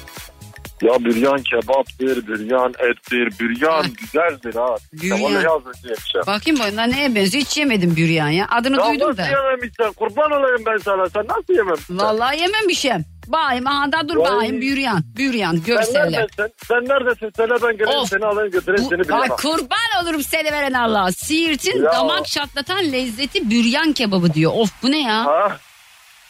Ya 0.82 1.06
büryan 1.06 1.38
kebaptır, 1.44 2.28
büryan 2.28 2.70
ettir, 2.80 3.40
büryan 3.40 3.86
güzeldir 4.02 4.56
ha. 4.56 4.76
Büryan. 4.94 5.42
Ya 5.42 5.52
az 5.52 5.62
önce 5.66 5.80
yemişim. 5.88 6.22
Bakayım 6.28 6.60
bu 6.60 6.72
bunlar 6.72 6.92
neye 6.92 7.16
benziyor? 7.16 7.44
Hiç 7.46 7.58
yemedim 7.58 7.96
büryan 7.96 8.30
ya. 8.30 8.48
Adını 8.50 8.78
Ya 8.78 8.90
duydum 8.90 9.08
nasıl 9.08 9.18
da. 9.18 9.26
yememişsin? 9.28 9.94
Kurban 9.96 10.32
olayım 10.32 10.64
ben 10.66 10.78
sana. 10.78 11.10
Sen 11.10 11.24
nasıl 11.28 11.54
yememişsin? 11.56 11.98
Vallahi 11.98 12.42
yememişim. 12.42 13.06
Bayım 13.30 13.68
aha 13.68 13.92
da 13.92 14.10
dur 14.10 14.16
Vay. 14.18 14.32
bayım 14.38 14.62
büryan. 14.62 15.04
Büryan 15.18 15.52
Sen 15.56 15.64
görseller. 15.64 16.12
neredesin? 16.12 16.54
Sen 16.68 16.78
neredesin? 16.78 17.32
Söyle 17.38 17.54
ben 17.64 17.78
geleyim 17.78 18.00
Of. 18.00 18.10
seni 18.10 18.26
alayım 18.26 18.52
götüreyim 18.52 18.90
seni 18.90 19.00
bir 19.00 19.10
Ay 19.14 19.20
yana. 19.22 19.36
kurban 19.36 20.04
olurum 20.04 20.24
seni 20.24 20.52
veren 20.52 20.74
Allah. 20.74 21.12
Siirt'in 21.12 21.84
Ya. 21.84 21.94
damak 21.94 22.26
çatlatan 22.28 22.92
lezzeti 22.92 23.50
büryan 23.50 23.94
kebabı 23.94 24.34
diyor. 24.34 24.52
Of 24.56 24.72
bu 24.84 24.92
ne 24.92 25.02
ya? 25.04 25.26
Ha? 25.26 25.58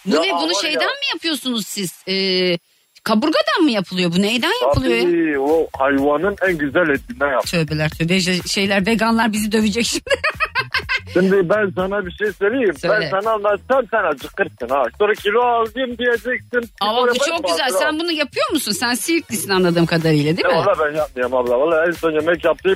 Bu 0.05 0.15
Ya 0.15 0.21
ne? 0.21 0.31
Bunu 0.33 0.51
şeyden 0.61 0.81
ya. 0.81 0.87
mi 0.87 1.05
yapıyorsunuz 1.13 1.67
siz? 1.67 2.03
Ee, 2.07 2.57
kaburgadan 3.03 3.61
mı 3.63 3.71
yapılıyor? 3.71 4.11
Bu 4.11 4.21
neyden 4.21 4.53
yapılıyor 4.61 4.95
ya? 4.95 5.03
Tabii 5.03 5.39
o 5.39 5.67
hayvanın 5.77 6.35
en 6.47 6.57
güzel 6.57 6.89
etinden 6.89 7.31
yap. 7.31 7.47
Tövbeler 7.47 7.89
tövbe 7.89 8.21
Şey- 8.21 8.41
şeyler 8.43 8.85
veganlar 8.85 9.33
bizi 9.33 9.51
dövecek 9.51 9.85
şimdi. 9.85 10.03
Şimdi 11.13 11.49
ben 11.49 11.71
sana 11.75 12.05
bir 12.05 12.11
şey 12.11 12.31
söyleyeyim. 12.39 12.77
Söyle. 12.77 13.09
Ben 13.13 13.19
sana 13.21 13.33
anlatsam 13.33 13.85
sen 13.91 14.03
acıkırsın 14.03 14.69
ha. 14.69 14.83
Sonra 14.99 15.13
kilo 15.13 15.41
aldım 15.41 15.97
diyeceksin. 15.97 16.69
Ama 16.81 17.01
bu 17.07 17.13
çok 17.13 17.47
güzel. 17.47 17.71
mı? 17.71 17.77
Sen 17.79 17.99
bunu 17.99 18.11
yapıyor 18.11 18.51
musun? 18.51 18.71
Sen 18.71 18.93
Siirtlisin 18.93 19.49
anladığım 19.49 19.85
kadarıyla 19.85 20.37
değil 20.37 20.47
mi? 20.47 20.55
Valla 20.55 20.73
ben 20.85 20.97
yapmıyorum 20.97 21.35
abla. 21.35 21.59
Valla 21.59 21.85
en 21.87 21.91
son 21.91 22.11
yemek 22.11 22.45
yaptım. 22.45 22.75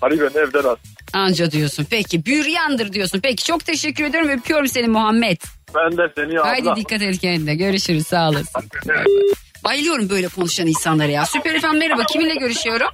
Hadi 0.00 0.20
beni 0.20 0.38
evden 0.42 0.62
al. 0.68 0.76
Anca 1.12 1.50
diyorsun. 1.50 1.86
Peki 1.90 2.26
büryandır 2.26 2.92
diyorsun. 2.92 3.20
Peki 3.22 3.44
çok 3.44 3.64
teşekkür 3.64 4.04
ediyorum. 4.04 4.30
Öpüyorum 4.30 4.68
seni 4.68 4.88
Muhammed. 4.88 5.36
Ben 5.74 5.98
de 5.98 6.12
seni 6.16 6.40
abla. 6.40 6.48
Haydi 6.48 6.68
dikkat 6.76 7.02
et 7.02 7.18
kendine. 7.18 7.54
Görüşürüz. 7.54 8.06
Sağ 8.06 8.28
olasın. 8.28 8.62
Bayılıyorum 9.64 10.10
böyle 10.10 10.28
konuşan 10.28 10.66
insanlara 10.66 11.08
ya. 11.12 11.26
Süper 11.26 11.54
efendim 11.54 11.78
merhaba. 11.78 12.02
Kiminle 12.04 12.34
görüşüyorum? 12.34 12.88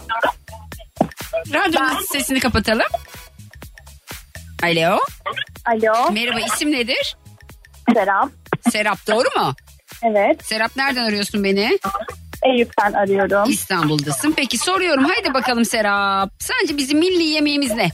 Radyonun 1.55 2.03
sesini 2.12 2.41
kapatalım. 2.41 2.87
Alo. 4.62 4.98
Alo. 5.66 6.11
Merhaba 6.12 6.40
isim 6.40 6.72
nedir? 6.72 7.16
Serap. 7.94 8.28
Serap 8.70 8.98
doğru 9.09 9.28
mu? 9.40 9.54
Evet. 10.02 10.44
Serap 10.44 10.76
nereden 10.76 11.04
arıyorsun 11.04 11.44
beni? 11.44 11.78
Eyüp'ten 12.42 12.92
arıyorum. 12.92 13.50
İstanbul'dasın. 13.50 14.32
Peki 14.36 14.59
soruyorum. 14.59 15.04
Haydi 15.04 15.34
bakalım 15.34 15.64
Serap. 15.64 16.30
Sence 16.38 16.76
bizim 16.76 16.98
milli 16.98 17.22
yemeğimiz 17.22 17.74
ne? 17.74 17.88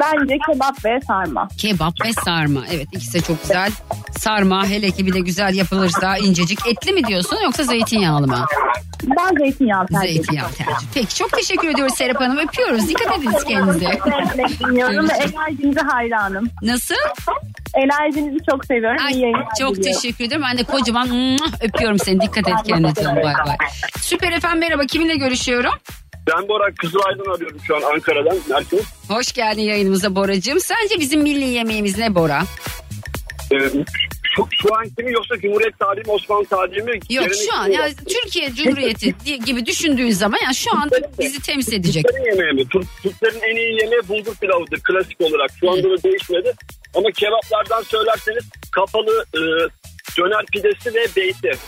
Bence 0.00 0.38
kebap 0.52 0.84
ve 0.84 1.00
sarma. 1.06 1.48
Kebap 1.58 1.94
ve 2.04 2.12
sarma. 2.12 2.60
Evet 2.72 2.86
ikisi 2.92 3.14
de 3.14 3.20
çok 3.20 3.42
güzel. 3.42 3.70
Sarma 4.18 4.66
hele 4.66 4.90
ki 4.90 5.06
bir 5.06 5.14
de 5.14 5.20
güzel 5.20 5.54
yapılırsa 5.54 6.16
incecik. 6.18 6.66
Etli 6.66 6.92
mi 6.92 7.04
diyorsun 7.04 7.36
yoksa 7.44 7.62
zeytinyağlı 7.64 8.26
mı? 8.26 8.44
Ben 9.04 9.36
zeytinyağı 9.38 9.86
tercih 9.86 10.08
ediyorum. 10.08 10.24
Zeytinyağı 10.24 10.50
tercih. 10.52 10.86
Peki 10.94 11.14
çok 11.14 11.32
teşekkür 11.32 11.68
ediyoruz 11.68 11.94
Serap 11.94 12.20
Hanım. 12.20 12.38
Öpüyoruz. 12.38 12.88
Dikkat 12.88 13.18
ediniz 13.18 13.44
kendinize. 13.44 13.78
Sevgiyle 13.86 14.48
dinliyorum 14.58 15.08
ve 15.08 15.12
enerjinize 15.12 15.80
hayranım. 15.80 16.44
Nasıl? 16.62 16.94
Enerjinizi 17.74 18.38
çok 18.50 18.64
seviyorum. 18.64 19.04
Ay, 19.06 19.12
İyi 19.12 19.32
çok 19.60 19.74
diliyorum. 19.76 20.00
teşekkür 20.00 20.24
ederim. 20.24 20.42
Ben 20.50 20.58
de 20.58 20.64
kocaman 20.64 21.08
öpüyorum 21.60 21.98
seni. 21.98 22.20
Dikkat 22.20 22.48
et 22.48 22.54
kendine. 22.66 22.96
Bay 23.16 23.24
bay. 23.24 23.56
Süper 24.00 24.32
efendim 24.32 24.60
merhaba. 24.60 24.82
Kiminle 24.86 25.16
görüşüyorum? 25.16 25.72
Ben 26.26 26.48
Bora 26.48 26.74
Kızılay'dan 26.74 27.34
arıyorum 27.34 27.58
şu 27.66 27.76
an 27.76 27.82
Ankara'dan. 27.94 28.36
Merkez. 28.50 28.80
Hoş 29.08 29.32
geldin 29.32 29.62
yayınımıza 29.62 30.14
Boracığım. 30.16 30.60
Sence 30.60 31.00
bizim 31.00 31.20
milli 31.22 31.44
yemeğimiz 31.44 31.98
ne 31.98 32.14
Bora? 32.14 32.42
Ee, 33.52 33.58
şu, 34.36 34.46
şu 34.62 34.74
anki 34.74 35.02
mi 35.02 35.12
yoksa 35.12 35.38
Cumhuriyet 35.40 35.78
tarihi 35.78 36.04
mi 36.06 36.12
Osmanlı 36.12 36.44
tarihi 36.44 36.82
mi? 36.82 36.98
Yok 37.10 37.26
şu 37.46 37.56
an 37.56 37.68
mi? 37.68 37.74
ya 37.74 37.88
Türkiye 38.08 38.54
Cumhuriyeti 38.54 39.14
diye- 39.24 39.36
gibi 39.36 39.66
düşündüğün 39.66 40.10
zaman 40.10 40.38
ya 40.46 40.52
şu 40.52 40.76
an 40.76 40.90
bizi 41.20 41.42
temsil 41.42 41.72
edecek. 41.72 42.04
Türklerin 42.04 42.24
yemeği 42.24 42.52
mi? 42.52 42.68
Türk, 42.68 42.84
Türklerin 43.02 43.40
en 43.40 43.56
iyi 43.56 43.80
yemeği 43.82 44.08
bulgur 44.08 44.34
pilavıdır 44.34 44.80
klasik 44.80 45.20
olarak. 45.20 45.50
Şu 45.60 45.70
anda 45.70 45.90
da 45.90 46.02
değişmedi. 46.02 46.54
Ama 46.94 47.10
kebaplardan 47.10 47.82
söylerseniz 47.82 48.44
kapalı 48.72 49.24
e, 49.34 49.40
döner 50.18 50.44
pidesi 50.52 50.94
ve 50.94 51.06
beyti. 51.16 51.58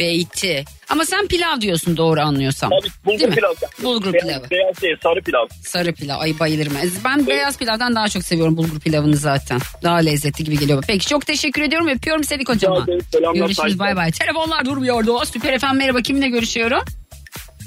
Beyti. 0.00 0.64
Ama 0.88 1.04
sen 1.04 1.26
pilav 1.26 1.60
diyorsun 1.60 1.96
doğru 1.96 2.20
anlıyorsam. 2.20 2.70
Tabii 2.70 2.90
bulgur 3.04 3.18
Değil 3.18 3.28
mi? 3.30 3.34
pilav. 3.36 3.54
Bulgur 3.82 4.12
Beyaz- 4.12 4.22
pilavı. 4.26 4.50
Beyaz 4.50 4.82
değil 4.82 4.96
sarı 5.02 5.20
pilav. 5.22 5.46
Sarı 5.66 5.92
pilav. 5.92 6.20
Ay 6.20 6.38
bayılırım. 6.40 6.72
Ben 7.04 7.26
beyaz 7.26 7.58
pilavdan 7.58 7.94
daha 7.94 8.08
çok 8.08 8.22
seviyorum 8.24 8.56
bulgur 8.56 8.80
pilavını 8.80 9.16
zaten. 9.16 9.60
Daha 9.82 9.96
lezzetli 9.96 10.44
gibi 10.44 10.58
geliyor. 10.58 10.84
Peki 10.86 11.06
çok 11.06 11.26
teşekkür 11.26 11.62
ediyorum. 11.62 11.88
Öpüyorum 11.88 12.24
seni 12.24 12.44
kocaman. 12.44 12.86
Görüşürüz 13.34 13.78
bay 13.78 13.96
bay. 13.96 14.10
Telefonlar 14.12 14.64
durmuyordu. 14.64 15.24
Süper 15.26 15.52
efendim 15.52 15.78
merhaba. 15.78 16.00
Kiminle 16.00 16.28
görüşüyorum? 16.28 16.80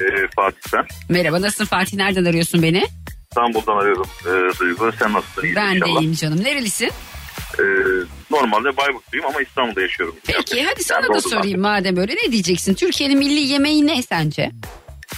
Ee, 0.02 0.28
Fatih 0.36 0.74
ben. 0.74 0.86
Merhaba 1.10 1.42
nasılsın 1.42 1.66
Fatih? 1.66 1.98
Nereden 1.98 2.26
arıyorsun 2.26 2.64
beni? 2.64 2.84
İstanbul'dan 3.30 3.78
arıyorum 3.78 4.06
ee, 4.26 4.60
Duygu. 4.60 4.92
Sen 5.00 5.14
nasılsın? 5.14 5.44
İyi 5.44 5.56
ben 5.56 5.72
de 5.72 5.76
inşallah. 5.78 6.02
iyiyim 6.02 6.14
canım. 6.14 6.44
Nerelisin? 6.44 6.92
Ee, 7.60 7.64
normalde 8.32 8.78
Bayburtluyum 8.78 9.26
ama 9.26 9.42
İstanbul'da 9.42 9.82
yaşıyorum. 9.82 10.16
Peki 10.28 10.64
hadi 10.64 10.84
sana 10.84 11.02
Yani 11.02 11.14
da 11.14 11.22
sorayım 11.22 11.62
madem 11.62 11.98
öyle. 11.98 12.16
Ne 12.26 12.32
diyeceksin? 12.32 12.74
Türkiye'nin 12.74 13.18
milli 13.18 13.40
yemeği 13.40 13.88
ne 13.88 14.02
sence? 14.02 14.52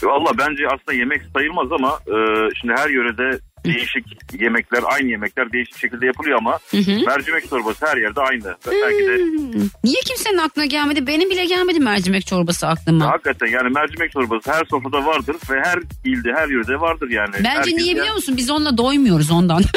Valla 0.03 0.37
bence 0.37 0.67
aslında 0.67 0.93
yemek 0.93 1.21
sayılmaz 1.33 1.71
ama 1.71 1.99
e, 2.07 2.15
şimdi 2.61 2.73
her 2.77 2.89
yörede 2.89 3.39
değişik 3.65 4.05
yemekler, 4.41 4.83
aynı 4.85 5.09
yemekler 5.11 5.51
değişik 5.53 5.77
şekilde 5.77 6.05
yapılıyor 6.05 6.37
ama 6.37 6.59
Hı 6.71 6.77
hı. 6.77 7.05
mercimek 7.05 7.49
çorbası 7.49 7.85
her 7.87 7.97
yerde 7.97 8.21
aynı. 8.21 8.55
Belki 8.67 9.07
de 9.07 9.15
Hmm. 9.21 9.61
Niye 9.83 9.99
kimsenin 10.05 10.37
aklına 10.37 10.65
gelmedi? 10.65 11.07
Benim 11.07 11.29
bile 11.29 11.45
gelmedi 11.45 11.79
mercimek 11.79 12.25
çorbası 12.27 12.67
aklıma. 12.67 13.05
hakikaten 13.07 13.47
yani 13.47 13.69
mercimek 13.69 14.11
çorbası 14.11 14.51
her 14.51 14.65
sofrada 14.65 15.05
vardır 15.05 15.35
ve 15.51 15.59
her 15.63 15.79
ilde, 16.05 16.29
her 16.35 16.47
yörede 16.49 16.79
vardır 16.81 17.09
yani. 17.09 17.33
Bence 17.33 17.49
Herkes 17.49 17.73
niye 17.73 17.95
biliyor 17.95 18.15
musun? 18.15 18.37
Biz 18.37 18.49
onunla 18.49 18.77
doymuyoruz 18.77 19.31
ondan. 19.31 19.63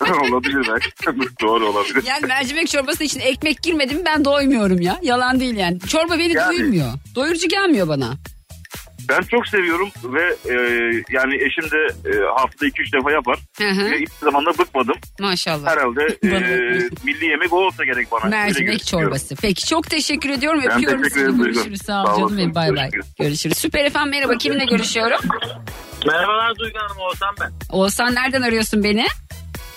olabilir 0.30 0.68
belki. 0.72 0.90
Doğru 1.42 1.66
olabilir. 1.68 2.02
yani 2.06 2.26
mercimek 2.26 2.68
çorbasının 2.68 3.06
içine 3.06 3.22
ekmek 3.22 3.62
girmedi 3.62 3.94
mi 3.94 4.02
ben 4.06 4.24
doymuyorum 4.24 4.80
ya. 4.80 4.98
Yalan 5.02 5.40
değil 5.40 5.56
yani. 5.56 5.80
Çorba 5.80 6.18
beni 6.18 6.32
Yani- 6.32 6.56
doyurmuyor. 6.58 6.86
Doyurucu 7.14 7.48
gelmiyor 7.48 7.88
bana. 7.88 8.14
Ben 9.08 9.22
çok 9.22 9.48
seviyorum 9.48 9.88
ve 10.04 10.22
e, 10.22 10.54
yani 11.10 11.34
eşim 11.34 11.70
de 11.70 11.86
e, 12.10 12.24
haftada 12.24 12.66
2-3 12.66 12.92
defa 12.98 13.12
yapar. 13.12 13.38
Hı 13.58 13.68
hı. 13.68 13.90
Ve 13.90 13.94
hiçbir 13.94 14.24
zaman 14.24 14.46
da 14.46 14.58
bıkmadım. 14.58 14.94
Maşallah. 15.20 15.66
Herhalde 15.70 16.02
e, 16.24 16.38
milli 17.04 17.26
yemek 17.26 17.52
o 17.52 17.66
olsa 17.66 17.84
gerek 17.84 18.12
bana. 18.12 18.24
Mercimek 18.24 18.86
çorbası. 18.86 19.34
Peki 19.42 19.66
çok 19.66 19.90
teşekkür 19.90 20.30
ediyorum. 20.30 20.60
Ben 20.68 20.72
Öpüyorum 20.76 21.02
teşekkür 21.02 21.20
ederim. 21.20 21.42
Görüşürüz. 21.42 21.82
Sağ 21.82 22.02
ol 22.02 22.06
Sağ 22.06 22.36
canım 22.36 22.54
bay 22.54 22.76
bay. 22.76 22.90
Görüşürüz. 22.90 23.14
Görüşürüz. 23.18 23.58
Süper 23.58 23.84
efendim 23.84 24.10
merhaba. 24.10 24.38
Kiminle 24.38 24.64
görüşüyorum? 24.64 25.20
Merhabalar 26.06 26.56
Duygu 26.58 26.78
Hanım 26.78 26.98
Oğuzhan 26.98 27.34
ben. 27.40 27.52
Oğuzhan 27.70 28.14
nereden 28.14 28.42
arıyorsun 28.42 28.84
beni? 28.84 29.06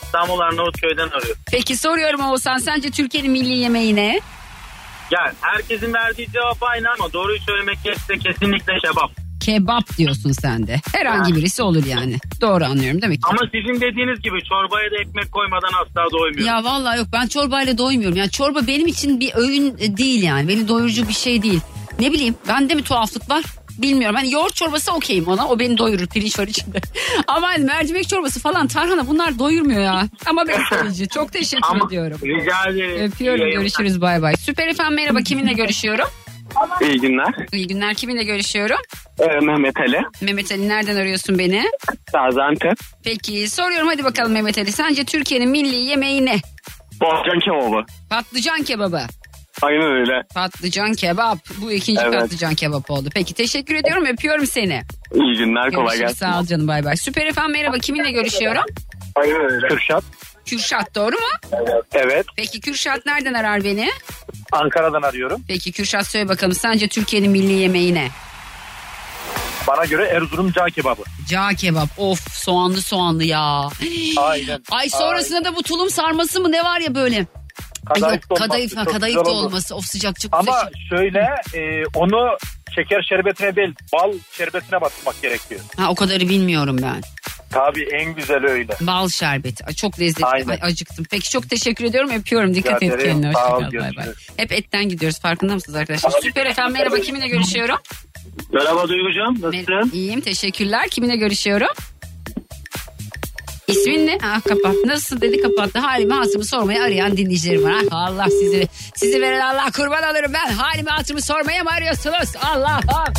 İstanbul 0.04 0.40
Arnavutköy'den 0.40 1.08
arıyorum. 1.08 1.42
Peki 1.52 1.78
soruyorum 1.78 2.22
Oğuzhan. 2.22 2.58
Sence 2.58 2.92
Türkiye'nin 2.92 3.32
milli 3.32 3.58
yemeği 3.58 3.96
ne? 3.96 4.20
Yani 5.12 5.34
herkesin 5.42 5.94
verdiği 5.94 6.32
cevap 6.32 6.64
aynı 6.64 6.88
ama 7.00 7.14
doğruyu 7.14 7.40
söylemek 7.40 7.84
gerekirse 7.84 8.18
kesinlikle 8.18 8.74
şebap. 8.80 9.21
Kebap 9.42 9.98
diyorsun 9.98 10.32
sen 10.32 10.68
de. 10.68 10.82
Herhangi 10.96 11.36
birisi 11.36 11.64
olur 11.64 11.86
yani. 11.86 12.16
Doğru 12.42 12.66
anlıyorum 12.66 13.02
değil 13.02 13.14
mi? 13.14 13.20
Ama 13.24 13.40
sizin 13.52 13.82
dediğiniz 13.82 14.22
gibi 14.22 14.44
çorbaya 14.44 14.92
da 14.92 14.96
ekmek 15.02 15.32
koymadan 15.32 15.72
asla 15.82 16.12
doymuyor. 16.12 16.48
Ya 16.48 16.64
vallahi 16.64 16.98
yok 16.98 17.08
ben 17.14 17.28
çorbayla 17.28 17.78
doymuyorum. 17.78 18.18
Yani 18.18 18.30
çorba 18.30 18.68
benim 18.68 18.88
için 18.88 19.20
bir 19.20 19.32
öğün 19.36 19.78
değil 19.98 20.24
yani. 20.24 20.48
Beni 20.48 20.68
doyurucu 20.68 21.08
bir 21.08 21.14
şey 21.14 21.44
değil. 21.44 21.60
Ne 22.00 22.12
bileyim 22.12 22.36
bende 22.48 22.76
mi 22.76 22.84
tuhaflık 22.84 23.30
var? 23.30 23.44
Bilmiyorum. 23.78 24.16
Hani 24.16 24.32
yoğurt 24.32 24.56
çorbası 24.56 24.92
okeyim 24.92 25.28
ona. 25.28 25.48
O 25.48 25.60
beni 25.60 25.78
doyurur. 25.78 26.08
Pirinç 26.08 26.40
var 26.40 26.48
içinde. 26.48 26.82
Ama 27.28 27.48
hani 27.48 27.64
mercimek 27.66 28.08
çorbası 28.10 28.40
falan 28.40 28.68
tarhana 28.68 29.08
bunlar 29.08 29.40
doyurmuyor 29.40 29.82
ya. 29.82 30.08
Ama 30.26 30.48
besleyici. 30.48 31.08
Çok 31.14 31.34
teşekkür 31.34 31.68
Ama 31.70 31.88
ediyorum. 31.88 32.18
rica 32.24 32.70
ederim. 32.72 33.04
Öpüyorum. 33.12 33.52
Görüşürüz. 33.52 34.02
Bay 34.02 34.22
bay. 34.22 34.36
Süper 34.36 34.68
efendim 34.68 34.96
merhaba. 34.96 35.20
Kiminle 35.20 35.54
görüşüyorum? 35.54 36.06
İyi 36.82 37.02
günler. 37.02 37.34
İyi 37.52 37.68
günler. 37.68 37.94
Kiminle 37.94 38.24
görüşüyorum? 38.24 38.78
Mehmet 39.42 39.78
Ali. 39.80 40.02
Mehmet 40.22 40.52
Ali 40.52 40.70
nereden 40.70 40.96
arıyorsun 40.96 41.40
beni? 41.40 41.64
Gaziantep. 42.14 42.78
Peki 43.04 43.50
soruyorum 43.50 43.88
hadi 43.88 44.04
bakalım 44.04 44.32
Mehmet 44.32 44.58
Ali. 44.58 44.72
Sence 44.72 45.04
Türkiye'nin 45.06 45.50
milli 45.50 45.76
yemeği 45.76 46.26
ne? 46.26 46.36
Patlıcan 47.00 47.40
kebabı. 47.40 47.86
Patlıcan 48.10 48.64
kebabı. 48.64 49.02
Aynen 49.62 49.92
öyle. 49.92 50.22
Patlıcan 50.36 50.94
kebap. 50.94 51.38
Bu 51.62 51.72
ikinci 51.72 52.02
Evet. 52.06 52.20
patlıcan 52.20 52.56
kebap 52.56 52.92
oldu. 52.92 53.10
Peki 53.14 53.34
teşekkür 53.34 53.76
ediyorum 53.76 54.06
öpüyorum 54.06 54.46
seni. 54.46 54.82
İyi 55.14 55.38
günler 55.38 55.72
kolay 55.72 55.86
Görüşürüz 55.98 56.00
gelsin. 56.00 56.26
sağ 56.26 56.40
ol 56.40 56.46
canım 56.46 56.68
bay 56.68 56.86
bay. 56.86 56.98
Süper 56.98 57.26
efendim 57.26 57.52
merhaba 57.52 57.78
kiminle 57.78 58.12
görüşüyorum? 58.12 58.64
Aynen 59.16 59.52
öyle. 59.52 59.68
Kürşat. 59.68 60.04
Kürşat 60.46 60.96
doğru 60.96 61.16
mu? 61.16 61.58
Evet. 61.94 62.26
Peki 62.36 62.62
Kürşat 62.62 63.06
nereden 63.06 63.34
arar 63.34 63.64
beni? 63.64 63.90
Ankara'dan 64.52 65.02
arıyorum. 65.02 65.42
Peki 65.48 65.72
Kürşat 65.72 66.08
söyle 66.08 66.30
bakalım 66.30 66.54
sence 66.56 66.88
Türkiye'nin 66.88 67.32
milli 67.32 67.52
yemeği 67.54 67.94
ne? 67.94 68.08
Bana 69.68 69.86
göre 69.86 70.06
Erzurum 70.06 70.52
cağ 70.52 70.66
kebabı. 70.66 71.02
Cağ 71.30 71.50
kebap 71.50 71.90
of 71.98 72.32
soğanlı 72.34 72.82
soğanlı 72.82 73.24
ya. 73.24 73.70
Aynen. 74.18 74.64
Ay 74.72 74.90
sonrasında 74.90 75.46
da 75.46 75.56
bu 75.56 75.64
tulum 75.64 75.90
sarması 75.90 76.40
mı 76.42 76.52
ne 76.52 76.64
var 76.64 76.80
ya 76.82 76.96
böyle. 76.96 77.16
Ay 77.16 78.02
yok 78.02 78.10
Kadayıf 78.10 78.24
kadayıf, 78.38 78.78
ha, 78.78 78.86
kadayıf 78.86 79.20
güzel 79.20 79.26
da 79.34 79.38
olması 79.38 79.76
of 79.76 79.86
sıcak 79.86 80.20
çok 80.20 80.34
Ama 80.34 80.54
sıcak. 80.54 80.74
şöyle 80.90 81.20
e, 81.54 81.84
onu 81.96 82.38
şeker 82.76 83.02
şerbetine 83.10 83.56
değil 83.56 83.76
bal 83.94 84.14
şerbetine 84.32 84.82
batırmak 84.82 85.22
gerekiyor. 85.22 85.62
Ha 85.78 85.90
o 85.92 85.96
kadarı 85.96 86.30
bilmiyorum 86.30 86.78
ben. 86.82 87.02
Tabii 87.52 87.84
en 87.84 88.16
güzel 88.16 88.46
öyle. 88.50 88.74
Bal 88.82 89.10
şerbeti. 89.10 89.66
Ay, 89.66 89.74
çok 89.74 90.00
lezzetli. 90.00 90.26
Aynen. 90.26 90.48
Ay, 90.50 90.58
acıktım. 90.62 91.06
Peki 91.12 91.30
çok 91.30 91.50
teşekkür 91.50 91.86
ediyorum. 91.86 92.10
Öpüyorum. 92.12 92.56
Dikkat 92.56 92.82
Rica 92.82 92.94
et 92.94 93.00
ederim. 93.00 93.12
kendine. 93.12 93.34
Sağ 93.34 93.58
ol, 93.58 93.64
Hoşçakal. 93.64 93.80
Bay 93.80 93.92
bay. 93.98 94.06
görüşürüz. 94.06 94.28
Hep 94.38 94.52
etten 94.52 94.90
gidiyoruz. 94.90 95.20
Farkında 95.20 95.54
mısınız 95.54 95.76
arkadaşlar? 95.76 96.12
Süper 96.22 96.46
efendim. 96.46 96.74
Merhaba. 96.74 97.00
Kiminle 97.00 97.28
görüşüyorum? 97.28 97.78
Merhaba 98.54 98.88
Duygucuğum. 98.90 99.42
Nasılsın? 99.48 99.92
İyiyim. 99.94 100.22
Teşekkürler. 100.22 100.90
Kiminle 100.90 101.16
görüşüyorum? 101.16 101.68
İsmin 103.68 104.08
ne? 104.08 104.18
Ah 104.24 104.42
kapat. 104.44 104.76
Nasılsın 104.86 105.22
dedi 105.22 105.42
kapattı. 105.42 105.80
Halimi 105.80 106.14
hatırımı 106.14 106.46
sormaya 106.46 106.84
arayan 106.84 107.18
dinleyicilerim 107.18 107.64
var. 107.64 107.76
Ah, 107.92 108.08
Allah 108.08 108.26
sizi 108.30 108.68
sizi 108.96 109.22
veren 109.22 109.40
Allah 109.40 109.72
kurban 109.76 110.04
alırım 110.04 110.34
ben. 110.34 110.52
Halimi 110.54 110.90
hatırımı 110.90 111.22
sormaya 111.22 111.64
mı 111.64 111.70
arıyorsunuz? 111.70 112.36
Allah'ım. 112.42 113.14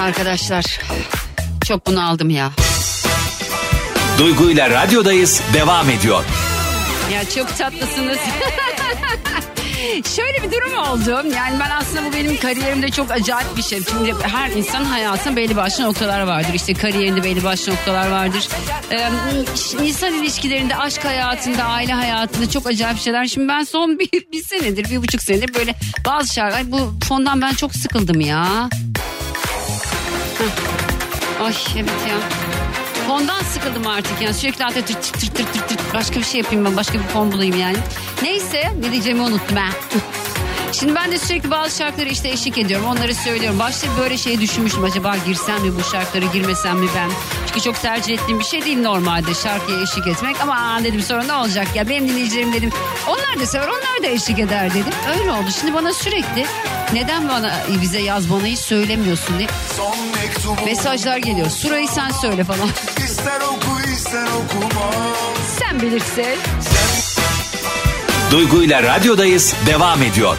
Arkadaşlar 0.00 0.64
çok 1.68 1.86
bunu 1.86 2.08
aldım 2.08 2.30
ya. 2.30 2.50
Duygu 4.18 4.50
ile 4.50 4.70
radyodayız 4.70 5.42
devam 5.54 5.90
ediyor. 5.90 6.24
Ya 7.14 7.30
çok 7.30 7.58
tatlısınız. 7.58 8.18
Şöyle 10.16 10.42
bir 10.42 10.52
durum 10.52 10.74
oldu. 10.78 11.34
Yani 11.36 11.60
ben 11.60 11.70
aslında 11.70 12.04
bu 12.04 12.12
benim 12.12 12.40
kariyerimde 12.40 12.90
çok 12.90 13.10
acayip 13.10 13.56
bir 13.56 13.62
şey. 13.62 13.80
Şimdi 13.84 14.14
her 14.22 14.50
insan 14.50 14.84
hayatında 14.84 15.36
belli 15.36 15.56
başlı 15.56 15.84
noktalar 15.84 16.20
vardır. 16.20 16.54
İşte 16.54 16.74
kariyerinde 16.74 17.24
belli 17.24 17.44
başlı 17.44 17.72
noktalar 17.72 18.10
vardır. 18.10 18.48
Ee, 18.90 19.10
insan 19.84 20.14
ilişkilerinde, 20.14 20.76
aşk 20.76 21.04
hayatında, 21.04 21.64
aile 21.64 21.92
hayatında 21.92 22.50
çok 22.50 22.66
acayip 22.66 22.98
şeyler. 22.98 23.26
Şimdi 23.26 23.48
ben 23.48 23.64
son 23.64 23.98
bir, 23.98 24.10
bir 24.32 24.42
senedir, 24.42 24.90
bir 24.90 25.02
buçuk 25.02 25.22
senedir 25.22 25.54
böyle 25.54 25.74
bazı 26.06 26.34
şarkılar... 26.34 26.72
Bu 26.72 26.94
fondan 27.08 27.42
ben 27.42 27.54
çok 27.54 27.74
sıkıldım 27.74 28.20
ya. 28.20 28.68
Heh. 30.38 30.97
Ay 31.42 31.54
evet 31.76 31.90
ya. 32.08 32.16
Fondan 33.06 33.42
sıkıldım 33.42 33.86
artık 33.86 34.22
yani 34.22 34.34
sürekli 34.34 34.64
altı 34.64 34.84
tır 34.84 34.94
tır 34.94 35.12
tır 35.12 35.34
tır 35.34 35.44
tır 35.44 35.66
tır. 35.68 35.78
başka 35.94 36.20
bir 36.20 36.24
şey 36.24 36.40
yapayım 36.40 36.64
ben 36.64 36.76
başka 36.76 36.94
bir 36.94 37.04
fon 37.04 37.32
bulayım 37.32 37.58
yani. 37.60 37.76
Neyse 38.22 38.72
ne 38.80 38.92
diyeceğimi 38.92 39.22
unuttum 39.22 39.56
ha. 39.56 39.68
Şimdi 40.72 40.94
ben 40.94 41.12
de 41.12 41.18
sürekli 41.18 41.50
bazı 41.50 41.76
şarkıları 41.78 42.08
işte 42.08 42.28
eşlik 42.28 42.58
ediyorum. 42.58 42.86
Onları 42.86 43.14
söylüyorum. 43.14 43.58
Başta 43.58 43.86
böyle 44.00 44.18
şey 44.18 44.40
düşünmüştüm. 44.40 44.84
Acaba 44.84 45.16
girsem 45.26 45.62
mi 45.62 45.72
bu 45.76 45.82
şarkılara 45.90 46.32
girmesem 46.32 46.78
mi 46.78 46.86
ben? 46.96 47.10
Çünkü 47.46 47.60
çok 47.60 47.82
tercih 47.82 48.14
ettiğim 48.14 48.38
bir 48.38 48.44
şey 48.44 48.64
değil 48.64 48.80
normalde 48.80 49.34
şarkıya 49.34 49.82
eşlik 49.82 50.06
etmek. 50.06 50.40
Ama 50.40 50.54
aa 50.54 50.84
dedim 50.84 51.02
sonra 51.02 51.22
ne 51.22 51.32
olacak 51.32 51.76
ya? 51.76 51.88
Benim 51.88 52.08
dinleyicilerim 52.08 52.52
dedim. 52.52 52.70
Onlar 53.08 53.40
da 53.40 53.46
sever 53.46 53.68
onlar 53.68 54.02
da 54.02 54.06
eşlik 54.06 54.38
eder 54.38 54.70
dedim. 54.70 54.92
Öyle 55.18 55.30
oldu. 55.32 55.48
Şimdi 55.60 55.74
bana 55.74 55.92
sürekli 55.92 56.46
neden 56.92 57.28
bana 57.28 57.52
bize 57.82 57.98
yaz 58.00 58.30
bana 58.30 58.46
hiç 58.46 58.58
söylemiyorsun 58.58 59.38
diye 59.38 59.48
mesajlar 60.64 61.16
geliyor. 61.16 61.50
Surayı 61.50 61.88
sen 61.88 62.10
söyle 62.10 62.44
falan. 62.44 62.68
İster 63.04 63.40
oku 63.40 63.90
ister 63.94 64.22
okuma. 64.26 64.90
Sen 65.58 65.80
bilirsin. 65.80 66.26
Duygu 68.30 68.62
ile 68.62 68.82
radyodayız 68.82 69.54
devam 69.66 70.02
ediyor. 70.02 70.36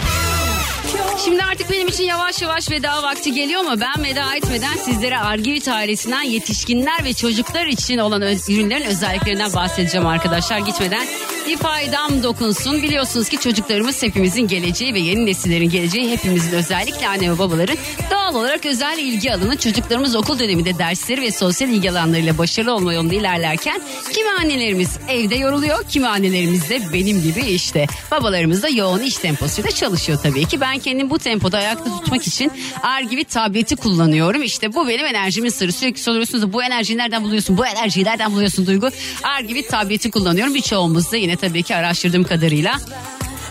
Şimdi 1.26 1.44
artık 1.44 1.72
benim 1.72 1.88
için 1.88 2.04
yavaş 2.04 2.42
yavaş 2.42 2.72
veda 2.72 3.04
vakti 3.04 3.34
geliyor 3.34 3.60
ama 3.62 3.76
ben 3.80 4.04
veda 4.04 4.36
etmeden 4.36 4.78
sizlere 4.86 5.20
Argivit 5.20 5.68
ailesinden 5.68 6.22
yetişkinler 6.22 7.04
ve 7.04 7.14
çocuklar 7.14 7.66
için 7.66 7.98
olan 7.98 8.22
öz- 8.22 8.50
ürünlerin 8.50 8.86
özelliklerinden 8.86 9.54
bahsedeceğim 9.54 10.08
arkadaşlar. 10.08 10.58
Gitmeden 10.58 11.08
bir 11.48 11.58
faydam 11.58 12.24
dokunsun. 12.24 12.84
Biliyorsunuz 12.84 13.30
ki 13.30 13.38
çocuklarımız 13.40 14.04
hepimizin 14.04 14.48
geleceği 14.48 14.94
ve 14.94 15.00
yeni 15.00 15.26
nesillerin 15.26 15.70
geleceği 15.70 16.12
hepimizin 16.12 16.52
özellikle 16.52 17.08
anne 17.08 17.32
ve 17.32 17.40
babaların 17.40 17.78
doğal 18.12 18.36
olarak 18.36 18.66
özel 18.66 18.98
ilgi 18.98 19.34
alanı. 19.34 19.58
Çocuklarımız 19.58 20.16
okul 20.16 20.40
döneminde 20.40 20.78
dersleri 20.78 21.22
ve 21.22 21.32
sosyal 21.32 21.70
ilgi 21.70 21.92
alanlarıyla 21.92 22.38
başarılı 22.38 22.74
olma 22.74 22.94
yolunda 22.94 23.16
ilerlerken 23.16 23.82
kimi 24.14 24.30
annelerimiz 24.30 24.98
evde 25.10 25.36
yoruluyor, 25.36 25.84
kimi 25.84 26.08
annelerimiz 26.08 26.70
de 26.70 26.82
benim 26.94 27.22
gibi 27.22 27.40
işte. 27.40 27.86
Babalarımız 28.12 28.64
da 28.64 28.70
yoğun 28.70 29.00
iş 29.00 29.18
temposuyla 29.18 29.72
çalışıyor 29.72 30.20
tabii 30.24 30.46
ki. 30.46 30.62
Ben 30.62 30.80
kendimi 30.80 31.10
bu 31.10 31.20
tempoda 31.20 31.58
ayakta 31.58 32.00
tutmak 32.00 32.28
için 32.28 32.52
Argivit 32.84 33.30
tableti 33.30 33.76
kullanıyorum. 33.76 34.44
İşte 34.44 34.74
bu 34.74 34.88
benim 34.88 35.06
enerjimin 35.06 35.50
sırrı. 35.50 35.72
Sürekli 35.72 36.02
soruyorsunuz 36.02 36.54
bu 36.54 36.64
enerjiyi 36.64 36.98
nereden 36.98 37.24
buluyorsun? 37.24 37.58
Bu 37.58 37.66
enerjiyi 37.66 38.06
nereden 38.06 38.32
buluyorsun 38.32 38.68
Duygu? 38.68 38.90
Argivit 39.24 39.70
tableti 39.70 40.12
kullanıyorum. 40.12 40.56
Birçoğumuz 40.56 41.12
da 41.12 41.18
yine 41.18 41.29
tabii 41.36 41.64
ki 41.64 41.76
araştırdığım 41.76 42.24
kadarıyla 42.24 42.80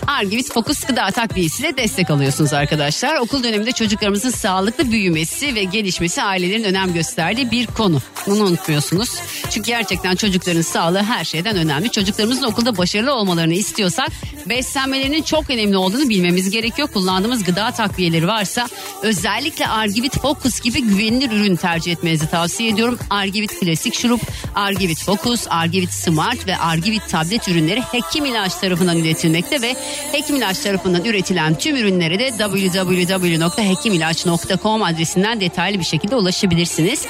Argivit 0.09 0.53
Fokus 0.53 0.83
Gıda 0.83 1.11
Takviyesi'yle 1.11 1.77
destek 1.77 2.09
alıyorsunuz 2.09 2.53
arkadaşlar. 2.53 3.15
Okul 3.15 3.43
döneminde 3.43 3.71
çocuklarımızın 3.71 4.29
sağlıklı 4.29 4.91
büyümesi 4.91 5.55
ve 5.55 5.63
gelişmesi 5.63 6.23
ailelerin 6.23 6.63
önem 6.63 6.93
gösterdiği 6.93 7.51
bir 7.51 7.67
konu. 7.67 8.01
Bunu 8.27 8.43
unutmuyorsunuz. 8.43 9.09
Çünkü 9.49 9.71
gerçekten 9.71 10.15
çocukların 10.15 10.61
sağlığı 10.61 11.03
her 11.03 11.23
şeyden 11.23 11.57
önemli. 11.57 11.91
Çocuklarımızın 11.91 12.43
okulda 12.43 12.77
başarılı 12.77 13.13
olmalarını 13.13 13.53
istiyorsak 13.53 14.09
beslenmelerinin 14.45 15.23
çok 15.23 15.49
önemli 15.49 15.77
olduğunu 15.77 16.09
bilmemiz 16.09 16.49
gerekiyor. 16.49 16.87
Kullandığımız 16.87 17.43
gıda 17.43 17.71
takviyeleri 17.71 18.27
varsa 18.27 18.67
özellikle 19.01 19.67
Argivit 19.67 20.19
Focus 20.19 20.59
gibi 20.59 20.81
güvenilir 20.81 21.31
ürün 21.31 21.55
tercih 21.55 21.91
etmenizi 21.91 22.29
tavsiye 22.29 22.69
ediyorum. 22.69 22.99
Argivit 23.09 23.59
Klasik 23.59 23.95
Şurup, 23.95 24.21
Argivit 24.55 25.03
Focus, 25.03 25.45
Argivit 25.49 25.91
Smart 25.91 26.47
ve 26.47 26.57
Argivit 26.57 27.09
tablet 27.09 27.47
ürünleri 27.47 27.81
Hekim 27.81 28.25
İlaç 28.25 28.55
tarafından 28.55 28.97
üretilmekte 28.97 29.61
ve 29.61 29.75
Hekim 30.11 30.35
İlaç 30.35 30.59
tarafından 30.59 31.05
üretilen 31.05 31.55
tüm 31.55 31.75
ürünlere 31.75 32.19
de 32.19 32.31
www.hekimilaç.com 32.31 34.83
adresinden 34.83 35.41
detaylı 35.41 35.79
bir 35.79 35.83
şekilde 35.83 36.15
ulaşabilirsiniz. 36.15 37.05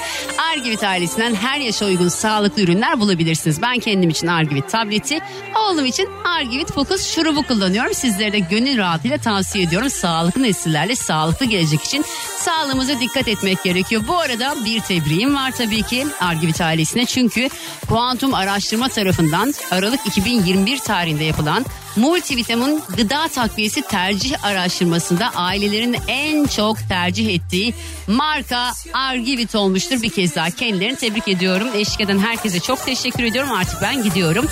Argivit 0.52 0.84
ailesinden 0.84 1.34
her 1.34 1.60
yaşa 1.60 1.86
uygun 1.86 2.08
sağlıklı 2.08 2.62
ürünler 2.62 3.00
bulabilirsiniz. 3.00 3.62
Ben 3.62 3.78
kendim 3.78 4.10
için 4.10 4.26
Argivit 4.26 4.70
tableti, 4.70 5.18
oğlum 5.56 5.86
için 5.86 6.08
Argivit 6.24 6.72
Focus 6.72 7.14
şurubu 7.14 7.42
kullanıyorum. 7.42 7.94
Sizlere 7.94 8.32
de 8.32 8.38
gönül 8.38 8.78
rahatıyla 8.78 9.18
tavsiye 9.18 9.64
ediyorum. 9.64 9.90
Sağlıklı 9.90 10.42
nesillerle 10.42 10.96
sağlıklı 10.96 11.46
gelecek 11.46 11.82
için 11.82 12.04
sağlığımıza 12.38 13.00
dikkat 13.00 13.28
etmek 13.28 13.62
gerekiyor. 13.62 14.02
Bu 14.08 14.18
arada 14.18 14.56
bir 14.64 14.80
tebriğim 14.80 15.34
var 15.34 15.52
tabii 15.58 15.82
ki 15.82 16.06
Argivit 16.20 16.60
ailesine. 16.60 17.06
Çünkü 17.06 17.48
Kuantum 17.88 18.34
Araştırma 18.34 18.88
tarafından 18.88 19.54
Aralık 19.70 20.06
2021 20.06 20.78
tarihinde 20.78 21.24
yapılan 21.24 21.64
multivitamin 21.96 22.82
gıda 22.96 23.28
takviyesi 23.28 23.82
tercih 23.82 24.44
araştırmasında 24.44 25.30
ailelerin 25.34 25.96
en 26.08 26.46
çok 26.46 26.76
tercih 26.88 27.34
ettiği 27.34 27.74
marka 28.06 28.72
Argivit 28.92 29.54
olmuştur. 29.54 30.02
Bir 30.02 30.10
kez 30.10 30.34
daha 30.34 30.50
kendilerini 30.50 30.96
tebrik 30.96 31.28
ediyorum. 31.28 31.68
Eşlik 31.74 32.00
eden 32.00 32.18
herkese 32.18 32.60
çok 32.60 32.86
teşekkür 32.86 33.24
ediyorum. 33.24 33.52
Artık 33.52 33.82
ben 33.82 34.02
gidiyorum. 34.02 34.46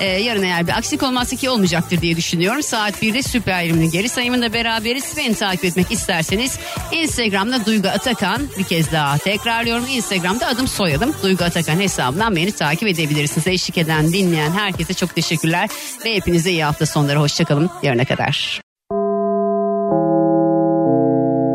Ee, 0.00 0.06
yarın 0.06 0.42
eğer 0.42 0.66
bir 0.66 0.72
aksilik 0.72 1.02
olmazsa 1.02 1.36
ki 1.36 1.50
olmayacaktır 1.50 2.00
diye 2.00 2.16
düşünüyorum. 2.16 2.62
Saat 2.62 3.02
1'de 3.02 3.22
süper 3.22 3.52
ayrımının 3.52 3.90
geri 3.90 4.08
sayımında 4.08 4.52
beraberiz. 4.52 5.16
Beni 5.16 5.34
takip 5.34 5.64
etmek 5.64 5.92
isterseniz 5.92 6.58
Instagram'da 6.92 7.66
Duygu 7.66 7.88
Atakan 7.88 8.42
bir 8.58 8.64
kez 8.64 8.92
daha 8.92 9.18
tekrarlıyorum. 9.18 9.86
Instagram'da 9.90 10.46
adım 10.46 10.68
soyadım 10.68 11.14
Duygu 11.22 11.44
Atakan 11.44 11.80
hesabından 11.80 12.36
beni 12.36 12.52
takip 12.52 12.88
edebilirsiniz. 12.88 13.46
Eşlik 13.46 13.78
eden 13.78 14.12
dinleyen 14.12 14.50
herkese 14.50 14.94
çok 14.94 15.14
teşekkürler 15.14 15.68
ve 16.04 16.14
hepinize 16.14 16.50
iyi 16.50 16.66
hafta 16.80 16.86
sonları. 16.86 17.18
Hoşçakalın. 17.18 17.70
Yarına 17.82 18.04
kadar. 18.04 18.60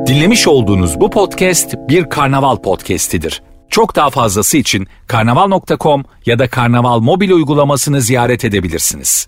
Dinlemiş 0.08 0.48
olduğunuz 0.48 1.00
bu 1.00 1.10
podcast 1.10 1.76
bir 1.90 2.10
karnaval 2.10 2.58
podcastidir. 2.58 3.42
Çok 3.70 3.96
daha 3.96 4.10
fazlası 4.10 4.58
için 4.58 4.88
karnaval.com 5.08 6.04
ya 6.26 6.40
da 6.40 6.48
karnaval 6.48 7.00
mobil 7.00 7.32
uygulamasını 7.32 8.02
ziyaret 8.02 8.46
edebilirsiniz. 8.46 9.28